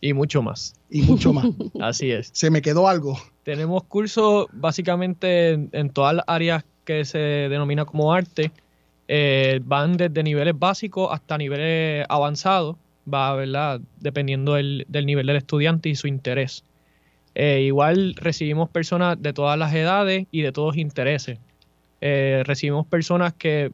Y 0.02 0.14
mucho 0.14 0.44
más. 0.44 0.76
Y 0.90 1.02
mucho 1.02 1.34
más. 1.34 1.46
Así 1.82 2.12
es. 2.12 2.30
Se 2.32 2.52
me 2.52 2.62
quedó 2.62 2.88
algo. 2.88 3.18
Tenemos 3.44 3.84
cursos 3.84 4.48
básicamente 4.52 5.52
en, 5.52 5.90
todas 5.90 6.16
las 6.16 6.26
áreas 6.28 6.66
que 6.86 7.06
se 7.06 7.18
denomina 7.18 7.86
como 7.86 8.14
arte. 8.14 8.52
Eh, 9.08 9.60
van 9.64 9.98
desde 9.98 10.24
niveles 10.24 10.58
básicos 10.58 11.10
hasta 11.12 11.38
niveles 11.38 12.06
avanzados. 12.10 12.78
Va, 13.12 13.36
¿verdad? 13.36 13.82
Dependiendo 14.00 14.54
del, 14.54 14.86
nivel 14.90 15.28
del 15.28 15.36
estudiante 15.36 15.90
y 15.90 15.96
su 15.96 16.08
interés. 16.08 16.64
Eh, 17.36 17.62
igual 17.62 18.16
recibimos 18.16 18.70
personas 18.70 19.22
de 19.22 19.34
todas 19.34 19.58
las 19.58 19.74
edades 19.74 20.28
y 20.32 20.42
de 20.42 20.52
todos 20.52 20.78
intereses. 20.78 21.40
Eh, 22.00 22.44
recibimos 22.46 22.86
personas 22.86 23.34
que 23.34 23.72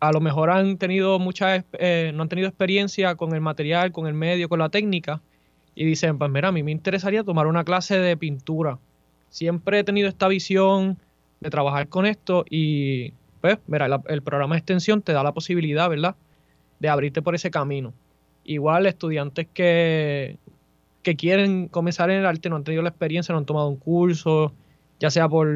a 0.00 0.12
lo 0.12 0.20
mejor 0.20 0.50
han 0.50 0.78
tenido 0.78 1.18
mucha, 1.18 1.64
eh, 1.78 2.10
no 2.14 2.22
han 2.22 2.28
tenido 2.28 2.48
experiencia 2.48 3.14
con 3.14 3.34
el 3.34 3.40
material, 3.40 3.92
con 3.92 4.06
el 4.06 4.14
medio, 4.14 4.48
con 4.48 4.58
la 4.58 4.70
técnica, 4.70 5.20
y 5.74 5.84
dicen, 5.84 6.18
pues 6.18 6.30
mira, 6.30 6.48
a 6.48 6.52
mí 6.52 6.62
me 6.62 6.72
interesaría 6.72 7.22
tomar 7.22 7.46
una 7.46 7.64
clase 7.64 7.98
de 7.98 8.16
pintura. 8.16 8.78
Siempre 9.30 9.78
he 9.78 9.84
tenido 9.84 10.08
esta 10.08 10.28
visión 10.28 10.98
de 11.40 11.50
trabajar 11.50 11.88
con 11.88 12.04
esto 12.04 12.44
y 12.50 13.12
pues, 13.40 13.58
mira, 13.66 13.86
el 14.08 14.22
programa 14.22 14.54
de 14.54 14.58
extensión 14.58 15.00
te 15.02 15.12
da 15.12 15.22
la 15.22 15.32
posibilidad, 15.32 15.88
¿verdad? 15.88 16.16
De 16.78 16.88
abrirte 16.88 17.22
por 17.22 17.34
ese 17.34 17.50
camino. 17.50 17.94
Igual 18.44 18.86
estudiantes 18.86 19.46
que, 19.54 20.36
que 21.02 21.16
quieren 21.16 21.68
comenzar 21.68 22.10
en 22.10 22.18
el 22.18 22.26
arte, 22.26 22.50
no 22.50 22.56
han 22.56 22.64
tenido 22.64 22.82
la 22.82 22.90
experiencia, 22.90 23.32
no 23.32 23.38
han 23.38 23.46
tomado 23.46 23.68
un 23.68 23.76
curso, 23.76 24.52
ya 24.98 25.10
sea 25.10 25.28
por 25.28 25.48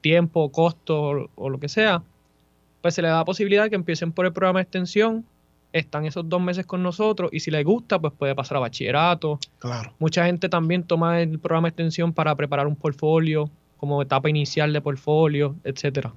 tiempo, 0.00 0.52
costo 0.52 1.02
o, 1.02 1.30
o 1.34 1.50
lo 1.50 1.58
que 1.58 1.68
sea, 1.68 2.02
pues 2.82 2.94
se 2.94 3.02
les 3.02 3.10
da 3.10 3.18
la 3.18 3.24
posibilidad 3.24 3.64
de 3.64 3.70
que 3.70 3.76
empiecen 3.76 4.12
por 4.12 4.26
el 4.26 4.32
programa 4.32 4.60
de 4.60 4.64
extensión, 4.64 5.24
están 5.78 6.04
esos 6.06 6.28
dos 6.28 6.40
meses 6.40 6.66
con 6.66 6.82
nosotros 6.82 7.30
y 7.32 7.40
si 7.40 7.50
les 7.50 7.64
gusta, 7.64 7.98
pues 7.98 8.12
puede 8.12 8.34
pasar 8.34 8.56
a 8.58 8.60
bachillerato. 8.60 9.38
Claro. 9.58 9.92
Mucha 9.98 10.26
gente 10.26 10.48
también 10.48 10.82
toma 10.84 11.20
el 11.20 11.38
programa 11.38 11.66
de 11.66 11.70
extensión 11.70 12.12
para 12.12 12.34
preparar 12.34 12.66
un 12.66 12.76
portfolio, 12.76 13.50
como 13.76 14.00
etapa 14.02 14.28
inicial 14.30 14.72
de 14.72 14.80
portfolio, 14.80 15.54
etcétera. 15.64 16.12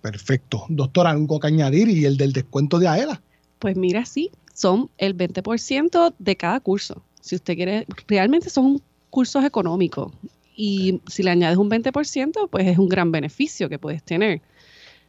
Perfecto. 0.00 0.64
Doctora, 0.68 1.10
algo 1.10 1.40
que 1.40 1.46
añadir 1.46 1.88
y 1.88 2.04
el 2.04 2.16
del 2.16 2.32
descuento 2.32 2.78
de 2.78 2.88
AELA. 2.88 3.22
Pues 3.58 3.76
mira, 3.76 4.04
sí, 4.04 4.30
son 4.52 4.90
el 4.98 5.16
20% 5.16 6.14
de 6.18 6.36
cada 6.36 6.60
curso. 6.60 7.02
Si 7.20 7.36
usted 7.36 7.54
quiere, 7.54 7.86
realmente 8.08 8.50
son 8.50 8.82
cursos 9.10 9.44
económicos 9.44 10.12
y 10.56 11.00
si 11.06 11.22
le 11.22 11.30
añades 11.30 11.56
un 11.56 11.70
20%, 11.70 12.48
pues 12.50 12.66
es 12.66 12.78
un 12.78 12.88
gran 12.88 13.10
beneficio 13.12 13.68
que 13.68 13.78
puedes 13.78 14.02
tener. 14.02 14.42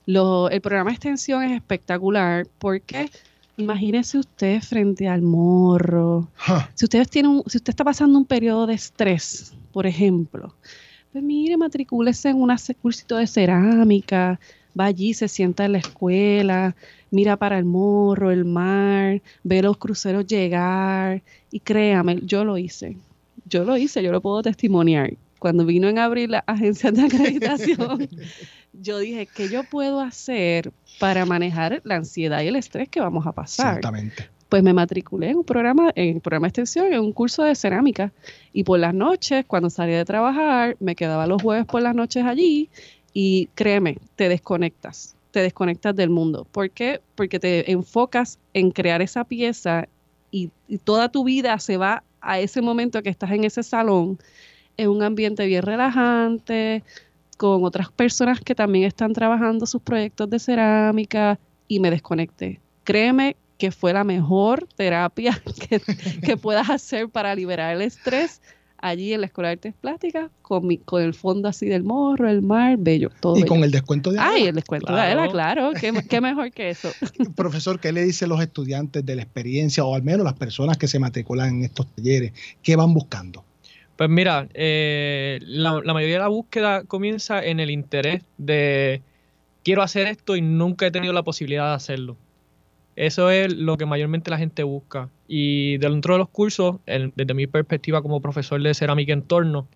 Lo- 0.06 0.50
el 0.50 0.62
programa 0.62 0.92
de 0.92 0.96
extensión 0.96 1.44
es 1.44 1.52
espectacular 1.52 2.48
porque 2.60 3.10
imagínese 3.58 4.18
usted 4.20 4.62
frente 4.62 5.08
al 5.08 5.22
morro. 5.22 6.30
Si 6.74 6.86
usted, 6.86 7.08
tiene 7.08 7.30
un- 7.30 7.44
si 7.48 7.58
usted 7.58 7.72
está 7.72 7.84
pasando 7.84 8.18
un 8.18 8.26
periodo 8.26 8.68
de 8.68 8.74
estrés, 8.76 9.54
por 9.72 9.86
ejemplo, 9.86 10.56
pues 11.12 11.24
mire, 11.24 11.58
matricúlese 11.58 12.30
en 12.30 12.42
un 12.42 12.52
cursito 12.82 13.18
de 13.18 13.28
cerámica, 13.28 14.40
va 14.78 14.86
allí, 14.86 15.14
se 15.14 15.28
sienta 15.30 15.66
en 15.66 15.72
la 15.74 15.78
escuela, 15.78 16.76
mira 17.12 17.38
para 17.38 17.58
el 17.58 17.64
morro, 17.66 18.32
el 18.32 18.44
mar, 18.44 19.22
ve 19.44 19.62
los 19.62 19.78
cruceros 19.78 20.26
llegar 20.28 21.24
y 21.52 21.62
créame, 21.62 22.20
yo 22.24 22.44
lo 22.44 22.58
hice. 22.58 22.98
Yo 23.46 23.64
lo 23.64 23.78
hice, 23.78 24.02
yo 24.04 24.12
lo 24.12 24.22
puedo 24.22 24.42
testimoniar. 24.42 25.14
Cuando 25.40 25.66
vino 25.66 25.88
en 25.88 26.00
abrir 26.00 26.30
la 26.32 26.44
agencia 26.48 26.92
de 26.92 27.02
acreditación, 27.06 28.10
yo 28.82 29.00
dije, 29.00 29.28
¿qué 29.28 29.50
yo 29.50 29.64
puedo 29.64 30.02
hacer 30.02 30.72
para 31.00 31.26
manejar 31.26 31.82
la 31.84 31.96
ansiedad 31.96 32.42
y 32.42 32.48
el 32.48 32.56
estrés 32.56 32.90
que 32.90 33.00
vamos 33.00 33.26
a 33.28 33.32
pasar? 33.32 33.78
Exactamente. 33.78 34.30
Pues 34.50 34.62
me 34.64 34.74
matriculé 34.74 35.32
en 35.32 35.38
un 35.38 35.44
programa, 35.44 35.92
en 35.96 36.16
un 36.16 36.22
programa 36.22 36.46
de 36.46 36.50
extensión, 36.50 36.94
en 36.94 37.00
un 37.00 37.12
curso 37.12 37.44
de 37.44 37.56
cerámica. 37.56 38.12
Y 38.54 38.64
por 38.64 38.80
las 38.80 38.94
noches, 38.94 39.44
cuando 39.46 39.70
salía 39.70 39.98
de 39.98 40.06
trabajar, 40.06 40.78
me 40.80 40.96
quedaba 40.96 41.28
los 41.28 41.42
jueves 41.42 41.66
por 41.66 41.82
las 41.82 41.96
noches 41.96 42.24
allí 42.26 42.70
y 43.14 43.48
créeme, 43.56 43.98
te 44.18 44.30
desconectas, 44.30 45.16
te 45.32 45.40
desconectas 45.40 45.96
del 45.96 46.10
mundo. 46.10 46.46
¿Por 46.52 46.70
qué? 46.70 47.02
Porque 47.16 47.40
te 47.40 47.72
enfocas 47.72 48.40
en 48.54 48.72
crear 48.72 49.02
esa 49.02 49.24
pieza 49.24 49.88
y, 50.32 50.52
toda 50.84 51.10
tu 51.10 51.24
vida 51.24 51.58
se 51.60 51.78
va 51.78 52.04
a 52.20 52.40
ese 52.40 52.62
momento 52.62 53.02
que 53.02 53.10
estás 53.10 53.32
en 53.32 53.46
ese 53.46 53.64
salón, 53.64 54.20
en 54.76 54.90
un 54.90 55.02
ambiente 55.02 55.46
bien 55.46 55.62
relajante, 55.62 56.84
con 57.38 57.64
otras 57.64 57.92
personas 57.92 58.40
que 58.40 58.56
también 58.56 58.86
están 58.86 59.14
trabajando 59.14 59.66
sus 59.66 59.82
proyectos 59.82 60.30
de 60.30 60.40
cerámica 60.40 61.40
y 61.68 61.80
me 61.80 61.92
desconecté. 61.92 62.60
Créeme 62.84 63.36
que 63.58 63.72
fue 63.72 63.94
la 63.94 64.04
mejor 64.04 64.68
terapia 64.76 65.42
que, 65.70 65.82
que 66.22 66.38
puedas 66.38 66.70
hacer 66.70 67.10
para 67.10 67.36
liberar 67.36 67.76
el 67.76 67.82
estrés 67.82 68.42
allí 68.78 69.14
en 69.14 69.22
la 69.22 69.28
Escuela 69.28 69.50
de 69.50 69.54
Artes 69.54 69.74
Plásticas 69.80 70.30
con, 70.42 70.68
mi, 70.68 70.78
con 70.78 71.02
el 71.02 71.14
fondo 71.14 71.50
así 71.50 71.66
del 71.66 71.84
morro, 71.84 72.30
el 72.30 72.42
mar, 72.42 72.78
bello, 72.78 73.10
todo. 73.20 73.38
Y 73.38 73.44
con 73.44 73.64
el 73.64 73.72
descuento 73.72 74.12
de 74.12 74.20
Ay, 74.20 74.48
el 74.48 74.56
descuento 74.56 74.94
de 74.94 75.02
Adela, 75.02 75.28
claro, 75.30 75.72
¿Qué, 75.80 75.92
¿Qué, 76.08 76.22
mejor 76.22 76.52
que 76.52 76.70
eso. 76.70 76.92
Profesor, 77.36 77.80
¿qué 77.80 77.92
le 77.92 78.04
dice 78.04 78.26
a 78.26 78.28
los 78.28 78.42
estudiantes 78.42 79.06
de 79.06 79.16
la 79.16 79.24
experiencia 79.24 79.84
o 79.84 79.96
al 79.96 80.04
menos 80.04 80.24
las 80.24 80.34
personas 80.34 80.78
que 80.78 80.88
se 80.88 81.00
matriculan 81.00 81.50
en 81.50 81.64
estos 81.64 81.88
talleres? 81.88 82.34
¿Qué 82.62 82.76
van 82.76 82.94
buscando? 82.94 83.44
Pues 83.98 84.10
mira, 84.10 84.48
eh, 84.54 85.40
la, 85.42 85.82
la 85.84 85.94
mayoría 85.94 86.16
de 86.16 86.22
la 86.22 86.28
búsqueda 86.28 86.84
comienza 86.84 87.44
en 87.44 87.60
el 87.60 87.70
interés 87.70 88.24
de 88.38 89.02
quiero 89.64 89.82
hacer 89.82 90.08
esto 90.08 90.36
y 90.36 90.42
nunca 90.42 90.86
he 90.86 90.92
tenido 90.92 91.14
la 91.14 91.24
posibilidad 91.24 91.70
de 91.70 91.76
hacerlo. 91.76 92.18
Eso 92.96 93.30
es 93.30 93.54
lo 93.54 93.78
que 93.78 93.86
mayormente 93.86 94.32
la 94.32 94.38
gente 94.38 94.64
busca. 94.64 95.10
Y 95.28 95.78
dentro 95.78 96.14
de 96.14 96.20
los 96.20 96.30
cursos, 96.30 96.78
desde 96.86 97.34
mi 97.34 97.48
perspectiva 97.48 98.02
como 98.02 98.22
profesor 98.22 98.62
de 98.62 98.74
cerámica 98.74 99.12
en 99.12 99.22
torno, 99.24 99.68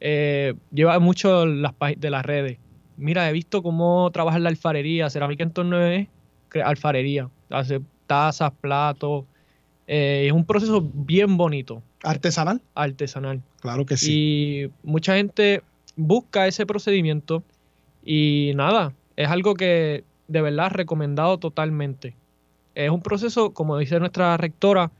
eh, 0.00 0.54
lleva 0.72 0.98
mucho 0.98 1.46
las 1.46 1.74
de 1.96 2.10
las 2.10 2.24
redes. 2.24 2.58
Mira, 2.96 3.28
he 3.30 3.32
visto 3.32 3.62
cómo 3.62 4.10
trabaja 4.12 4.38
la 4.38 4.50
alfarería. 4.50 5.08
Cerámica 5.08 5.42
en 5.42 5.52
torno 5.52 5.80
es 5.80 6.08
alfarería. 6.62 7.30
Hace 7.48 7.80
tazas, 8.06 8.52
platos. 8.60 9.24
Eh, 9.86 10.24
es 10.26 10.32
un 10.32 10.44
proceso 10.44 10.82
bien 10.92 11.36
bonito. 11.38 11.82
¿Artesanal? 12.02 12.60
Artesanal. 12.74 13.40
Claro 13.60 13.86
que 13.86 13.96
sí. 13.96 14.12
Y 14.12 14.70
mucha 14.82 15.16
gente 15.16 15.62
busca 15.96 16.46
ese 16.46 16.66
procedimiento 16.66 17.42
y 18.04 18.52
nada, 18.54 18.94
es 19.16 19.28
algo 19.28 19.54
que 19.54 20.04
de 20.28 20.42
verdad 20.42 20.70
recomendado 20.70 21.38
totalmente. 21.38 22.14
Es 22.74 22.90
un 22.90 23.02
proceso, 23.02 23.52
como 23.52 23.76
dice 23.78 23.98
nuestra 23.98 24.36
rectora, 24.36 24.90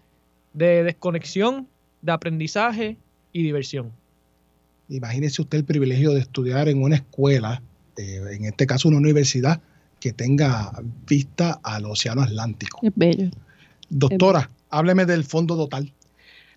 de 0.53 0.83
desconexión, 0.83 1.69
de 2.03 2.13
aprendizaje 2.13 2.97
y 3.33 3.43
diversión. 3.43 3.93
Imagínese 4.89 5.43
usted 5.43 5.59
el 5.59 5.65
privilegio 5.65 6.13
de 6.13 6.21
estudiar 6.21 6.69
en 6.69 6.83
una 6.83 6.97
escuela, 6.97 7.63
eh, 7.97 8.21
en 8.33 8.45
este 8.45 8.67
caso 8.67 8.89
una 8.89 8.99
universidad, 8.99 9.61
que 10.01 10.13
tenga 10.13 10.73
vista 11.07 11.61
al 11.63 11.85
Océano 11.85 12.23
Atlántico. 12.23 12.81
Es 12.83 12.93
bello. 12.97 13.31
Doctora, 13.89 14.51
hábleme 14.71 15.07
del 15.07 15.25
fondo 15.25 15.57
total. 15.57 15.93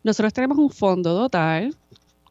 Nosotros 0.04 0.34
tenemos 0.34 0.58
un 0.58 0.70
fondo 0.70 1.16
total. 1.16 1.76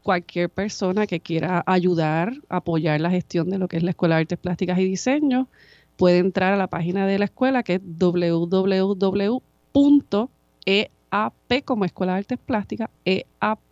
Cualquier 0.02 0.50
persona 0.50 1.06
que 1.06 1.20
quiera 1.20 1.62
ayudar, 1.66 2.32
apoyar 2.48 3.00
la 3.00 3.10
gestión 3.10 3.48
de 3.50 3.58
lo 3.58 3.68
que 3.68 3.76
es 3.76 3.82
la 3.82 3.90
Escuela 3.90 4.16
de 4.16 4.22
Artes 4.22 4.38
Plásticas 4.38 4.78
y 4.78 4.84
Diseño, 4.84 5.48
puede 5.96 6.18
entrar 6.18 6.52
a 6.52 6.56
la 6.56 6.66
página 6.66 7.06
de 7.06 7.18
la 7.18 7.26
escuela 7.26 7.62
que 7.62 7.74
es 7.74 7.80
www.eap 7.84 9.42
como 11.64 11.84
Escuela 11.84 12.14
de 12.14 12.18
Artes 12.18 12.38
Plásticas, 12.44 12.88
eap.edu. 13.04 13.68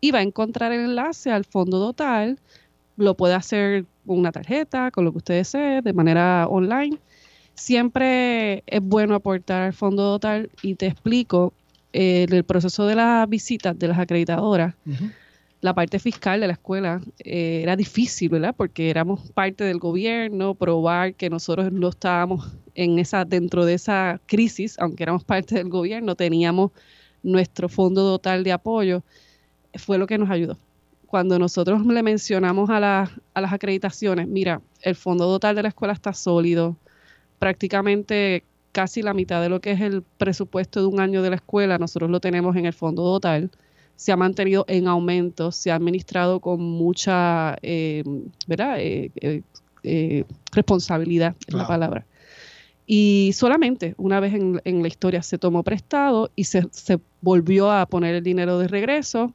Y 0.00 0.10
va 0.10 0.18
a 0.18 0.22
encontrar 0.22 0.72
el 0.72 0.80
enlace 0.80 1.32
al 1.32 1.44
fondo 1.44 1.80
total. 1.80 2.38
Lo 2.96 3.16
puede 3.16 3.34
hacer 3.34 3.86
con 4.06 4.18
una 4.18 4.32
tarjeta, 4.32 4.90
con 4.90 5.04
lo 5.04 5.12
que 5.12 5.18
usted 5.18 5.34
desee, 5.34 5.82
de 5.82 5.92
manera 5.92 6.46
online. 6.48 6.98
Siempre 7.54 8.62
es 8.66 8.82
bueno 8.82 9.14
aportar 9.14 9.62
al 9.62 9.72
fondo 9.72 10.12
total 10.12 10.50
y 10.62 10.74
te 10.74 10.86
explico 10.86 11.52
eh, 11.96 12.26
el 12.30 12.44
proceso 12.44 12.86
de 12.86 12.94
las 12.94 13.28
visitas 13.28 13.78
de 13.78 13.88
las 13.88 13.98
acreditadoras 13.98 14.74
la 15.60 15.74
parte 15.74 15.98
fiscal 15.98 16.40
de 16.40 16.46
la 16.46 16.52
escuela 16.52 17.00
eh, 17.18 17.60
era 17.62 17.76
difícil, 17.76 18.28
¿verdad? 18.28 18.54
Porque 18.56 18.90
éramos 18.90 19.30
parte 19.32 19.64
del 19.64 19.78
gobierno, 19.78 20.54
probar 20.54 21.14
que 21.14 21.30
nosotros 21.30 21.72
no 21.72 21.88
estábamos 21.88 22.52
en 22.74 22.98
esa, 22.98 23.24
dentro 23.24 23.64
de 23.64 23.74
esa 23.74 24.20
crisis, 24.26 24.76
aunque 24.78 25.02
éramos 25.02 25.24
parte 25.24 25.54
del 25.54 25.68
gobierno, 25.68 26.14
teníamos 26.14 26.72
nuestro 27.22 27.68
fondo 27.68 28.02
total 28.02 28.44
de 28.44 28.52
apoyo, 28.52 29.02
fue 29.74 29.98
lo 29.98 30.06
que 30.06 30.18
nos 30.18 30.30
ayudó. 30.30 30.58
Cuando 31.06 31.38
nosotros 31.38 31.84
le 31.86 32.02
mencionamos 32.02 32.68
a, 32.68 33.10
a 33.34 33.40
las 33.40 33.52
acreditaciones, 33.52 34.28
mira, 34.28 34.60
el 34.82 34.94
fondo 34.94 35.24
total 35.24 35.56
de 35.56 35.62
la 35.62 35.68
escuela 35.68 35.94
está 35.94 36.12
sólido, 36.12 36.76
prácticamente 37.38 38.44
casi 38.76 39.00
la 39.00 39.14
mitad 39.14 39.40
de 39.40 39.48
lo 39.48 39.62
que 39.62 39.70
es 39.70 39.80
el 39.80 40.02
presupuesto 40.02 40.80
de 40.80 40.86
un 40.86 41.00
año 41.00 41.22
de 41.22 41.30
la 41.30 41.36
escuela, 41.36 41.78
nosotros 41.78 42.10
lo 42.10 42.20
tenemos 42.20 42.54
en 42.56 42.66
el 42.66 42.74
fondo 42.74 43.02
total 43.02 43.50
se 43.96 44.12
ha 44.12 44.16
mantenido 44.16 44.66
en 44.68 44.86
aumento, 44.86 45.50
se 45.50 45.70
ha 45.70 45.74
administrado 45.74 46.40
con 46.40 46.60
mucha 46.60 47.56
eh, 47.62 48.04
¿verdad? 48.46 48.76
Eh, 48.78 49.10
eh, 49.82 50.24
responsabilidad, 50.52 51.34
es 51.46 51.54
la 51.54 51.66
palabra. 51.66 52.04
Y 52.86 53.32
solamente 53.34 53.94
una 53.96 54.20
vez 54.20 54.34
en, 54.34 54.82
la 54.82 54.88
historia 54.88 55.22
se 55.22 55.38
tomó 55.38 55.62
prestado 55.62 56.30
y 56.36 56.44
se, 56.44 56.68
volvió 57.22 57.72
a 57.72 57.86
poner 57.86 58.14
el 58.14 58.22
dinero 58.22 58.58
de 58.58 58.68
regreso, 58.68 59.32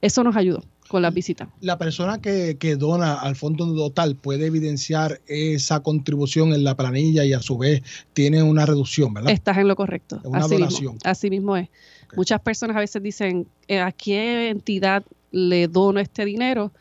eso 0.00 0.24
nos 0.24 0.34
ayudó 0.34 0.64
con 0.92 1.00
la 1.00 1.10
visita. 1.10 1.48
La 1.62 1.78
persona 1.78 2.20
que, 2.20 2.76
dona 2.78 3.14
al 3.14 3.34
fondo 3.34 3.74
total 3.74 4.14
puede 4.14 4.46
evidenciar 4.46 5.22
esa 5.26 5.80
contribución 5.80 6.52
en 6.52 6.64
la 6.64 6.76
planilla 6.76 7.24
y 7.24 7.32
a 7.32 7.40
su 7.40 7.56
vez 7.56 7.82
tiene 8.12 8.42
una 8.42 8.66
reducción, 8.66 9.14
¿verdad? 9.14 9.32
Estás 9.32 9.56
en 9.56 9.68
lo 9.68 9.74
correcto. 9.74 10.20
una 10.22 10.40
así 10.40 10.54
donación. 10.54 10.98
así 11.02 11.30
mismo 11.30 11.56
es. 11.56 11.70
Muchas 12.14 12.42
personas 12.42 12.76
a 12.76 12.80
veces 12.80 13.02
dicen, 13.02 13.46
eh, 13.68 13.80
¿a 13.80 13.90
qué 13.90 14.50
entidad 14.50 15.02
le 15.30 15.66
dono 15.66 15.98
este 15.98 16.26
dinero? 16.26 16.72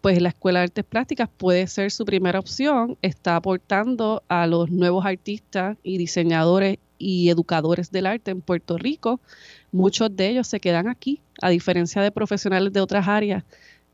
Pues 0.00 0.22
la 0.22 0.28
Escuela 0.28 0.60
de 0.60 0.66
Artes 0.66 0.84
Plásticas 0.84 1.28
puede 1.36 1.66
ser 1.66 1.90
su 1.90 2.04
primera 2.04 2.38
opción. 2.38 2.96
Está 3.02 3.34
aportando 3.34 4.22
a 4.28 4.46
los 4.46 4.70
nuevos 4.70 5.04
artistas 5.04 5.76
y 5.82 5.98
diseñadores 5.98 6.78
y 6.98 7.30
educadores 7.30 7.90
del 7.90 8.06
arte 8.06 8.30
en 8.30 8.42
Puerto 8.42 8.78
Rico. 8.78 9.18
Muchos 9.72 10.14
de 10.14 10.28
ellos 10.28 10.46
se 10.46 10.60
quedan 10.60 10.86
aquí, 10.86 11.20
a 11.40 11.50
diferencia 11.50 12.02
de 12.02 12.10
profesionales 12.10 12.72
de 12.72 12.80
otras 12.80 13.08
áreas. 13.08 13.44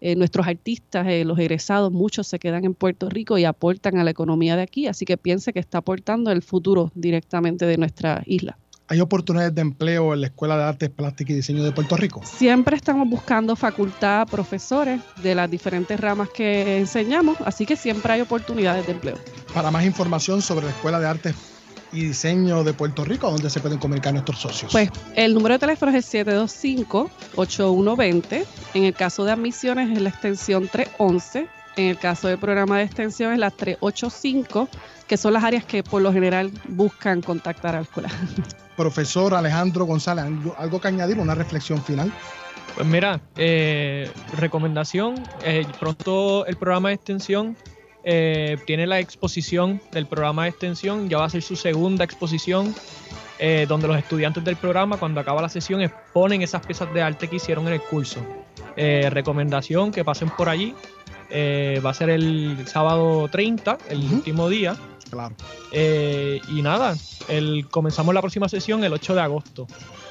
Eh, 0.01 0.17
nuestros 0.17 0.49
artistas, 0.49 1.07
eh, 1.07 1.25
los 1.25 1.39
egresados, 1.39 1.93
muchos 1.93 2.27
se 2.27 2.41
quedan 2.41 2.65
en 2.65 2.75
Puerto 2.75 3.09
Rico 3.09 3.39
y 3.39 3.45
aportan 3.45 3.99
a 3.99 4.05
la 4.05 4.11
economía 4.11 4.57
de 4.57 4.63
aquí, 4.63 4.89
así 4.89 5.05
que 5.05 5.17
piense 5.17 5.53
que 5.53 5.61
está 5.61 5.79
aportando 5.79 6.33
el 6.33 6.43
futuro 6.43 6.91
directamente 6.97 7.67
de 7.67 7.77
nuestra 7.77 8.23
isla. 8.27 8.59
¿Hay 8.89 9.01
oportunidades 9.01 9.55
de 9.55 9.61
empleo 9.61 10.13
en 10.13 10.23
la 10.23 10.27
Escuela 10.27 10.57
de 10.57 10.65
Artes, 10.65 10.91
Plástica 10.91 11.33
y 11.33 11.37
Diseño 11.37 11.63
de 11.63 11.71
Puerto 11.71 11.97
Rico? 11.97 12.21
Siempre 12.25 12.75
estamos 12.75 13.09
buscando 13.09 13.55
facultad, 13.55 14.27
profesores 14.27 15.01
de 15.23 15.37
las 15.37 15.49
diferentes 15.49 15.99
ramas 15.99 16.31
que 16.31 16.79
enseñamos, 16.79 17.39
así 17.45 17.65
que 17.65 17.77
siempre 17.77 18.13
hay 18.13 18.21
oportunidades 18.23 18.85
de 18.87 18.93
empleo. 18.93 19.17
Para 19.55 19.71
más 19.71 19.85
información 19.85 20.43
sobre 20.43 20.67
la 20.67 20.73
Escuela 20.73 20.99
de 20.99 21.07
Artes 21.07 21.52
y 21.93 22.07
Diseño 22.07 22.65
de 22.65 22.73
Puerto 22.73 23.05
Rico, 23.05 23.31
¿dónde 23.31 23.51
se 23.51 23.61
pueden 23.61 23.79
comunicar 23.79 24.13
nuestros 24.13 24.41
socios? 24.41 24.73
Pues 24.73 24.91
el 25.15 25.35
número 25.35 25.55
de 25.55 25.59
teléfono 25.59 25.97
es 25.97 26.15
el 26.15 26.27
725-8120. 26.27 28.45
En 28.75 28.85
el 28.85 28.95
caso 28.95 29.25
de 29.25 29.33
admisiones 29.33 29.91
es 29.91 30.01
la 30.01 30.09
extensión 30.09 30.69
311. 30.69 31.49
En 31.77 31.87
el 31.87 31.99
caso 31.99 32.29
del 32.29 32.39
programa 32.39 32.79
de 32.79 32.85
extensión 32.85 33.33
es 33.33 33.39
la 33.39 33.51
385 33.51 34.69
que 35.13 35.19
son 35.19 35.35
las 35.35 35.45
áreas 35.45 35.67
que 35.67 35.83
por 35.83 36.01
lo 36.01 36.11
general 36.11 36.51
buscan 36.69 37.21
contactar 37.21 37.75
a 37.75 37.79
la 37.79 37.85
escuela. 37.85 38.09
Profesor 38.77 39.35
Alejandro 39.35 39.85
González, 39.85 40.25
¿algo 40.57 40.81
que 40.81 40.89
añadir? 40.89 41.19
¿Una 41.19 41.35
reflexión 41.35 41.83
final? 41.83 42.11
Pues 42.75 42.87
mira, 42.87 43.21
eh, 43.37 44.11
recomendación, 44.39 45.17
eh, 45.45 45.67
pronto 45.79 46.47
el 46.47 46.57
programa 46.57 46.89
de 46.89 46.95
extensión 46.95 47.59
eh, 48.05 48.59
tiene 48.67 48.87
la 48.87 48.99
exposición 48.99 49.81
del 49.93 50.07
programa 50.07 50.45
de 50.45 50.51
extensión, 50.51 51.09
ya 51.09 51.19
va 51.19 51.27
a 51.27 51.31
ser 51.31 51.43
su 51.43 51.57
segunda 51.57 52.05
exposición. 52.05 52.75
eh, 53.45 53.67
donde 53.69 53.89
los 53.89 53.99
estudiantes 53.99 54.45
del 54.45 54.55
programa, 54.55 54.99
cuando 54.99 55.19
acaba 55.19 55.43
la 55.43 55.49
sesión, 55.49 55.81
exponen 55.81 56.43
esas 56.43 56.65
piezas 56.65 56.95
de 56.95 57.03
arte 57.03 57.27
que 57.27 57.37
hicieron 57.37 57.67
en 57.67 57.73
el 57.73 57.81
curso. 57.81 58.21
Eh, 58.77 59.09
recomendación 59.11 59.91
que 59.91 60.05
pasen 60.05 60.31
por 60.31 60.49
allí. 60.49 60.77
Eh, 61.29 61.81
va 61.85 61.91
a 61.91 61.95
ser 61.95 62.11
el 62.11 62.69
sábado 62.69 63.27
30, 63.29 63.79
el 63.89 64.05
último 64.13 64.49
día. 64.49 64.77
Claro. 65.13 65.35
Eh, 65.73 66.41
y 66.49 66.63
nada, 66.63 66.97
el, 67.29 67.69
comenzamos 67.71 68.15
la 68.15 68.23
próxima 68.23 68.49
sesión 68.49 68.83
el 68.83 68.93
8 68.95 69.15
de 69.15 69.21
agosto. 69.21 69.67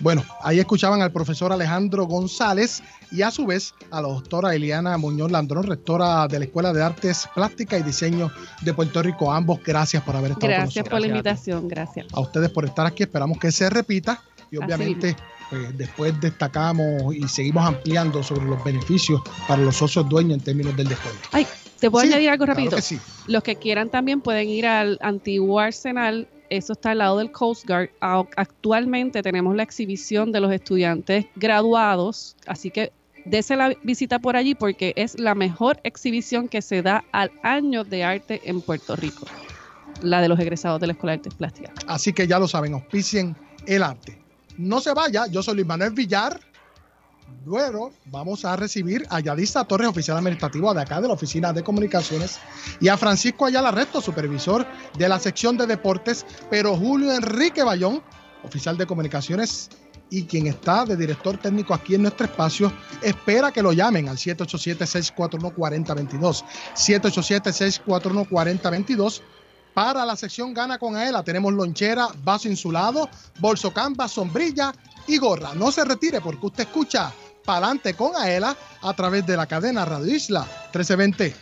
Bueno, 0.00 0.22
ahí 0.42 0.60
escuchaban 0.60 1.02
al 1.02 1.10
profesor 1.10 1.52
Alejandro 1.52 2.04
González 2.04 2.82
y 3.10 3.22
a 3.22 3.30
su 3.30 3.46
vez 3.46 3.74
a 3.90 4.00
la 4.00 4.08
doctora 4.08 4.54
Eliana 4.54 4.96
Muñoz 4.96 5.32
Landrón, 5.32 5.64
rectora 5.64 6.28
de 6.28 6.38
la 6.38 6.44
Escuela 6.44 6.72
de 6.72 6.82
Artes 6.82 7.28
Plástica 7.34 7.76
y 7.78 7.82
Diseño 7.82 8.30
de 8.60 8.74
Puerto 8.74 9.02
Rico. 9.02 9.32
Ambos, 9.32 9.60
gracias 9.64 10.02
por 10.04 10.14
haber 10.14 10.32
estado 10.32 10.52
Gracias 10.52 10.84
con 10.84 10.90
por 10.90 11.00
la 11.00 11.08
nosotros. 11.08 11.16
invitación, 11.16 11.68
gracias. 11.68 12.06
A 12.12 12.20
ustedes 12.20 12.50
por 12.50 12.64
estar 12.66 12.86
aquí, 12.86 13.02
esperamos 13.04 13.38
que 13.38 13.50
se 13.50 13.68
repita 13.70 14.22
y 14.52 14.58
obviamente 14.58 15.16
pues, 15.50 15.76
después 15.76 16.20
destacamos 16.20 17.14
y 17.14 17.26
seguimos 17.26 17.66
ampliando 17.66 18.22
sobre 18.22 18.44
los 18.44 18.62
beneficios 18.62 19.20
para 19.48 19.62
los 19.62 19.74
socios 19.76 20.08
dueños 20.08 20.38
en 20.38 20.44
términos 20.44 20.76
del 20.76 20.86
descuento. 20.88 21.28
Ay, 21.32 21.46
¿te 21.80 21.90
puedo 21.90 22.04
Sí, 22.06 22.12
añadir 22.12 22.30
algo 22.30 22.44
claro 22.44 22.56
rapidito? 22.56 22.76
que 22.76 22.82
sí. 22.82 22.98
Los 23.26 23.42
que 23.42 23.56
quieran 23.56 23.88
también 23.90 24.20
pueden 24.20 24.48
ir 24.48 24.66
al 24.66 24.98
antiguo 25.02 25.60
Arsenal. 25.60 26.28
Eso 26.50 26.72
está 26.72 26.92
al 26.92 26.98
lado 26.98 27.18
del 27.18 27.30
Coast 27.30 27.66
Guard. 27.66 27.90
Actualmente 28.00 29.22
tenemos 29.22 29.54
la 29.54 29.62
exhibición 29.62 30.32
de 30.32 30.40
los 30.40 30.52
estudiantes 30.52 31.26
graduados, 31.36 32.36
así 32.46 32.70
que 32.70 32.92
dese 33.24 33.56
la 33.56 33.74
visita 33.82 34.18
por 34.18 34.36
allí 34.36 34.54
porque 34.54 34.92
es 34.96 35.18
la 35.18 35.34
mejor 35.34 35.78
exhibición 35.84 36.48
que 36.48 36.62
se 36.62 36.80
da 36.82 37.04
al 37.12 37.30
año 37.42 37.84
de 37.84 38.04
arte 38.04 38.40
en 38.44 38.60
Puerto 38.62 38.96
Rico. 38.96 39.26
La 40.00 40.20
de 40.22 40.28
los 40.28 40.38
egresados 40.38 40.80
de 40.80 40.86
la 40.86 40.92
Escuela 40.92 41.12
de 41.12 41.16
Artes 41.18 41.34
Plásticas. 41.34 41.72
Así 41.86 42.12
que 42.12 42.26
ya 42.26 42.38
lo 42.38 42.46
saben, 42.48 42.72
auspicien 42.74 43.36
el 43.66 43.82
arte. 43.82 44.16
No 44.56 44.80
se 44.80 44.94
vaya, 44.94 45.26
yo 45.26 45.42
soy 45.42 45.56
Luis 45.56 45.66
Manuel 45.66 45.92
Villar. 45.92 46.40
Luego 47.44 47.92
vamos 48.06 48.44
a 48.44 48.56
recibir 48.56 49.06
a 49.10 49.20
Yadisa 49.20 49.64
Torres, 49.64 49.88
oficial 49.88 50.18
administrativo 50.18 50.72
de 50.74 50.82
acá 50.82 51.00
de 51.00 51.08
la 51.08 51.14
Oficina 51.14 51.52
de 51.52 51.62
Comunicaciones, 51.62 52.38
y 52.80 52.88
a 52.88 52.96
Francisco 52.96 53.46
Ayala 53.46 53.70
Resto, 53.70 54.00
supervisor 54.00 54.66
de 54.98 55.08
la 55.08 55.18
sección 55.18 55.56
de 55.56 55.66
deportes, 55.66 56.26
pero 56.50 56.76
Julio 56.76 57.12
Enrique 57.12 57.62
Bayón, 57.62 58.02
oficial 58.42 58.76
de 58.76 58.86
comunicaciones 58.86 59.70
y 60.10 60.24
quien 60.24 60.46
está 60.46 60.84
de 60.84 60.96
director 60.96 61.38
técnico 61.38 61.74
aquí 61.74 61.94
en 61.94 62.02
nuestro 62.02 62.26
espacio, 62.26 62.72
espera 63.02 63.52
que 63.52 63.62
lo 63.62 63.72
llamen 63.72 64.08
al 64.08 64.16
787-641-4022. 64.16 66.44
787-641-4022 66.74 69.20
para 69.74 70.04
la 70.04 70.16
sección 70.16 70.52
Gana 70.54 70.78
con 70.78 70.96
Aela 70.96 71.22
tenemos 71.22 71.52
lonchera, 71.52 72.08
vaso 72.24 72.48
insulado, 72.48 73.08
bolso 73.38 73.72
canvas, 73.72 74.10
sombrilla 74.10 74.72
y 75.08 75.18
gorra. 75.18 75.54
No 75.54 75.72
se 75.72 75.84
retire 75.84 76.20
porque 76.20 76.46
usted 76.46 76.64
escucha 76.64 77.12
Palante 77.44 77.94
con 77.94 78.14
Aela 78.14 78.56
a 78.82 78.94
través 78.94 79.26
de 79.26 79.36
la 79.36 79.46
cadena 79.46 79.84
Radio 79.84 80.14
Isla 80.14 80.42
1320. 80.42 81.34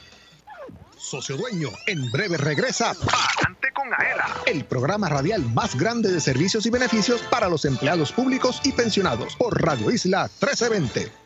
Socio 0.97 1.37
Dueño, 1.37 1.69
en 1.87 2.11
breve 2.11 2.37
regresa 2.37 2.95
Palante 2.95 3.69
con 3.75 3.93
Aela, 3.93 4.27
el 4.47 4.65
programa 4.65 5.09
radial 5.09 5.45
más 5.53 5.77
grande 5.77 6.11
de 6.11 6.21
servicios 6.21 6.65
y 6.67 6.71
beneficios 6.71 7.21
para 7.23 7.49
los 7.49 7.65
empleados 7.65 8.13
públicos 8.13 8.61
y 8.65 8.73
pensionados 8.73 9.37
por 9.37 9.61
Radio 9.63 9.91
Isla 9.91 10.31
1320. 10.41 11.26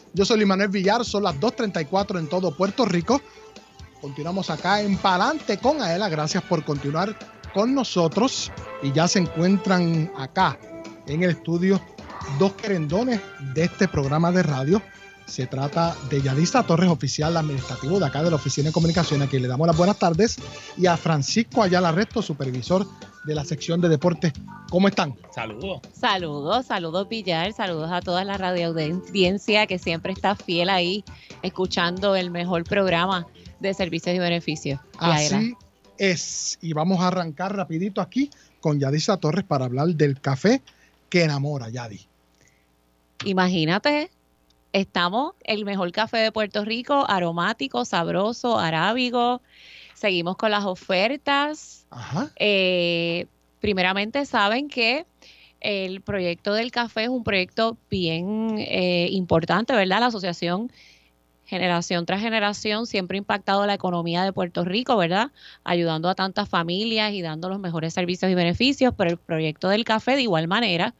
Yo 0.13 0.25
soy 0.25 0.37
Luis 0.37 0.47
Manuel 0.47 0.69
Villar, 0.69 1.05
son 1.05 1.23
las 1.23 1.39
2.34 1.39 2.19
en 2.19 2.27
todo 2.27 2.55
Puerto 2.55 2.83
Rico. 2.85 3.21
Continuamos 4.01 4.49
acá 4.49 4.81
en 4.81 4.97
Palante 4.97 5.57
con 5.57 5.81
Aela. 5.81 6.09
Gracias 6.09 6.43
por 6.43 6.65
continuar 6.65 7.17
con 7.53 7.73
nosotros 7.73 8.51
y 8.83 8.91
ya 8.91 9.07
se 9.07 9.19
encuentran 9.19 10.11
acá 10.17 10.59
en 11.07 11.23
el 11.23 11.31
estudio 11.31 11.81
dos 12.39 12.53
querendones 12.53 13.21
de 13.53 13.63
este 13.63 13.87
programa 13.87 14.33
de 14.33 14.43
radio. 14.43 14.81
Se 15.25 15.47
trata 15.47 15.95
de 16.09 16.21
Yadisa 16.21 16.63
Torres, 16.63 16.89
oficial 16.89 17.37
administrativo 17.37 17.97
de 17.97 18.05
acá 18.05 18.21
de 18.21 18.31
la 18.31 18.35
Oficina 18.35 18.67
de 18.67 18.73
Comunicación, 18.73 19.21
a 19.21 19.27
quien 19.27 19.41
le 19.41 19.47
damos 19.47 19.65
las 19.65 19.77
buenas 19.77 19.97
tardes, 19.97 20.35
y 20.75 20.87
a 20.87 20.97
Francisco 20.97 21.63
Ayala 21.63 21.93
Resto, 21.93 22.21
supervisor 22.21 22.85
de 23.23 23.35
la 23.35 23.45
sección 23.45 23.81
de 23.81 23.89
deportes. 23.89 24.33
¿Cómo 24.69 24.87
están? 24.87 25.15
Saludos. 25.33 25.81
Saludos, 25.93 26.65
saludos 26.65 27.07
Villar, 27.09 27.53
saludos 27.53 27.91
a 27.91 28.01
toda 28.01 28.23
la 28.23 28.37
radio 28.37 28.67
audiencia 28.67 29.67
que 29.67 29.77
siempre 29.77 30.13
está 30.13 30.35
fiel 30.35 30.69
ahí, 30.69 31.03
escuchando 31.41 32.15
el 32.15 32.31
mejor 32.31 32.63
programa 32.63 33.27
de 33.59 33.73
servicios 33.73 34.15
y 34.15 34.19
beneficios. 34.19 34.79
Así 34.97 35.55
es. 35.97 36.57
Y 36.61 36.73
vamos 36.73 36.99
a 37.01 37.07
arrancar 37.07 37.55
rapidito 37.55 38.01
aquí 38.01 38.29
con 38.59 38.79
Yadisa 38.79 39.17
Torres 39.17 39.45
para 39.45 39.65
hablar 39.65 39.87
del 39.89 40.19
café 40.19 40.61
que 41.09 41.23
enamora, 41.23 41.69
Yadi. 41.69 42.07
Imagínate, 43.25 44.09
estamos 44.73 45.33
el 45.43 45.65
mejor 45.65 45.91
café 45.91 46.17
de 46.17 46.31
Puerto 46.31 46.65
Rico, 46.65 47.05
aromático, 47.07 47.85
sabroso, 47.85 48.57
arábigo. 48.57 49.41
Seguimos 50.01 50.35
con 50.35 50.49
las 50.49 50.65
ofertas. 50.65 51.85
Eh, 52.37 53.27
primeramente 53.59 54.25
saben 54.25 54.67
que 54.67 55.05
el 55.59 56.01
proyecto 56.01 56.55
del 56.55 56.71
café 56.71 57.03
es 57.03 57.09
un 57.09 57.23
proyecto 57.23 57.77
bien 57.87 58.55
eh, 58.57 59.09
importante, 59.11 59.73
¿verdad? 59.73 59.99
La 59.99 60.07
asociación 60.07 60.71
generación 61.51 62.05
tras 62.05 62.21
generación 62.21 62.87
siempre 62.87 63.17
ha 63.17 63.19
impactado 63.19 63.65
la 63.65 63.73
economía 63.73 64.23
de 64.23 64.31
Puerto 64.31 64.63
Rico, 64.63 64.95
¿verdad? 64.95 65.31
Ayudando 65.65 66.07
a 66.07 66.15
tantas 66.15 66.47
familias 66.47 67.11
y 67.11 67.21
dando 67.21 67.49
los 67.49 67.59
mejores 67.59 67.93
servicios 67.93 68.31
y 68.31 68.35
beneficios, 68.35 68.93
pero 68.97 69.09
el 69.09 69.17
proyecto 69.17 69.67
del 69.67 69.83
café 69.83 70.15
de 70.15 70.21
igual 70.21 70.47
manera 70.47 70.95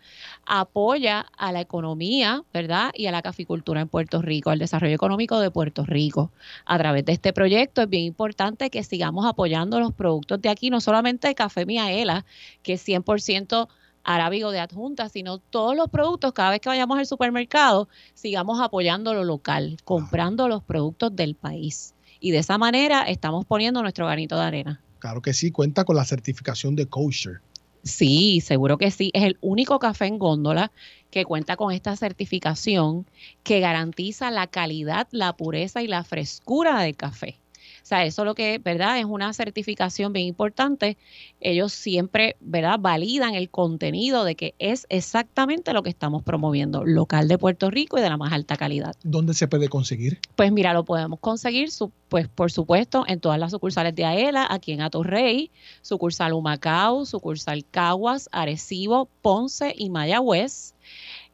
apoya 0.46 1.26
a 1.38 1.54
la 1.54 1.62
economía, 1.62 2.44
¿verdad? 2.54 2.92
Y 2.96 3.06
a 3.06 3.14
la 3.14 3.22
caficultura 3.22 3.80
en 3.80 3.88
Puerto 3.88 4.22
Rico, 4.22 4.50
al 4.50 4.60
desarrollo 4.60 4.94
económico 4.94 5.40
de 5.40 5.52
Puerto 5.52 5.86
Rico. 5.86 6.32
A 6.66 6.78
través 6.78 7.06
de 7.06 7.14
este 7.14 7.32
proyecto 7.32 7.84
es 7.84 7.90
bien 7.90 8.04
importante 8.04 8.70
que 8.70 8.84
sigamos 8.84 9.26
apoyando 9.26 9.80
los 9.80 9.94
productos 9.94 10.42
de 10.42 10.50
aquí, 10.50 10.70
no 10.70 10.82
solamente 10.82 11.34
Café 11.34 11.66
Miaela, 11.66 12.26
que 12.62 12.74
es 12.74 12.86
100% 12.86 13.70
arábigo 14.04 14.52
de 14.52 14.60
adjunta, 14.60 15.10
sino 15.10 15.40
todos 15.40 15.76
los 15.76 15.90
productos, 15.90 16.34
cada 16.34 16.52
vez 16.52 16.60
que 16.60 16.70
vayamos 16.70 16.98
al 16.98 17.06
supermercado, 17.06 17.90
sigamos 18.14 18.60
apoyando 18.60 19.14
lo 19.14 19.24
local, 19.24 19.78
comprando 19.84 20.48
los 20.48 20.64
productos 20.64 21.16
del 21.16 21.36
país. 21.36 21.94
Y 22.20 22.32
de 22.32 22.40
esa 22.40 22.58
manera 22.58 23.04
estamos 23.04 23.46
poniendo 23.46 23.82
nuestro 23.82 24.06
granito 24.06 24.36
de 24.36 24.44
arena. 24.44 24.82
Claro 25.00 25.22
que 25.22 25.34
sí, 25.34 25.52
cuenta 25.52 25.84
con 25.84 25.96
la 25.96 26.06
certificación 26.06 26.76
de 26.76 26.86
kosher. 26.86 27.42
Sí, 27.84 28.42
seguro 28.42 28.78
que 28.78 28.92
sí. 28.92 29.10
Es 29.14 29.24
el 29.24 29.38
único 29.42 29.80
café 29.80 30.06
en 30.06 30.20
góndola 30.20 30.72
que 31.10 31.26
cuenta 31.26 31.58
con 31.58 31.72
esta 31.72 31.96
certificación 31.96 33.08
que 33.44 33.60
garantiza 33.60 34.30
la 34.30 34.48
calidad, 34.48 35.08
la 35.12 35.34
pureza 35.34 35.82
y 35.82 35.88
la 35.88 36.04
frescura 36.04 36.80
del 36.82 36.96
café. 36.96 37.41
O 37.82 37.86
sea, 37.86 38.06
eso 38.06 38.26
lo 38.26 38.36
que, 38.36 38.60
¿verdad? 38.60 39.00
Es 39.00 39.06
una 39.06 39.34
certificación 39.34 40.14
bien 40.14 40.28
importante. 40.28 40.98
Ellos 41.40 41.74
siempre, 41.74 42.36
¿verdad? 42.40 42.78
Validan 42.80 43.34
el 43.34 43.50
contenido 43.50 44.24
de 44.24 44.36
que 44.36 44.54
es 44.60 44.86
exactamente 44.90 45.74
lo 45.74 45.84
que 45.84 45.90
estamos 45.90 46.24
promoviendo, 46.24 46.86
local 46.86 47.28
de 47.28 47.38
Puerto 47.38 47.70
Rico 47.70 47.98
y 47.98 48.02
de 48.02 48.10
la 48.10 48.18
más 48.18 48.32
alta 48.34 48.56
calidad. 48.56 48.96
¿Dónde 49.04 49.34
se 49.34 49.48
puede 49.48 49.68
conseguir? 49.68 50.20
Pues 50.36 50.52
mira, 50.52 50.74
lo 50.74 50.86
podemos 50.86 51.20
conseguir, 51.20 51.70
pues 52.08 52.28
por 52.28 52.52
supuesto, 52.52 53.04
en 53.08 53.20
todas 53.20 53.40
las 53.40 53.52
sucursales 53.52 53.96
de 53.96 54.06
AELA, 54.06 54.48
aquí 54.50 54.72
en 54.72 54.82
Atorrey, 54.82 55.52
sucursal 55.82 56.34
Humacao, 56.34 57.06
sucursal 57.06 57.66
Caguas, 57.70 58.30
Arecibo, 58.32 59.10
Ponce 59.22 59.74
y 59.76 59.90
Mayagüez. 59.90 60.76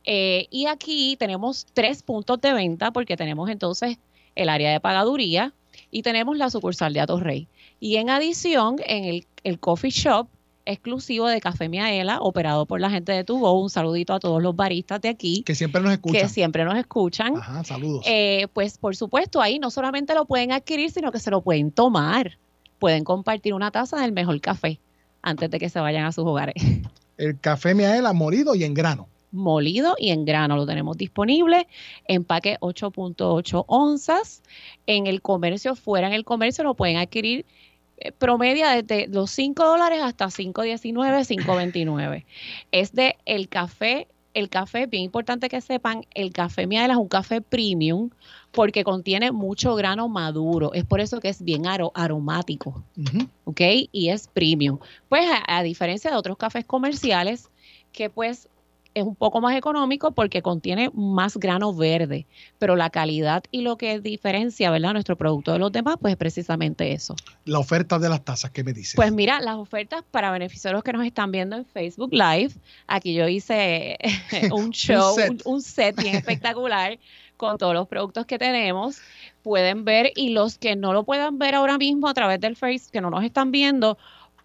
Eh, 0.05 0.47
y 0.49 0.67
aquí 0.67 1.17
tenemos 1.19 1.65
tres 1.73 2.01
puntos 2.01 2.39
de 2.39 2.53
venta 2.53 2.91
porque 2.91 3.17
tenemos 3.17 3.49
entonces 3.49 3.97
el 4.35 4.47
área 4.47 4.71
de 4.71 4.79
pagaduría, 4.79 5.53
y 5.97 6.03
tenemos 6.03 6.37
la 6.37 6.51
sucursal 6.51 6.93
de 6.93 6.99
Atorrey. 6.99 7.47
Y 7.79 7.95
en 7.95 8.11
adición, 8.11 8.75
en 8.85 9.23
el, 9.43 9.59
coffee 9.59 9.89
shop 9.89 10.27
exclusivo 10.63 11.27
de 11.27 11.41
Café 11.41 11.69
Miaela, 11.69 12.19
operado 12.21 12.67
por 12.67 12.79
la 12.79 12.91
gente 12.91 13.13
de 13.13 13.23
Tugo. 13.23 13.59
Un 13.59 13.71
saludito 13.71 14.13
a 14.13 14.19
todos 14.19 14.43
los 14.43 14.55
baristas 14.55 15.01
de 15.01 15.09
aquí. 15.09 15.41
Que 15.41 15.55
siempre 15.55 15.81
nos 15.81 15.93
escuchan. 15.93 16.21
Que 16.21 16.29
siempre 16.29 16.65
nos 16.65 16.77
escuchan. 16.77 17.35
Ajá, 17.35 17.63
saludos. 17.63 18.05
Eh, 18.07 18.47
pues 18.53 18.77
por 18.77 18.95
supuesto, 18.95 19.41
ahí 19.41 19.57
no 19.57 19.71
solamente 19.71 20.13
lo 20.13 20.25
pueden 20.25 20.51
adquirir, 20.51 20.91
sino 20.91 21.11
que 21.11 21.19
se 21.19 21.31
lo 21.31 21.41
pueden 21.41 21.71
tomar. 21.71 22.37
Pueden 22.77 23.03
compartir 23.03 23.55
una 23.55 23.71
taza 23.71 23.99
del 23.99 24.11
mejor 24.11 24.39
café 24.39 24.79
antes 25.23 25.49
de 25.49 25.57
que 25.57 25.67
se 25.67 25.79
vayan 25.79 26.05
a 26.05 26.11
sus 26.11 26.25
hogares. 26.27 26.63
El 27.17 27.39
café 27.39 27.73
Miaela 27.73 28.13
molido 28.13 28.53
y 28.53 28.65
en 28.65 28.75
grano 28.75 29.07
molido 29.31 29.95
y 29.97 30.11
en 30.11 30.25
grano. 30.25 30.55
Lo 30.55 30.65
tenemos 30.65 30.97
disponible, 30.97 31.67
empaque 32.07 32.57
8.8 32.59 33.65
onzas. 33.67 34.43
En 34.85 35.07
el 35.07 35.21
comercio, 35.21 35.75
fuera 35.75 36.07
en 36.07 36.13
el 36.13 36.25
comercio, 36.25 36.63
lo 36.63 36.73
pueden 36.73 36.97
adquirir 36.97 37.45
eh, 37.97 38.11
promedia 38.11 38.69
desde 38.81 39.07
los 39.07 39.31
5 39.31 39.65
dólares 39.65 39.99
hasta 40.03 40.25
5.19, 40.27 40.93
5.29. 40.93 42.25
Es 42.71 42.93
de 42.93 43.17
el 43.25 43.49
café. 43.49 44.07
El 44.33 44.49
café, 44.49 44.85
bien 44.85 45.01
importante 45.01 45.49
que 45.49 45.61
sepan, 45.61 46.05
el 46.13 46.31
café 46.31 46.67
Miaela 46.67 46.93
es 46.93 46.99
un 46.99 47.07
café 47.07 47.41
premium 47.41 48.11
porque 48.51 48.83
contiene 48.83 49.31
mucho 49.31 49.73
grano 49.73 50.09
maduro. 50.09 50.73
Es 50.73 50.85
por 50.85 50.99
eso 50.99 51.19
que 51.19 51.29
es 51.29 51.41
bien 51.41 51.63
aromático. 51.65 52.83
¿Ok? 53.45 53.61
Y 53.91 54.09
es 54.09 54.27
premium. 54.27 54.77
Pues 55.09 55.25
a 55.47 55.63
diferencia 55.63 56.11
de 56.11 56.17
otros 56.17 56.37
cafés 56.37 56.65
comerciales, 56.65 57.49
que 57.91 58.11
pues 58.11 58.47
es 58.97 59.03
un 59.03 59.15
poco 59.15 59.41
más 59.41 59.55
económico 59.55 60.11
porque 60.11 60.41
contiene 60.41 60.89
más 60.93 61.37
grano 61.37 61.73
verde, 61.73 62.25
pero 62.57 62.75
la 62.75 62.89
calidad 62.89 63.43
y 63.51 63.61
lo 63.61 63.77
que 63.77 63.99
diferencia, 63.99 64.71
¿verdad? 64.71 64.93
Nuestro 64.93 65.15
producto 65.15 65.53
de 65.53 65.59
los 65.59 65.71
demás, 65.71 65.97
pues 66.01 66.11
es 66.13 66.17
precisamente 66.17 66.91
eso. 66.93 67.15
La 67.45 67.59
oferta 67.59 67.99
de 67.99 68.09
las 68.09 68.23
tazas, 68.23 68.51
¿qué 68.51 68.63
me 68.63 68.73
dices? 68.73 68.95
Pues 68.95 69.11
mira, 69.11 69.39
las 69.41 69.55
ofertas 69.55 70.03
para 70.09 70.31
beneficiarios 70.31 70.83
que 70.83 70.93
nos 70.93 71.05
están 71.05 71.31
viendo 71.31 71.55
en 71.55 71.65
Facebook 71.65 72.11
Live, 72.11 72.53
aquí 72.87 73.13
yo 73.13 73.27
hice 73.27 73.97
un 74.51 74.71
show, 74.71 75.15
un 75.45 75.61
set, 75.61 75.95
bien 76.01 76.15
espectacular 76.17 76.99
con 77.37 77.57
todos 77.57 77.73
los 77.73 77.87
productos 77.87 78.25
que 78.25 78.37
tenemos. 78.39 78.97
Pueden 79.43 79.85
ver 79.85 80.11
y 80.15 80.29
los 80.29 80.57
que 80.57 80.75
no 80.75 80.91
lo 80.91 81.03
puedan 81.03 81.37
ver 81.37 81.55
ahora 81.55 81.77
mismo 81.77 82.09
a 82.09 82.13
través 82.13 82.39
del 82.41 82.55
Face, 82.55 82.89
que 82.91 82.99
no 82.99 83.09
nos 83.09 83.23
están 83.23 83.51
viendo, 83.51 83.97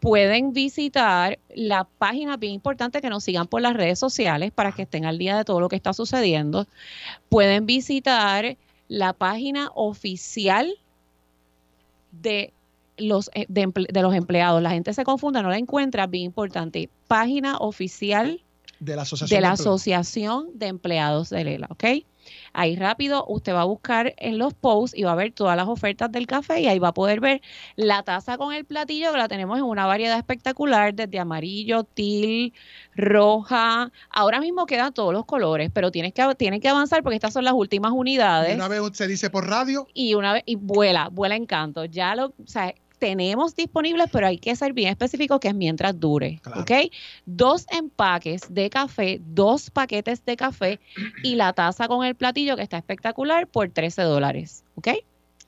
pueden 0.02 0.52
visitar 0.52 1.38
la 1.54 1.84
página, 1.84 2.36
bien 2.36 2.54
importante 2.54 3.00
que 3.00 3.08
nos 3.08 3.22
sigan 3.22 3.46
por 3.46 3.62
las 3.62 3.74
redes 3.74 4.00
sociales 4.00 4.50
para 4.50 4.72
que 4.72 4.82
estén 4.82 5.04
al 5.04 5.16
día 5.16 5.36
de 5.36 5.44
todo 5.44 5.60
lo 5.60 5.68
que 5.68 5.76
está 5.76 5.92
sucediendo. 5.92 6.66
Pueden 7.28 7.66
visitar 7.66 8.56
la 8.88 9.12
página 9.12 9.70
oficial 9.76 10.74
de 12.10 12.52
los, 12.96 13.30
eh, 13.34 13.46
de, 13.48 14.02
los 14.02 14.14
empleados. 14.16 14.60
La 14.60 14.70
gente 14.70 14.92
se 14.92 15.04
confunde, 15.04 15.40
no 15.40 15.50
la 15.50 15.58
encuentra, 15.58 16.08
bien 16.08 16.24
importante. 16.24 16.90
Página 17.06 17.58
oficial 17.58 18.42
de 18.80 18.96
la 18.96 19.02
Asociación 19.02 19.36
de, 19.36 19.40
la 19.40 19.52
asociación 19.52 20.48
de 20.54 20.66
Empleados 20.66 21.30
de 21.30 21.44
Lela, 21.44 21.68
¿ok? 21.70 21.84
Ahí 22.52 22.76
rápido 22.76 23.24
usted 23.28 23.54
va 23.54 23.62
a 23.62 23.64
buscar 23.64 24.14
en 24.18 24.38
los 24.38 24.54
posts 24.54 24.96
y 24.96 25.04
va 25.04 25.12
a 25.12 25.14
ver 25.14 25.32
todas 25.32 25.56
las 25.56 25.68
ofertas 25.68 26.10
del 26.12 26.26
café 26.26 26.60
y 26.60 26.68
ahí 26.68 26.78
va 26.78 26.88
a 26.88 26.94
poder 26.94 27.20
ver 27.20 27.40
la 27.76 28.02
taza 28.02 28.36
con 28.36 28.52
el 28.52 28.64
platillo 28.64 29.12
que 29.12 29.18
la 29.18 29.28
tenemos 29.28 29.58
en 29.58 29.64
una 29.64 29.86
variedad 29.86 30.18
espectacular, 30.18 30.94
desde 30.94 31.18
amarillo, 31.18 31.84
til, 31.84 32.52
roja. 32.94 33.90
Ahora 34.10 34.40
mismo 34.40 34.66
quedan 34.66 34.92
todos 34.92 35.12
los 35.12 35.24
colores, 35.24 35.70
pero 35.72 35.90
tienes 35.90 36.12
que, 36.12 36.34
tienes 36.36 36.60
que 36.60 36.68
avanzar 36.68 37.02
porque 37.02 37.16
estas 37.16 37.32
son 37.32 37.44
las 37.44 37.54
últimas 37.54 37.92
unidades. 37.92 38.52
Y 38.52 38.56
una 38.56 38.68
vez 38.68 38.82
se 38.92 39.06
dice 39.06 39.30
por 39.30 39.48
radio. 39.48 39.86
Y 39.94 40.14
una 40.14 40.34
vez, 40.34 40.42
y 40.46 40.56
vuela, 40.56 41.08
vuela 41.08 41.36
encanto. 41.36 41.84
Ya 41.84 42.14
lo, 42.14 42.26
o 42.26 42.46
sea, 42.46 42.74
tenemos 43.02 43.54
disponibles, 43.56 44.08
pero 44.12 44.28
hay 44.28 44.38
que 44.38 44.54
ser 44.54 44.74
bien 44.74 44.88
específico 44.88 45.40
que 45.40 45.48
es 45.48 45.56
mientras 45.56 45.98
dure. 45.98 46.40
¿Ok? 46.54 46.70
Dos 47.26 47.66
empaques 47.68 48.42
de 48.48 48.70
café, 48.70 49.20
dos 49.26 49.70
paquetes 49.70 50.24
de 50.24 50.36
café 50.36 50.78
y 51.24 51.34
la 51.34 51.52
taza 51.52 51.88
con 51.88 52.04
el 52.04 52.14
platillo 52.14 52.54
que 52.54 52.62
está 52.62 52.76
espectacular 52.76 53.48
por 53.48 53.70
13 53.70 54.02
dólares. 54.02 54.62
¿Ok? 54.76 54.90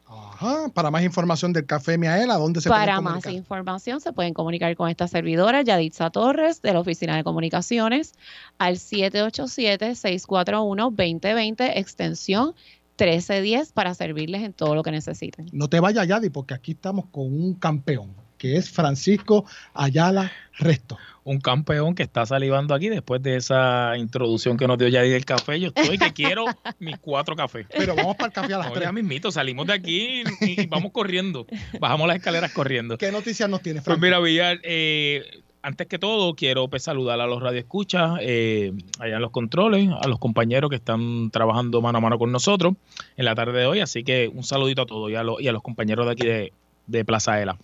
Ajá. 0.05 0.69
Para 0.75 0.91
más 0.91 1.05
información 1.05 1.53
del 1.53 1.65
Café 1.65 1.97
Miaela, 1.97 2.39
¿dónde 2.39 2.61
se 2.61 2.69
Para 2.69 3.01
pueden 3.01 3.05
más 3.05 3.25
información 3.27 4.01
se 4.01 4.13
pueden 4.13 4.35
comunicar 4.35 4.75
con 4.75 4.91
esta 4.91 5.07
servidora, 5.07 5.63
Yaditza 5.63 6.11
Torres, 6.11 6.61
de 6.61 6.73
la 6.73 6.81
Oficina 6.81 7.15
de 7.15 7.23
Comunicaciones, 7.23 8.15
al 8.59 8.79
787-641-2020, 8.79 11.71
extensión 11.77 12.57
1310, 12.99 13.73
para 13.73 13.95
servirles 13.95 14.43
en 14.43 14.53
todo 14.53 14.75
lo 14.75 14.83
que 14.83 14.91
necesiten. 14.91 15.47
No 15.53 15.69
te 15.69 15.81
vayas, 15.81 16.07
Yadi, 16.07 16.31
porque 16.31 16.55
aquí 16.55 16.73
estamos 16.73 17.07
con 17.11 17.25
un 17.27 17.55
campeón, 17.55 18.15
que 18.39 18.57
es 18.57 18.71
Francisco 18.71 19.45
Ayala 19.73 20.31
Resto. 20.59 20.97
un 21.25 21.41
campeón 21.41 21.95
que 21.95 22.03
está 22.03 22.27
salivando 22.27 22.75
aquí 22.75 22.89
después 22.91 23.23
de 23.23 23.37
esa 23.37 23.97
introducción 23.97 24.57
que 24.59 24.67
nos 24.69 24.77
dio 24.79 24.89
Yadi 24.89 25.09
del 25.11 25.25
café. 25.25 25.59
Yo 25.59 25.69
estoy 25.75 25.97
que 25.99 26.13
quiero 26.13 26.45
mis 26.79 26.99
cuatro 26.99 27.35
cafés. 27.35 27.67
Pero 27.77 27.97
vamos 27.97 28.15
para 28.17 28.27
el 28.29 28.33
café 28.35 28.55
a 28.55 28.59
las 28.59 28.73
tres. 28.73 28.85
ya 28.85 28.93
mismito, 28.93 29.33
salimos 29.33 29.67
de 29.67 29.73
aquí 29.73 30.23
y, 30.41 30.61
y 30.63 30.67
vamos 30.67 30.93
corriendo. 30.93 31.47
Bajamos 31.81 32.07
las 32.07 32.19
escaleras 32.19 32.53
corriendo. 32.53 32.99
¿Qué 32.99 33.11
noticias 33.11 33.49
nos 33.49 33.63
tienes, 33.63 33.83
Pues 33.83 33.99
Franco? 33.99 34.03
mira, 34.05 34.21
Villar, 34.21 34.61
eh, 34.63 35.23
antes 35.65 35.87
que 35.87 35.99
todo, 35.99 36.35
quiero 36.35 36.69
pues, 36.69 36.83
saludar 36.83 37.21
a 37.21 37.27
los 37.27 37.43
radioescuchas, 37.43 38.19
eh, 38.21 38.73
allá 39.01 39.17
en 39.17 39.23
los 39.23 39.31
controles, 39.31 39.89
a 40.01 40.07
los 40.07 40.19
compañeros 40.19 40.69
que 40.71 40.77
están 40.77 41.31
trabajando 41.31 41.81
mano 41.81 41.99
a 41.99 42.01
mano 42.03 42.19
con 42.19 42.31
nosotros 42.31 42.75
en 43.17 43.25
la 43.25 43.35
tarde 43.35 43.59
de 43.61 43.67
hoy. 43.67 43.81
Así 43.81 44.05
que 44.05 44.29
un 44.29 44.45
saludito 44.45 44.83
a 44.83 44.87
todos 44.87 45.11
y 45.11 45.17
a, 45.17 45.23
los- 45.23 45.63
compañeros 45.63 46.07
de 46.07 46.13
aquí 46.13 46.27
de, 46.27 46.53
de 46.87 47.05
Plaza 47.05 47.41
Ela. 47.41 47.57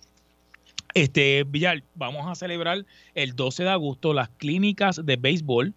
Este, 0.93 1.45
Villar, 1.47 1.83
vamos 1.95 2.27
a 2.27 2.35
celebrar 2.35 2.85
el 3.15 3.35
12 3.35 3.63
de 3.63 3.69
agosto 3.69 4.13
las 4.13 4.29
clínicas 4.29 4.99
de 5.05 5.15
béisbol 5.15 5.73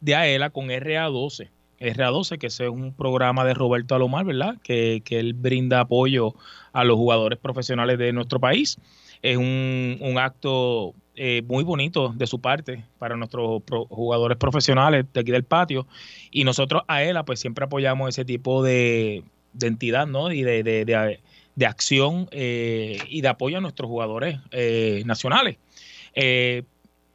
de 0.00 0.14
AELA 0.14 0.50
con 0.50 0.66
RA12. 0.68 1.48
RA12, 1.80 2.38
que 2.38 2.48
es 2.48 2.60
un 2.60 2.92
programa 2.92 3.44
de 3.44 3.54
Roberto 3.54 3.94
Alomar, 3.94 4.24
¿verdad? 4.24 4.56
Que, 4.62 5.00
que 5.04 5.20
él 5.20 5.32
brinda 5.32 5.80
apoyo 5.80 6.34
a 6.72 6.82
los 6.84 6.96
jugadores 6.96 7.38
profesionales 7.38 7.98
de 7.98 8.12
nuestro 8.12 8.40
país. 8.40 8.78
Es 9.22 9.36
un, 9.36 9.96
un 10.00 10.18
acto 10.18 10.92
eh, 11.18 11.42
muy 11.46 11.64
bonito 11.64 12.12
de 12.16 12.26
su 12.26 12.40
parte 12.40 12.84
para 12.98 13.16
nuestros 13.16 13.62
jugadores 13.88 14.38
profesionales 14.38 15.04
de 15.12 15.20
aquí 15.20 15.30
del 15.32 15.44
patio. 15.44 15.86
Y 16.30 16.44
nosotros 16.44 16.82
a 16.88 17.02
ELA, 17.02 17.24
pues 17.24 17.40
siempre 17.40 17.64
apoyamos 17.64 18.08
ese 18.08 18.24
tipo 18.24 18.62
de, 18.62 19.24
de 19.52 19.66
entidad, 19.66 20.06
¿no? 20.06 20.32
Y 20.32 20.42
de, 20.42 20.62
de, 20.62 20.84
de- 20.84 21.20
de 21.56 21.66
acción 21.66 22.28
eh, 22.30 22.98
y 23.08 23.20
de 23.20 23.26
apoyo 23.28 23.58
a 23.58 23.60
nuestros 23.60 23.88
jugadores 23.88 24.38
eh, 24.52 25.02
nacionales. 25.06 25.56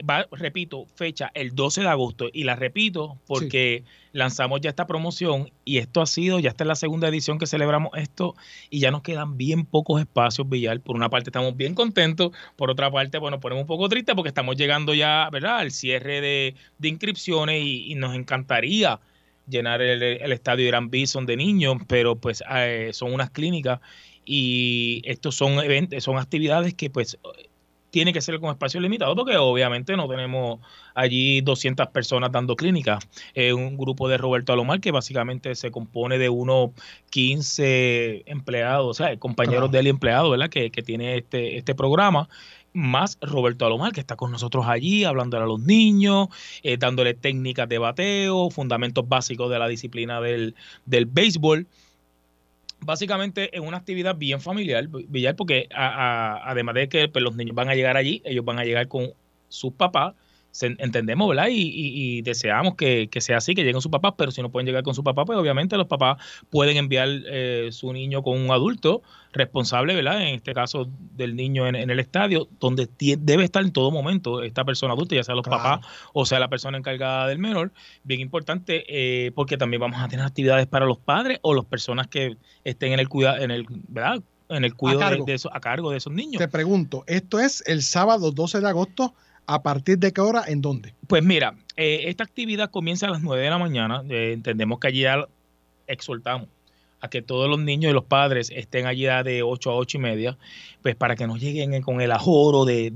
Va, 0.07 0.27
repito, 0.31 0.85
fecha 0.95 1.31
el 1.33 1.55
12 1.55 1.81
de 1.81 1.87
agosto 1.87 2.29
y 2.33 2.43
la 2.43 2.55
repito 2.55 3.17
porque 3.25 3.83
lanzamos 4.11 4.59
ya 4.59 4.69
esta 4.69 4.85
promoción 4.85 5.49
y 5.63 5.77
esto 5.77 6.01
ha 6.01 6.05
sido, 6.05 6.39
ya 6.39 6.49
esta 6.49 6.65
es 6.65 6.67
la 6.67 6.75
segunda 6.75 7.07
edición 7.07 7.39
que 7.39 7.47
celebramos 7.47 7.91
esto 7.95 8.35
y 8.69 8.79
ya 8.79 8.91
nos 8.91 9.01
quedan 9.01 9.37
bien 9.37 9.65
pocos 9.65 10.01
espacios, 10.01 10.49
Villar. 10.49 10.81
Por 10.81 10.97
una 10.97 11.09
parte 11.09 11.29
estamos 11.29 11.55
bien 11.55 11.73
contentos, 11.73 12.31
por 12.57 12.69
otra 12.69 12.91
parte, 12.91 13.17
bueno, 13.17 13.39
ponemos 13.39 13.61
un 13.61 13.67
poco 13.67 13.87
triste 13.87 14.13
porque 14.13 14.27
estamos 14.27 14.57
llegando 14.57 14.93
ya, 14.93 15.29
¿verdad?, 15.31 15.59
al 15.59 15.71
cierre 15.71 16.19
de, 16.19 16.55
de 16.79 16.87
inscripciones 16.89 17.63
y, 17.63 17.91
y 17.91 17.95
nos 17.95 18.13
encantaría 18.13 18.99
llenar 19.47 19.81
el, 19.81 20.01
el 20.03 20.31
estadio 20.31 20.67
Irán 20.67 20.89
Bison 20.89 21.25
de 21.25 21.37
niños, 21.37 21.77
pero 21.87 22.15
pues 22.15 22.43
eh, 22.53 22.89
son 22.93 23.13
unas 23.13 23.29
clínicas 23.29 23.79
y 24.25 25.01
estos 25.05 25.35
son 25.35 25.59
eventos, 25.59 26.03
son 26.03 26.17
actividades 26.17 26.73
que 26.73 26.89
pues 26.89 27.17
tiene 27.93 28.11
que 28.11 28.21
ser 28.21 28.39
con 28.39 28.49
espacio 28.49 28.79
limitado 28.79 29.15
porque 29.15 29.37
obviamente 29.37 29.95
no 29.95 30.07
tenemos 30.07 30.59
allí 30.95 31.41
200 31.41 31.89
personas 31.89 32.31
dando 32.31 32.55
clínicas. 32.55 33.07
Es 33.35 33.53
un 33.53 33.77
grupo 33.77 34.09
de 34.09 34.17
Roberto 34.17 34.51
Alomar 34.51 34.79
que 34.79 34.89
básicamente 34.89 35.53
se 35.53 35.69
compone 35.69 36.17
de 36.17 36.27
unos 36.27 36.71
15 37.11 38.23
empleados, 38.25 38.87
o 38.87 38.93
sea, 38.95 39.15
compañeros 39.19 39.69
Claro. 39.69 39.71
de 39.71 39.79
él 39.79 39.85
y 39.85 39.89
empleados, 39.91 40.31
¿verdad? 40.31 40.49
Que, 40.49 40.71
que 40.71 40.81
tiene 40.81 41.17
este, 41.17 41.55
este 41.57 41.75
programa. 41.75 42.27
Más 42.73 43.19
Roberto 43.21 43.67
Alomar, 43.67 43.91
que 43.91 43.99
está 43.99 44.15
con 44.15 44.31
nosotros 44.31 44.65
allí, 44.67 45.03
hablándole 45.03 45.43
a 45.43 45.47
los 45.47 45.59
niños, 45.59 46.29
eh, 46.63 46.77
dándole 46.77 47.13
técnicas 47.13 47.69
de 47.69 47.77
bateo, 47.77 48.49
fundamentos 48.49 49.07
básicos 49.07 49.51
de 49.51 49.59
la 49.59 49.67
disciplina 49.67 50.19
del, 50.19 50.55
del 50.87 51.05
béisbol 51.05 51.67
básicamente 52.85 53.55
es 53.55 53.61
una 53.61 53.77
actividad 53.77 54.15
bien 54.15 54.41
familiar, 54.41 54.87
porque 55.35 55.67
a- 55.73 55.87
a- 56.37 56.49
además 56.51 56.75
de 56.75 56.89
que 56.89 57.07
pues, 57.09 57.23
los 57.23 57.35
niños 57.35 57.55
van 57.55 57.69
a 57.69 57.75
llegar 57.75 57.97
allí, 57.97 58.21
ellos 58.25 58.45
van 58.45 58.59
a 58.59 58.65
llegar 58.65 58.87
con 58.87 59.13
sus 59.49 59.73
papás, 59.73 60.15
entendemos, 60.61 61.27
¿verdad? 61.29 61.47
Y, 61.49 61.61
y- 61.61 62.17
y 62.17 62.21
deseamos 62.21 62.75
que, 62.75 63.07
que 63.09 63.21
sea 63.21 63.37
así, 63.37 63.55
que 63.55 63.63
lleguen 63.63 63.81
sus 63.81 63.91
papás, 63.91 64.13
pero 64.17 64.31
si 64.31 64.41
no 64.41 64.49
pueden 64.51 64.67
llegar 64.67 64.83
con 64.83 64.93
su 64.93 65.03
papá, 65.03 65.25
pues 65.25 65.37
obviamente 65.39 65.75
los 65.77 65.87
papás 65.87 66.17
pueden 66.49 66.77
enviar 66.77 67.09
eh, 67.09 67.69
su 67.71 67.91
niño 67.91 68.21
con 68.21 68.39
un 68.39 68.51
adulto 68.51 69.01
responsable, 69.33 69.95
¿verdad? 69.95 70.21
En 70.21 70.35
este 70.35 70.53
caso 70.53 70.87
del 71.15 71.35
niño 71.35 71.65
en, 71.67 71.75
en 71.75 71.89
el 71.89 71.99
estadio, 71.99 72.47
donde 72.59 72.87
debe 73.17 73.43
estar 73.43 73.63
en 73.63 73.71
todo 73.71 73.89
momento 73.89 74.43
esta 74.43 74.63
persona 74.63 74.93
adulta, 74.93 75.15
ya 75.15 75.23
sea 75.23 75.33
los 75.33 75.43
papás 75.43 75.79
o 76.13 76.25
sea 76.25 76.39
la 76.39 76.49
persona 76.49 76.77
encargada 76.77 77.27
del 77.27 77.39
menor. 77.39 77.71
Bien 78.03 78.19
importante, 78.21 78.83
eh, 78.87 79.31
porque 79.33 79.57
también 79.57 79.81
vamos 79.81 79.99
a 80.01 80.07
tener 80.07 80.23
actividades 80.25 80.67
para 80.67 80.85
los 80.85 80.99
padres 80.99 81.39
o 81.41 81.55
las 81.55 81.65
personas 81.65 82.07
que 82.07 82.37
estén 82.63 82.93
en 82.93 82.99
el 82.99 83.09
cuidado, 83.09 83.41
en 83.41 83.49
el, 83.49 83.65
¿verdad? 83.87 84.21
En 84.49 84.65
el 84.65 84.75
cuidado 84.75 84.99
de, 84.99 85.05
cargo. 85.05 85.25
de 85.25 85.39
a 85.51 85.59
cargo 85.59 85.89
de 85.89 85.97
esos 85.97 86.13
niños. 86.13 86.39
Te 86.39 86.47
pregunto, 86.47 87.03
esto 87.07 87.39
es 87.39 87.63
el 87.65 87.81
sábado 87.81 88.31
12 88.31 88.59
de 88.61 88.67
agosto, 88.69 89.15
¿a 89.47 89.63
partir 89.63 89.97
de 89.99 90.11
qué 90.11 90.21
hora? 90.21 90.43
¿En 90.47 90.61
dónde? 90.61 90.93
Pues 91.07 91.23
mira, 91.23 91.55
eh, 91.75 92.03
esta 92.05 92.23
actividad 92.23 92.71
comienza 92.71 93.07
a 93.07 93.11
las 93.11 93.21
9 93.21 93.43
de 93.43 93.49
la 93.49 93.57
mañana. 93.57 94.03
eh, 94.09 94.31
entendemos 94.33 94.79
que 94.79 94.87
allí 94.87 95.01
ya 95.01 95.27
exhortamos 95.87 96.47
a 97.03 97.09
que 97.09 97.21
todos 97.21 97.49
los 97.49 97.59
niños 97.59 97.91
y 97.91 97.93
los 97.93 98.05
padres 98.05 98.49
estén 98.55 98.87
allí 98.87 99.03
de 99.03 99.43
8 99.43 99.71
a 99.71 99.75
8 99.75 99.97
y 99.97 99.99
media, 99.99 100.37
pues 100.81 100.95
para 100.95 101.17
que 101.17 101.27
no 101.27 101.35
lleguen 101.35 101.81
con 101.81 101.99
el 101.99 102.13
ajoro 102.13 102.63
de, 102.63 102.91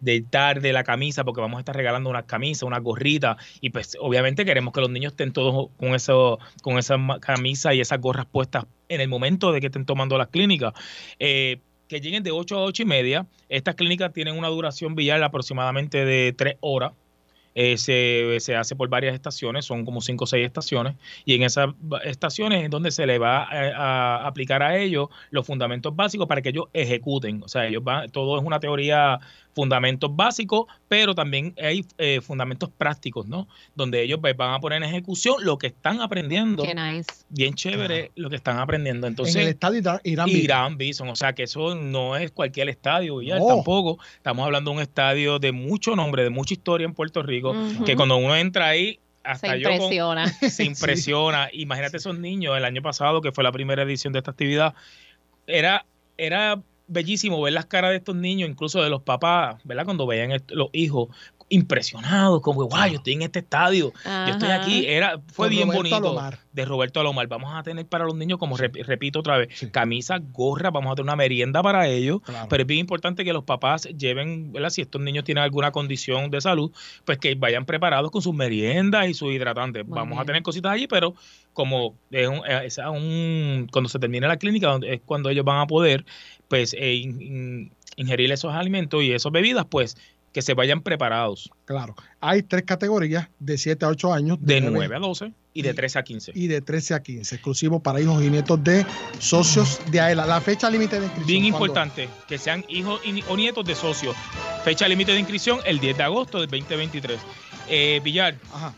de, 0.00 0.72
la 0.72 0.82
camisa, 0.82 1.22
porque 1.22 1.40
vamos 1.40 1.58
a 1.58 1.60
estar 1.60 1.76
regalando 1.76 2.10
unas 2.10 2.24
camisas, 2.24 2.64
unas 2.64 2.82
gorritas, 2.82 3.36
y 3.60 3.70
pues 3.70 3.96
obviamente 4.00 4.44
queremos 4.44 4.74
que 4.74 4.80
los 4.80 4.90
niños 4.90 5.12
estén 5.12 5.32
todos 5.32 5.70
con 5.76 5.94
eso, 5.94 6.40
con 6.60 6.76
esa 6.76 6.96
camisa 7.20 7.72
y 7.72 7.80
esas 7.80 8.00
gorras 8.00 8.26
puestas 8.26 8.64
en 8.88 9.00
el 9.00 9.08
momento 9.08 9.52
de 9.52 9.60
que 9.60 9.68
estén 9.68 9.86
tomando 9.86 10.18
las 10.18 10.26
clínicas. 10.26 10.72
Eh, 11.20 11.60
que 11.92 12.00
lleguen 12.00 12.22
de 12.22 12.30
8 12.30 12.56
a 12.56 12.64
8 12.64 12.82
y 12.82 12.86
media. 12.86 13.26
Estas 13.50 13.74
clínicas 13.74 14.14
tienen 14.14 14.38
una 14.38 14.48
duración 14.48 14.94
villal 14.94 15.22
aproximadamente 15.22 16.06
de 16.06 16.32
3 16.32 16.56
horas. 16.60 16.92
Eh, 17.54 17.76
se, 17.76 18.38
se 18.40 18.56
hace 18.56 18.74
por 18.74 18.88
varias 18.88 19.14
estaciones, 19.14 19.66
son 19.66 19.84
como 19.84 20.00
5 20.00 20.24
o 20.24 20.26
6 20.26 20.46
estaciones, 20.46 20.94
y 21.26 21.34
en 21.34 21.42
esas 21.42 21.68
estaciones 22.04 22.64
es 22.64 22.70
donde 22.70 22.90
se 22.90 23.04
le 23.04 23.18
va 23.18 23.44
a, 23.44 24.22
a 24.22 24.26
aplicar 24.26 24.62
a 24.62 24.78
ellos 24.78 25.10
los 25.30 25.46
fundamentos 25.46 25.94
básicos 25.94 26.26
para 26.26 26.40
que 26.40 26.48
ellos 26.48 26.64
ejecuten. 26.72 27.42
O 27.42 27.48
sea, 27.48 27.66
ellos 27.66 27.84
van, 27.84 28.08
todo 28.10 28.38
es 28.38 28.44
una 28.44 28.58
teoría, 28.58 29.20
fundamentos 29.54 30.14
básicos, 30.14 30.66
pero 30.88 31.14
también 31.14 31.54
hay 31.62 31.84
eh, 31.98 32.20
fundamentos 32.22 32.70
prácticos, 32.76 33.26
¿no? 33.26 33.48
Donde 33.74 34.02
ellos 34.02 34.18
pues, 34.20 34.36
van 34.36 34.54
a 34.54 34.60
poner 34.60 34.82
en 34.82 34.88
ejecución 34.88 35.36
lo 35.44 35.58
que 35.58 35.66
están 35.68 36.00
aprendiendo. 36.00 36.62
Qué 36.62 36.74
nice. 36.74 37.10
Bien 37.28 37.54
chévere 37.54 38.12
lo 38.16 38.30
que 38.30 38.36
están 38.36 38.58
aprendiendo. 38.58 39.06
Entonces, 39.06 39.36
en 39.36 39.42
el 39.42 39.48
estadio 39.48 39.78
Irán 40.04 40.26
Bison. 40.26 40.40
Irán 40.42 40.78
Bison, 40.78 41.08
o 41.08 41.16
sea 41.16 41.34
que 41.34 41.42
eso 41.42 41.74
no 41.74 42.16
es 42.16 42.30
cualquier 42.30 42.68
estadio, 42.68 43.20
ya 43.22 43.38
No. 43.38 43.46
tampoco. 43.46 43.98
Estamos 44.16 44.44
hablando 44.46 44.70
de 44.70 44.76
un 44.76 44.82
estadio 44.82 45.38
de 45.38 45.52
mucho 45.52 45.94
nombre, 45.96 46.22
de 46.22 46.30
mucha 46.30 46.54
historia 46.54 46.84
en 46.86 46.94
Puerto 46.94 47.22
Rico, 47.22 47.54
que 47.84 47.94
cuando 47.96 48.16
uno 48.16 48.34
entra 48.34 48.68
ahí, 48.68 48.98
hasta 49.24 49.50
Se 49.52 49.60
yo 49.60 49.68
con- 49.68 49.74
impresiona. 49.74 50.26
se 50.50 50.64
impresiona. 50.64 51.48
Imagínate 51.52 51.98
esos 51.98 52.18
niños 52.18 52.56
el 52.56 52.64
año 52.64 52.82
pasado, 52.82 53.20
que 53.20 53.32
fue 53.32 53.44
la 53.44 53.52
primera 53.52 53.82
edición 53.82 54.12
de 54.12 54.18
esta 54.20 54.30
actividad, 54.32 54.74
era, 55.46 55.84
era 56.16 56.60
bellísimo 56.92 57.40
ver 57.40 57.52
las 57.52 57.66
caras 57.66 57.90
de 57.90 57.96
estos 57.96 58.16
niños, 58.16 58.48
incluso 58.48 58.82
de 58.82 58.90
los 58.90 59.02
papás, 59.02 59.60
¿verdad? 59.64 59.84
Cuando 59.84 60.06
veían 60.06 60.30
los 60.48 60.68
hijos 60.72 61.08
impresionados, 61.54 62.40
como, 62.40 62.62
wow, 62.68 62.86
yo 62.88 62.94
estoy 62.96 63.12
en 63.14 63.22
este 63.22 63.40
estadio, 63.40 63.92
yo 64.04 64.32
estoy 64.32 64.48
aquí, 64.50 64.86
era, 64.86 65.20
fue 65.32 65.46
Con 65.46 65.50
bien 65.50 65.68
Roberto 65.68 65.78
bonito 65.78 65.96
Alomar. 65.96 66.38
de 66.52 66.64
Roberto 66.64 67.00
Alomar. 67.00 67.26
Vamos 67.28 67.50
a 67.54 67.62
tener 67.62 67.86
para 67.86 68.04
los 68.04 68.14
niños, 68.14 68.38
como 68.38 68.56
rep- 68.56 68.84
repito 68.84 69.20
otra 69.20 69.36
vez, 69.38 69.68
camisas, 69.70 70.20
gorras, 70.32 70.72
vamos 70.72 70.92
a 70.92 70.94
tener 70.94 71.04
una 71.04 71.16
merienda 71.16 71.62
para 71.62 71.86
ellos, 71.88 72.20
pero 72.48 72.62
es 72.62 72.66
bien 72.66 72.80
importante 72.80 73.24
que 73.24 73.32
los 73.32 73.44
papás 73.44 73.82
lleven, 73.96 74.52
¿verdad? 74.52 74.70
Si 74.70 74.80
estos 74.82 75.00
niños 75.00 75.24
tienen 75.24 75.44
alguna 75.44 75.70
condición 75.72 76.30
de 76.30 76.40
salud, 76.40 76.72
pues 77.04 77.18
que 77.18 77.34
vayan 77.34 77.64
preparados 77.66 78.10
con 78.10 78.22
sus 78.22 78.34
meriendas 78.34 79.08
y 79.08 79.14
sus 79.14 79.32
hidratantes. 79.32 79.86
Muy 79.86 79.96
vamos 79.96 80.18
a 80.18 80.24
tener 80.24 80.42
cositas 80.42 80.72
allí, 80.72 80.86
pero 80.86 81.14
como 81.52 81.96
es 82.10 82.28
un, 82.28 82.40
es 82.46 82.78
un- 82.78 83.68
cuando 83.70 83.88
se 83.88 83.98
termine 83.98 84.26
la 84.26 84.36
clínica, 84.38 84.78
es 84.86 85.00
cuando 85.04 85.28
ellos 85.28 85.44
van 85.44 85.60
a 85.60 85.66
poder 85.66 86.04
pues 86.48 86.74
eh, 86.74 86.94
in- 86.94 87.20
in- 87.20 87.72
ingerir 87.96 88.32
esos 88.32 88.52
alimentos 88.54 89.02
y 89.02 89.12
esas 89.12 89.32
bebidas, 89.32 89.66
pues 89.68 89.96
que 90.32 90.42
se 90.42 90.54
vayan 90.54 90.80
preparados 90.82 91.50
Claro. 91.64 91.94
Hay 92.20 92.42
tres 92.42 92.62
categorías 92.64 93.28
de 93.38 93.56
7 93.58 93.84
a 93.84 93.88
8 93.88 94.12
años. 94.12 94.38
de 94.40 94.60
nueve 94.60 94.88
9 94.88 94.96
a 94.96 94.98
12 94.98 95.32
y 95.54 95.62
de 95.62 95.74
13 95.74 95.98
a 95.98 96.02
15. 96.02 96.32
y 96.34 96.46
de 96.46 96.60
13 96.60 96.94
a 96.94 97.02
15, 97.02 97.34
exclusivo 97.34 97.80
para 97.80 98.00
hijos 98.00 98.22
y 98.22 98.30
nietos 98.30 98.62
de 98.64 98.84
socios 99.18 99.80
de 99.90 100.00
AELA. 100.00 100.26
La 100.26 100.40
fecha 100.40 100.70
límite 100.70 100.98
de 100.98 101.06
inscripción. 101.06 101.26
Bien 101.42 101.52
¿cuándo? 101.52 101.66
importante, 101.66 102.08
que 102.26 102.38
sean 102.38 102.64
hijos 102.68 103.00
y- 103.04 103.22
o 103.28 103.36
nietos 103.36 103.64
de 103.64 103.74
socios. 103.74 104.16
Fecha 104.64 104.88
límite 104.88 105.12
de 105.12 105.18
inscripción 105.18 105.60
el 105.64 105.78
10 105.80 105.96
de 105.96 106.02
agosto 106.02 106.40
del 106.40 106.48
2023. 106.48 107.18
Eh, 107.68 108.00
Villar, 108.02 108.34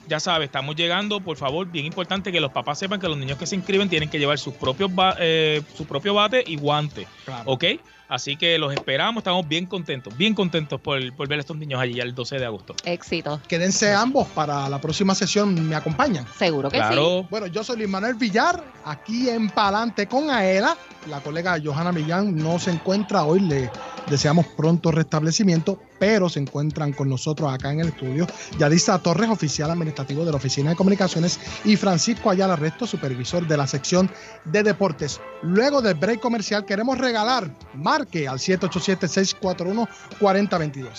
ya 0.08 0.20
sabes, 0.20 0.46
estamos 0.46 0.76
llegando, 0.76 1.20
por 1.20 1.36
favor, 1.36 1.66
bien 1.70 1.86
importante 1.86 2.30
que 2.30 2.40
los 2.40 2.52
papás 2.52 2.78
sepan 2.78 3.00
que 3.00 3.08
los 3.08 3.16
niños 3.16 3.38
que 3.38 3.46
se 3.46 3.56
inscriben 3.56 3.88
tienen 3.88 4.08
que 4.10 4.18
llevar 4.18 4.38
sus 4.38 4.54
propios 4.54 4.90
eh, 5.18 5.62
su 5.74 5.86
propio 5.86 6.14
bate 6.14 6.44
y 6.46 6.56
guante, 6.56 7.06
¿ok? 7.46 7.64
Así 8.14 8.36
que 8.36 8.56
los 8.58 8.72
esperamos, 8.72 9.22
estamos 9.22 9.48
bien 9.48 9.66
contentos, 9.66 10.16
bien 10.16 10.34
contentos 10.34 10.80
por, 10.80 11.12
por 11.16 11.26
ver 11.26 11.38
a 11.38 11.40
estos 11.40 11.56
niños 11.56 11.80
allí 11.80 11.94
ya 11.94 12.04
el 12.04 12.14
12 12.14 12.36
de 12.38 12.44
agosto. 12.46 12.76
Éxito. 12.84 13.40
Quédense 13.48 13.92
ambos 13.92 14.28
para 14.28 14.68
la 14.68 14.80
próxima 14.80 15.16
sesión. 15.16 15.68
¿Me 15.68 15.74
acompañan? 15.74 16.24
Seguro 16.38 16.70
que 16.70 16.76
Claro. 16.76 17.22
sí. 17.22 17.26
Bueno, 17.28 17.48
yo 17.48 17.64
soy 17.64 17.78
Luis 17.78 17.88
Manuel 17.88 18.14
Villar, 18.14 18.62
aquí 18.84 19.28
en 19.28 19.50
Palante 19.50 20.06
con 20.06 20.30
Aela. 20.30 20.76
La 21.08 21.20
colega 21.20 21.58
Johanna 21.62 21.90
Millán 21.90 22.36
no 22.36 22.58
se 22.60 22.70
encuentra 22.70 23.24
hoy, 23.24 23.40
le 23.40 23.68
deseamos 24.10 24.46
pronto 24.46 24.90
restablecimiento, 24.90 25.78
pero 25.98 26.28
se 26.28 26.40
encuentran 26.40 26.92
con 26.92 27.08
nosotros 27.08 27.50
acá 27.52 27.72
en 27.72 27.80
el 27.80 27.88
estudio 27.88 28.26
Yadisa 28.58 28.98
Torres, 28.98 29.30
oficial 29.30 29.70
administrativo 29.70 30.24
de 30.24 30.30
la 30.30 30.36
Oficina 30.36 30.70
de 30.70 30.76
Comunicaciones, 30.76 31.38
y 31.64 31.76
Francisco 31.76 32.30
Ayala 32.30 32.56
Resto, 32.56 32.86
supervisor 32.86 33.46
de 33.46 33.56
la 33.56 33.66
sección 33.66 34.10
de 34.44 34.62
deportes. 34.62 35.20
Luego 35.42 35.82
del 35.82 35.94
break 35.94 36.20
comercial 36.20 36.64
queremos 36.64 36.98
regalar, 36.98 37.50
marque 37.74 38.28
al 38.28 38.38
787-641-4022. 38.38 40.92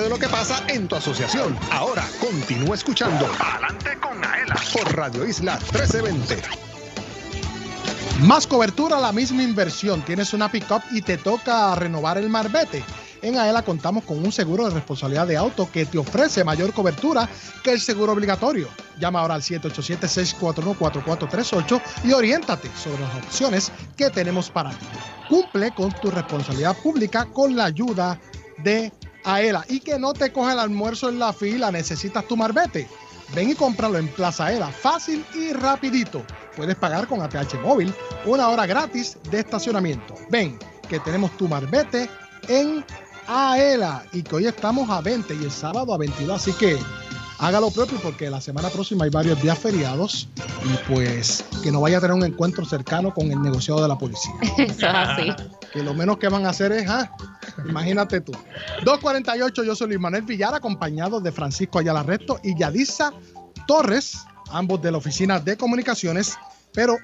De 0.00 0.08
lo 0.08 0.18
que 0.18 0.28
pasa 0.28 0.62
en 0.68 0.88
tu 0.88 0.96
asociación. 0.96 1.56
Ahora 1.70 2.04
continúa 2.20 2.74
escuchando. 2.74 3.30
Adelante 3.38 3.98
con 4.00 4.24
Aela. 4.24 4.54
Por 4.72 4.96
Radio 4.96 5.26
Isla 5.26 5.58
1320. 5.72 6.71
Más 8.20 8.46
cobertura, 8.46 9.00
la 9.00 9.10
misma 9.10 9.42
inversión. 9.42 10.04
Tienes 10.04 10.32
una 10.32 10.48
pick-up 10.50 10.82
y 10.92 11.02
te 11.02 11.16
toca 11.16 11.74
renovar 11.74 12.18
el 12.18 12.28
marbete. 12.28 12.84
En 13.20 13.36
AELA 13.36 13.62
contamos 13.62 14.04
con 14.04 14.18
un 14.18 14.30
seguro 14.30 14.68
de 14.68 14.74
responsabilidad 14.74 15.26
de 15.26 15.36
auto 15.36 15.68
que 15.72 15.86
te 15.86 15.98
ofrece 15.98 16.44
mayor 16.44 16.72
cobertura 16.72 17.28
que 17.64 17.72
el 17.72 17.80
seguro 17.80 18.12
obligatorio. 18.12 18.68
Llama 19.00 19.18
ahora 19.20 19.34
al 19.34 19.42
787-641-4438 19.42 21.82
y 22.04 22.12
oriéntate 22.12 22.70
sobre 22.76 23.00
las 23.00 23.16
opciones 23.16 23.72
que 23.96 24.08
tenemos 24.10 24.50
para 24.50 24.70
ti. 24.70 24.86
Cumple 25.28 25.72
con 25.72 25.90
tu 25.92 26.08
responsabilidad 26.10 26.76
pública 26.80 27.26
con 27.26 27.56
la 27.56 27.64
ayuda 27.64 28.20
de 28.58 28.92
AELA 29.24 29.64
y 29.68 29.80
que 29.80 29.98
no 29.98 30.12
te 30.12 30.30
coja 30.32 30.52
el 30.52 30.60
almuerzo 30.60 31.08
en 31.08 31.18
la 31.18 31.32
fila, 31.32 31.72
necesitas 31.72 32.28
tu 32.28 32.36
marbete. 32.36 32.86
Ven 33.34 33.50
y 33.50 33.54
cómpralo 33.54 33.98
en 33.98 34.08
Plaza 34.08 34.46
Aela, 34.46 34.70
fácil 34.70 35.24
y 35.34 35.52
rapidito. 35.52 36.24
Puedes 36.56 36.76
pagar 36.76 37.06
con 37.06 37.22
ATH 37.22 37.54
móvil, 37.62 37.94
una 38.26 38.48
hora 38.48 38.66
gratis 38.66 39.16
de 39.30 39.40
estacionamiento. 39.40 40.14
Ven, 40.30 40.58
que 40.88 41.00
tenemos 41.00 41.36
tu 41.36 41.48
marbete 41.48 42.10
en 42.48 42.84
Aela 43.26 44.04
y 44.12 44.22
que 44.22 44.36
hoy 44.36 44.46
estamos 44.46 44.90
a 44.90 45.00
20 45.00 45.34
y 45.34 45.44
el 45.44 45.50
sábado 45.50 45.94
a 45.94 45.98
22, 45.98 46.36
así 46.36 46.52
que 46.52 46.78
haga 47.38 47.60
lo 47.60 47.70
propio 47.70 47.98
porque 48.02 48.30
la 48.30 48.40
semana 48.40 48.68
próxima 48.68 49.04
hay 49.04 49.10
varios 49.10 49.40
días 49.42 49.58
feriados 49.58 50.28
y 50.64 50.92
pues 50.92 51.44
que 51.62 51.72
no 51.72 51.80
vaya 51.80 51.98
a 51.98 52.00
tener 52.00 52.14
un 52.14 52.24
encuentro 52.24 52.64
cercano 52.64 53.12
con 53.12 53.32
el 53.32 53.42
negociado 53.42 53.82
de 53.82 53.88
la 53.88 53.98
policía. 53.98 54.32
Eso 54.58 54.72
es 54.72 54.84
así. 54.84 55.32
Que 55.72 55.82
lo 55.82 55.94
menos 55.94 56.18
que 56.18 56.28
van 56.28 56.46
a 56.46 56.50
hacer 56.50 56.72
es, 56.72 56.88
ah, 56.88 57.10
imagínate 57.66 58.20
tú. 58.20 58.32
248, 58.84 59.64
yo 59.64 59.74
soy 59.74 59.88
Luis 59.88 60.00
Manuel 60.00 60.22
Villar, 60.22 60.54
acompañado 60.54 61.20
de 61.20 61.32
Francisco 61.32 61.78
Ayala 61.78 62.02
Resto 62.02 62.38
y 62.42 62.56
Yadisa 62.56 63.12
Torres, 63.66 64.18
ambos 64.52 64.80
de 64.82 64.92
la 64.92 64.98
Oficina 64.98 65.40
de 65.40 65.56
Comunicaciones, 65.56 66.36
pero 66.72 66.96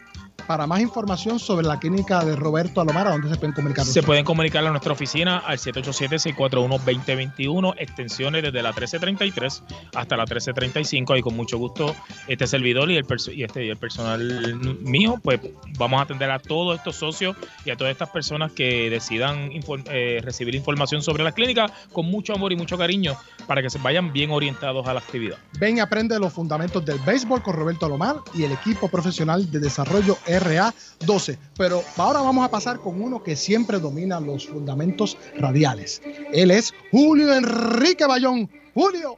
para 0.49 0.67
más 0.67 0.81
información 0.81 1.39
sobre 1.39 1.65
la 1.67 1.79
clínica 1.79 2.25
de 2.25 2.35
Roberto 2.35 2.81
Alomar, 2.81 3.07
¿a 3.07 3.11
dónde 3.13 3.29
se 3.29 3.37
pueden 3.37 3.53
comunicar? 3.55 3.85
Se 3.85 4.03
pueden 4.03 4.25
comunicar 4.25 4.67
a 4.67 4.71
nuestra 4.71 4.93
oficina 4.95 5.39
al 5.39 5.59
787-641-2021, 5.59 7.75
extensiones 7.79 8.43
desde 8.43 8.63
la 8.63 8.71
1333 8.71 9.63
hasta 9.95 10.17
la 10.17 10.23
1335. 10.25 11.17
Y 11.17 11.23
con 11.23 11.37
mucho 11.37 11.59
gusto, 11.59 11.95
este 12.27 12.47
servidor 12.47 12.91
y 12.91 12.97
el, 12.97 13.05
perso- 13.07 13.33
y 13.33 13.45
este, 13.45 13.67
y 13.67 13.69
el 13.69 13.77
personal 13.77 14.57
mío, 14.81 15.21
pues 15.23 15.41
vamos 15.79 16.01
a 16.01 16.05
atender 16.05 16.31
a 16.31 16.39
todos 16.39 16.79
estos 16.79 16.97
socios 16.97 17.37
y 17.67 17.71
a 17.71 17.77
todas 17.77 17.93
estas 17.93 18.09
personas 18.09 18.53
que 18.53 18.89
decidan 18.89 19.51
eh, 19.91 20.21
recibir 20.25 20.55
información 20.55 21.03
sobre 21.03 21.25
la 21.25 21.33
clínica 21.33 21.71
con 21.93 22.07
mucho 22.07 22.33
amor 22.35 22.53
y 22.53 22.57
mucho 22.57 22.79
cariño 22.79 23.15
para 23.47 23.61
que 23.63 23.69
se 23.69 23.79
vayan 23.79 24.13
bien 24.15 24.31
orientados 24.31 24.87
a 24.89 24.95
la 24.95 25.01
actividad. 25.01 25.37
Ven 25.61 25.77
y 25.77 25.81
aprende 25.81 26.19
los 26.19 26.33
fundamentos 26.33 26.83
del 26.85 26.99
béisbol 27.01 27.43
con 27.43 27.55
Roberto 27.55 27.85
Alomar 27.85 28.17
y 28.35 28.45
el 28.45 28.53
equipo 28.53 28.89
profesional 28.89 29.51
de 29.51 29.59
desarrollo 29.61 30.17
RA12. 30.41 31.39
Pero 31.57 31.83
ahora 31.97 32.21
vamos 32.21 32.45
a 32.45 32.51
pasar 32.51 32.79
con 32.79 33.01
uno 33.01 33.23
que 33.23 33.37
siempre 33.37 33.79
domina 33.79 34.21
los 34.21 34.47
fundamentos 34.47 35.17
radiales. 35.37 36.03
Él 36.33 36.51
es 36.51 36.75
Julio 36.91 37.35
Enrique 37.35 38.07
Bayón. 38.07 38.51
Julio. 38.75 39.17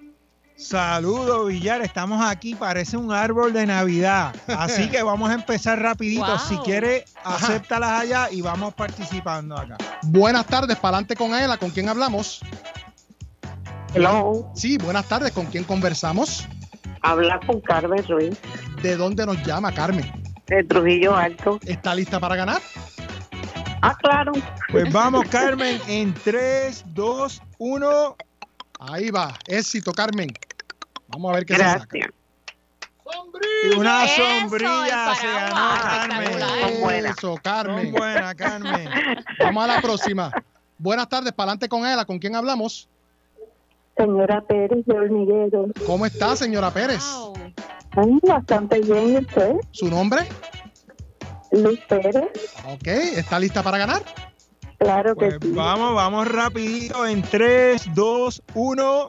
Saludos, 0.56 1.48
Villar. 1.48 1.80
Estamos 1.80 2.22
aquí, 2.22 2.54
parece 2.54 2.98
un 2.98 3.12
árbol 3.12 3.54
de 3.54 3.64
Navidad. 3.64 4.34
Así 4.46 4.90
que 4.90 5.02
vamos 5.02 5.30
a 5.30 5.34
empezar 5.34 5.80
rapidito. 5.80 6.26
Wow. 6.26 6.38
Si 6.38 6.56
quiere, 6.58 7.06
acéptalas 7.24 8.02
allá 8.02 8.28
y 8.30 8.42
vamos 8.42 8.74
participando 8.74 9.56
acá. 9.56 9.78
Buenas 10.02 10.46
tardes, 10.46 10.76
pa'lante 10.76 11.16
con 11.16 11.32
Aela. 11.32 11.56
¿Con 11.56 11.70
quién 11.70 11.88
hablamos? 11.88 12.42
Hello. 13.94 14.52
Sí, 14.54 14.76
buenas 14.76 15.06
tardes. 15.08 15.32
¿Con 15.32 15.46
quién 15.46 15.64
conversamos? 15.64 16.46
Habla 17.02 17.40
con 17.46 17.60
Carmen 17.62 18.06
Ruiz, 18.06 18.38
¿De 18.82 18.96
dónde 18.96 19.24
nos 19.24 19.42
llama 19.42 19.72
Carmen? 19.72 20.12
De 20.50 20.64
Trujillo 20.64 21.14
Alto. 21.14 21.60
¿Está 21.64 21.94
lista 21.94 22.18
para 22.18 22.36
ganar? 22.36 22.60
Ah, 23.82 23.96
claro. 23.96 24.32
Pues 24.70 24.92
vamos, 24.92 25.24
Carmen, 25.28 25.80
en 25.86 26.12
3, 26.12 26.84
2, 26.88 27.42
1. 27.58 28.16
Ahí 28.80 29.10
va. 29.10 29.32
Éxito, 29.46 29.92
Carmen. 29.92 30.28
Vamos 31.08 31.32
a 31.32 31.34
ver 31.36 31.46
qué 31.46 31.54
se 31.54 31.62
saca. 31.62 31.86
Gracias. 31.90 32.10
Una 33.76 34.04
Eso, 34.04 34.22
sombrilla 34.40 35.14
se 35.14 35.26
ganó, 35.26 35.82
Carmen. 35.82 37.06
Eso, 37.06 37.38
Carmen. 37.42 37.84
Son 37.84 37.92
buenas, 37.92 38.34
Carmen. 38.34 38.88
Vamos 39.38 39.64
a 39.64 39.66
la 39.66 39.80
próxima. 39.80 40.32
Buenas 40.78 41.08
tardes, 41.08 41.32
pa'lante 41.32 41.68
con 41.68 41.84
Aela. 41.84 42.04
¿Con 42.04 42.18
quién 42.18 42.34
hablamos? 42.34 42.88
Señora 43.96 44.40
Pérez 44.42 44.84
de 44.84 44.94
Hormiguero. 44.94 45.66
¿Cómo 45.86 46.06
está, 46.06 46.34
señora 46.36 46.70
Pérez? 46.70 47.04
Bastante 48.22 48.80
bien, 48.80 49.12
¿y 49.12 49.16
usted? 49.18 49.52
¿Su 49.70 49.88
nombre? 49.88 50.26
Luis 51.52 51.80
Pérez. 51.88 52.30
Ok, 52.66 52.86
¿está 52.86 53.38
lista 53.38 53.62
para 53.62 53.78
ganar? 53.78 54.02
Claro 54.78 55.14
Pues 55.14 55.36
vamos, 55.40 55.94
vamos 55.94 56.26
rapidito 56.28 57.06
en 57.06 57.22
3, 57.22 57.94
2, 57.94 58.42
1. 58.54 59.08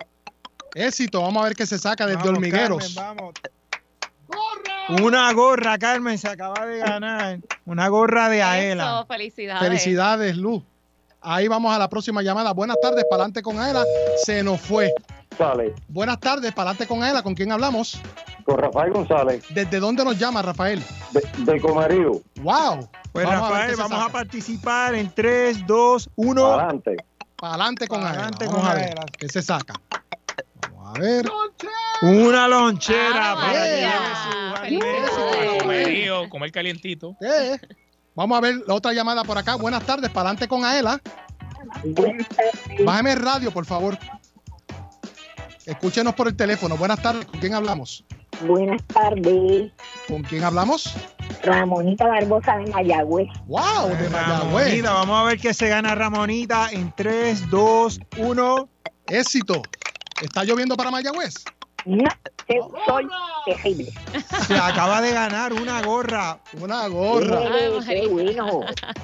Éxito, 0.76 1.22
vamos 1.22 1.42
a 1.42 1.46
ver 1.46 1.56
qué 1.56 1.66
se 1.66 1.78
saca 1.78 2.06
desde 2.06 2.20
Vamos, 2.20 2.34
hormigueros. 2.34 2.96
Carmen, 2.96 3.18
vamos. 3.18 3.34
Una 5.02 5.32
gorra, 5.32 5.78
Carmen, 5.78 6.18
se 6.18 6.28
acaba 6.28 6.66
de 6.66 6.80
ganar. 6.80 7.40
Una 7.66 7.88
gorra 7.88 8.28
de 8.28 8.44
Aela. 8.44 8.84
Eso, 8.84 9.06
felicidades. 9.06 9.64
Felicidades, 9.64 10.38
Luz. 10.38 10.64
Ahí 11.22 11.48
vamos 11.48 11.74
a 11.74 11.78
la 11.80 11.88
próxima 11.90 12.22
llamada. 12.22 12.52
Buenas 12.54 12.78
tardes, 12.82 13.06
pa'lante 13.10 13.42
con 13.42 13.60
Aela. 13.60 13.84
Se 14.24 14.42
nos 14.44 14.60
fue. 14.60 14.92
González, 15.38 15.74
Buenas 15.88 16.20
tardes, 16.20 16.52
pa'lante 16.54 16.88
con 16.88 17.04
Aela. 17.04 17.22
¿Con 17.24 17.36
quién 17.36 17.52
hablamos? 17.52 18.00
con 18.44 18.58
Rafael 18.58 18.92
González, 18.92 19.44
¿Desde 19.50 19.80
dónde 19.80 20.04
nos 20.04 20.18
llama, 20.18 20.42
Rafael? 20.42 20.84
de, 21.12 21.22
de 21.52 21.62
Comerío. 21.62 22.14
¡Wow! 22.42 22.90
Pues 23.12 23.26
Vamos 23.28 23.50
Rafael, 23.50 23.70
qué 23.70 23.76
vamos 23.76 24.04
a 24.04 24.10
participar 24.12 24.96
en 24.96 25.12
3, 25.14 25.68
2, 25.68 26.10
1. 26.16 26.46
Adelante. 26.48 26.96
Pa'lante 27.36 27.88
con 27.88 28.00
Aela. 28.04 28.16
Pa'lante 28.16 28.46
Vamos 28.48 28.62
con 28.62 28.70
a 28.72 28.74
ver 28.74 28.84
Aela. 28.86 29.06
qué 29.18 29.30
se 29.30 29.42
saca. 29.44 29.76
Vamos 30.72 30.98
a 30.98 31.02
ver. 31.02 31.26
Una 32.02 32.48
lonchera 32.48 33.36
para 33.36 33.54
que 33.64 33.76
lleve 33.78 33.92
su 34.26 34.56
alimento. 34.56 35.58
Comerío, 35.60 36.30
comer 36.30 36.52
calientito. 36.52 37.16
Eh, 37.22 37.60
Vamos 38.16 38.38
a 38.38 38.42
ver 38.42 38.56
la 38.68 38.74
otra 38.74 38.94
llamada 38.94 39.24
por 39.24 39.38
acá. 39.38 39.56
Buenas 39.56 39.86
tardes, 39.86 40.10
pa'lante 40.10 40.48
con 40.48 40.66
Aela. 40.66 41.02
Bájeme 42.84 43.14
el 43.14 43.22
radio, 43.22 43.52
por 43.52 43.66
favor. 43.66 43.98
Escúchenos 45.66 46.14
por 46.16 46.28
el 46.28 46.36
teléfono. 46.36 46.76
Buenas 46.76 47.02
tardes, 47.02 47.26
¿con 47.26 47.40
quién 47.40 47.54
hablamos? 47.54 48.04
Buenas 48.46 48.84
tardes. 48.88 49.72
¿Con 50.08 50.24
quién 50.24 50.44
hablamos? 50.44 50.94
Ramonita 51.44 52.08
Barbosa 52.08 52.58
de 52.58 52.72
Mayagüez. 52.72 53.30
¡Wow! 53.46 53.90
De 53.90 54.10
Mayagüez. 54.10 54.66
Ramonita, 54.66 54.94
vamos 54.94 55.20
a 55.20 55.24
ver 55.24 55.40
qué 55.40 55.54
se 55.54 55.70
gana 55.70 55.96
Ramonita 55.96 56.70
en 56.72 56.92
3, 56.96 57.50
2, 57.50 58.00
1. 58.18 58.70
Éxito. 59.08 59.62
¿Está 60.22 60.44
lloviendo 60.44 60.76
para 60.76 60.92
Mayagüez? 60.92 61.36
No, 61.86 62.10
soy 62.88 63.08
terrible. 63.46 63.92
Se 64.48 64.58
acaba 64.58 65.02
de 65.02 65.12
ganar 65.12 65.54
una 65.54 65.82
gorra. 65.82 66.40
Una 66.60 66.88
gorra. 66.88 67.40
Qué 67.88 68.08
bueno. 68.08 68.62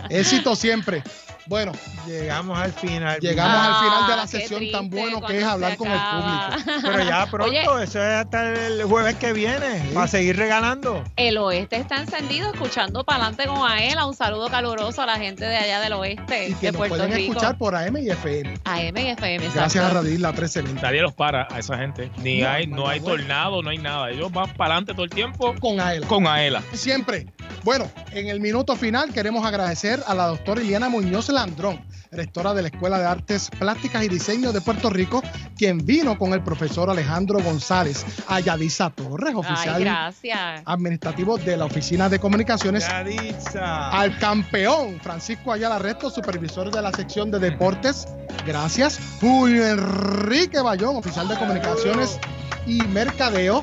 Éxito 0.09 0.55
siempre. 0.55 1.03
Bueno, 1.47 1.71
Llegamos 2.05 2.59
al 2.59 2.73
final. 2.73 3.19
llegamos 3.21 3.55
al 3.57 3.75
final 3.85 4.07
de 4.07 4.15
la 4.17 4.21
Ah, 4.23 4.27
sesión 4.27 4.63
tan 4.69 4.89
bueno 4.89 5.21
que 5.21 5.37
es 5.37 5.43
hablar 5.45 5.77
con 5.77 5.87
el 5.89 5.97
público. 5.97 6.81
Pero 6.81 7.03
ya 7.05 7.25
pronto, 7.27 7.49
Oye. 7.49 7.83
eso 7.83 8.03
es 8.03 8.13
hasta 8.15 8.49
el 8.67 8.83
jueves 8.83 9.15
que 9.15 9.31
viene, 9.31 9.89
para 9.93 10.07
seguir 10.09 10.35
regalando. 10.35 11.05
El 11.15 11.37
oeste 11.37 11.77
está 11.77 11.97
encendido, 12.01 12.51
escuchando 12.51 13.05
para 13.05 13.27
adelante 13.27 13.47
con 13.47 13.65
Aela. 13.69 14.05
Un 14.07 14.13
saludo 14.13 14.49
caluroso 14.49 15.01
a 15.01 15.05
la 15.05 15.15
gente 15.17 15.45
de 15.45 15.55
allá 15.55 15.79
del 15.79 15.93
oeste 15.93 16.49
Y 16.49 16.53
que 16.55 16.65
de 16.67 16.71
nos 16.73 16.79
Puerto 16.79 16.95
pueden 16.97 17.13
Rico. 17.13 17.31
escuchar 17.33 17.57
por 17.57 17.75
AM 17.75 17.95
y 17.97 18.09
FM. 18.09 18.53
AM 18.65 18.97
y 18.97 19.07
FM. 19.11 19.49
Gracias 19.53 19.85
a. 19.85 19.89
Radio 19.93 20.11
Isla 20.11 20.31
1320. 20.33 20.81
Nadie 20.81 21.01
los 21.01 21.13
para 21.13 21.47
a 21.49 21.59
esa 21.59 21.77
gente. 21.77 22.11
Ni 22.17 22.41
No, 22.41 22.49
hay, 22.49 22.67
no 22.67 22.89
hay 22.89 22.99
Mayagüez. 22.99 23.25
No 23.45 23.69
hay 23.69 23.77
nada. 23.77 24.09
Ellos 24.09 24.31
van 24.31 24.51
para 24.53 24.73
adelante 24.73 24.93
todo 24.93 25.03
el 25.03 25.09
tiempo 25.11 25.53
Con 25.59 25.79
Aela. 25.79 26.07
con 26.07 26.27
Aela. 26.27 26.61
Siempre. 26.73 27.27
Bueno, 27.63 27.89
en 28.11 28.27
el 28.27 28.39
minuto 28.39 28.75
final 28.75 29.13
queremos 29.13 29.45
agradecer 29.45 30.01
a 30.07 30.13
la 30.15 30.27
doctora 30.27 30.61
Iliana 30.61 30.89
Muñoz 30.89 31.29
Landrón, 31.29 31.81
rectora 32.11 32.53
de 32.53 32.61
la 32.61 32.67
Escuela 32.69 32.97
de 32.99 33.05
Artes 33.05 33.49
Plásticas 33.59 34.03
y 34.03 34.07
Diseño 34.07 34.51
de 34.53 34.61
Puerto 34.61 34.89
Rico, 34.89 35.21
quien 35.57 35.85
vino 35.85 36.17
con 36.17 36.33
el 36.33 36.41
profesor 36.41 36.89
Alejandro 36.89 37.39
González, 37.41 38.05
a 38.27 38.39
Yadisa 38.39 38.89
Torres, 38.89 39.35
oficial 39.35 39.81
gracias. 39.81 40.61
administrativo 40.65 41.37
de 41.37 41.57
la 41.57 41.65
Oficina 41.65 42.09
de 42.09 42.19
Comunicaciones, 42.19 42.87
Yaditza. 42.87 43.89
al 43.89 44.17
campeón 44.17 44.99
Francisco 45.01 45.51
Ayala 45.51 45.79
Resto, 45.79 46.09
supervisor 46.09 46.71
de 46.71 46.81
la 46.81 46.91
sección 46.91 47.31
de 47.31 47.39
deportes. 47.39 48.07
Gracias. 48.45 48.99
Julio 49.19 49.65
Enrique 49.67 50.61
Bayón, 50.61 50.95
oficial 50.95 51.27
de 51.27 51.35
comunicaciones 51.37 52.19
y 52.65 52.81
mercadeo. 52.83 53.61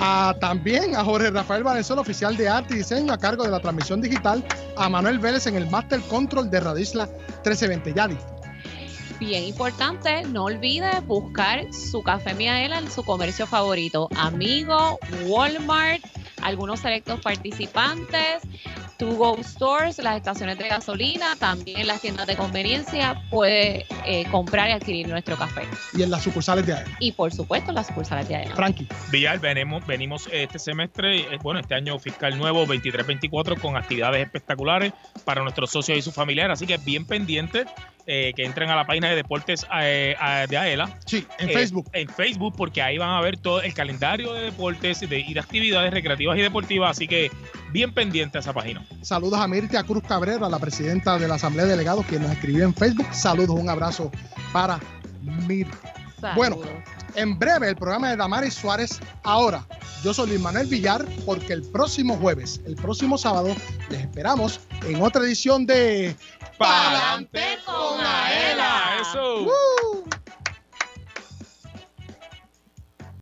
A, 0.00 0.34
también 0.40 0.94
a 0.94 1.04
Jorge 1.04 1.30
Rafael 1.30 1.64
Valenzuela, 1.64 2.02
oficial 2.02 2.36
de 2.36 2.48
arte 2.48 2.74
y 2.74 2.78
diseño 2.78 3.12
a 3.12 3.18
cargo 3.18 3.44
de 3.44 3.50
la 3.50 3.60
transmisión 3.60 4.00
digital. 4.00 4.44
A 4.76 4.88
Manuel 4.88 5.18
Vélez 5.18 5.46
en 5.46 5.56
el 5.56 5.68
Master 5.68 6.00
Control 6.02 6.50
de 6.50 6.60
Radio 6.60 6.82
Isla 6.82 7.06
1320. 7.06 7.94
Yadi. 7.94 8.16
Bien 9.18 9.42
importante, 9.42 10.22
no 10.22 10.44
olvide 10.44 11.00
buscar 11.00 11.72
su 11.74 12.04
café 12.04 12.34
Miaela 12.34 12.78
en 12.78 12.88
su 12.88 13.02
comercio 13.02 13.48
favorito. 13.48 14.08
Amigo, 14.16 15.00
Walmart, 15.26 16.04
algunos 16.42 16.80
selectos 16.80 17.20
participantes, 17.20 18.42
To 18.98 19.14
Go 19.14 19.38
Stores, 19.42 19.98
las 19.98 20.16
estaciones 20.16 20.58
de 20.58 20.68
gasolina, 20.68 21.36
también 21.36 21.86
las 21.86 22.00
tiendas 22.00 22.26
de 22.26 22.36
conveniencia. 22.36 23.22
Puede 23.30 23.86
eh, 24.04 24.26
comprar 24.30 24.68
y 24.70 24.72
adquirir 24.72 25.08
nuestro 25.08 25.36
café. 25.36 25.62
Y 25.96 26.02
en 26.02 26.10
las 26.10 26.22
sucursales 26.22 26.66
de 26.66 26.74
AEL. 26.74 26.88
Y 26.98 27.12
por 27.12 27.32
supuesto, 27.32 27.70
las 27.72 27.86
sucursales 27.86 28.28
de 28.28 28.36
Aela. 28.36 28.56
Frankie. 28.56 28.88
Villar, 29.10 29.38
venimos, 29.38 29.86
venimos 29.86 30.28
este 30.32 30.58
semestre, 30.58 31.20
eh, 31.20 31.38
bueno, 31.42 31.60
este 31.60 31.74
año 31.74 31.98
fiscal 31.98 32.36
nuevo 32.36 32.66
23-24 32.66 33.60
con 33.60 33.76
actividades 33.76 34.24
espectaculares 34.24 34.92
para 35.24 35.42
nuestros 35.42 35.70
socios 35.70 35.98
y 35.98 36.02
sus 36.02 36.14
familiares. 36.14 36.54
Así 36.54 36.66
que 36.66 36.76
bien 36.78 37.06
pendientes 37.06 37.66
eh, 38.10 38.32
que 38.34 38.44
entren 38.46 38.70
a 38.70 38.74
la 38.76 38.86
página 38.86 39.10
de 39.10 39.16
deportes 39.16 39.66
eh, 39.82 40.16
a- 40.18 40.46
de 40.46 40.56
AELA. 40.56 40.98
Sí, 41.04 41.26
en 41.38 41.50
Eh, 41.50 41.52
Facebook. 41.52 41.90
En 41.92 42.08
Facebook, 42.08 42.54
porque 42.56 42.80
ahí 42.80 42.96
van 42.96 43.10
a 43.10 43.20
ver 43.20 43.36
todo 43.36 43.60
el 43.60 43.74
calendario 43.74 44.32
de 44.32 44.44
deportes 44.44 45.00
de- 45.00 45.20
y 45.20 45.34
de 45.34 45.40
actividades 45.40 45.92
recreativas 45.92 46.38
y 46.38 46.40
deportivas. 46.40 46.90
Así 46.92 47.06
que 47.06 47.30
bien 47.70 47.92
pendiente 47.92 48.38
a 48.38 48.40
esa 48.40 48.54
página. 48.54 48.82
Saludos 49.02 49.38
a 49.38 49.46
Mirtia 49.46 49.82
Cruz 49.84 50.02
Cabrera, 50.08 50.48
la 50.48 50.58
presidenta 50.58 51.18
de 51.18 51.28
la 51.28 51.34
Asamblea 51.34 51.66
de 51.66 51.72
Delegados, 51.72 52.06
quien 52.06 52.22
nos 52.22 52.32
escribió 52.32 52.64
en 52.64 52.74
Facebook. 52.74 53.06
Saludos, 53.12 53.50
un 53.60 53.68
abrazo 53.68 54.10
para 54.54 54.80
Mirtia. 55.46 55.78
Bueno, 56.34 56.58
en 57.14 57.38
breve 57.38 57.70
el 57.70 57.76
programa 57.76 58.10
de 58.10 58.16
Damaris 58.16 58.54
Suárez. 58.54 59.00
Ahora, 59.22 59.64
yo 60.02 60.12
soy 60.14 60.28
Luis 60.28 60.40
Manuel 60.40 60.66
Villar, 60.66 61.04
porque 61.24 61.52
el 61.52 61.62
próximo 61.62 62.16
jueves, 62.16 62.60
el 62.66 62.76
próximo 62.76 63.18
sábado, 63.18 63.54
les 63.90 64.00
esperamos 64.00 64.60
en 64.86 65.02
otra 65.02 65.22
edición 65.22 65.66
de 65.66 66.14
¡Pa'lante 66.58 67.58
con 67.64 68.00
Aela! 68.00 68.98
¡Eso! 69.00 69.46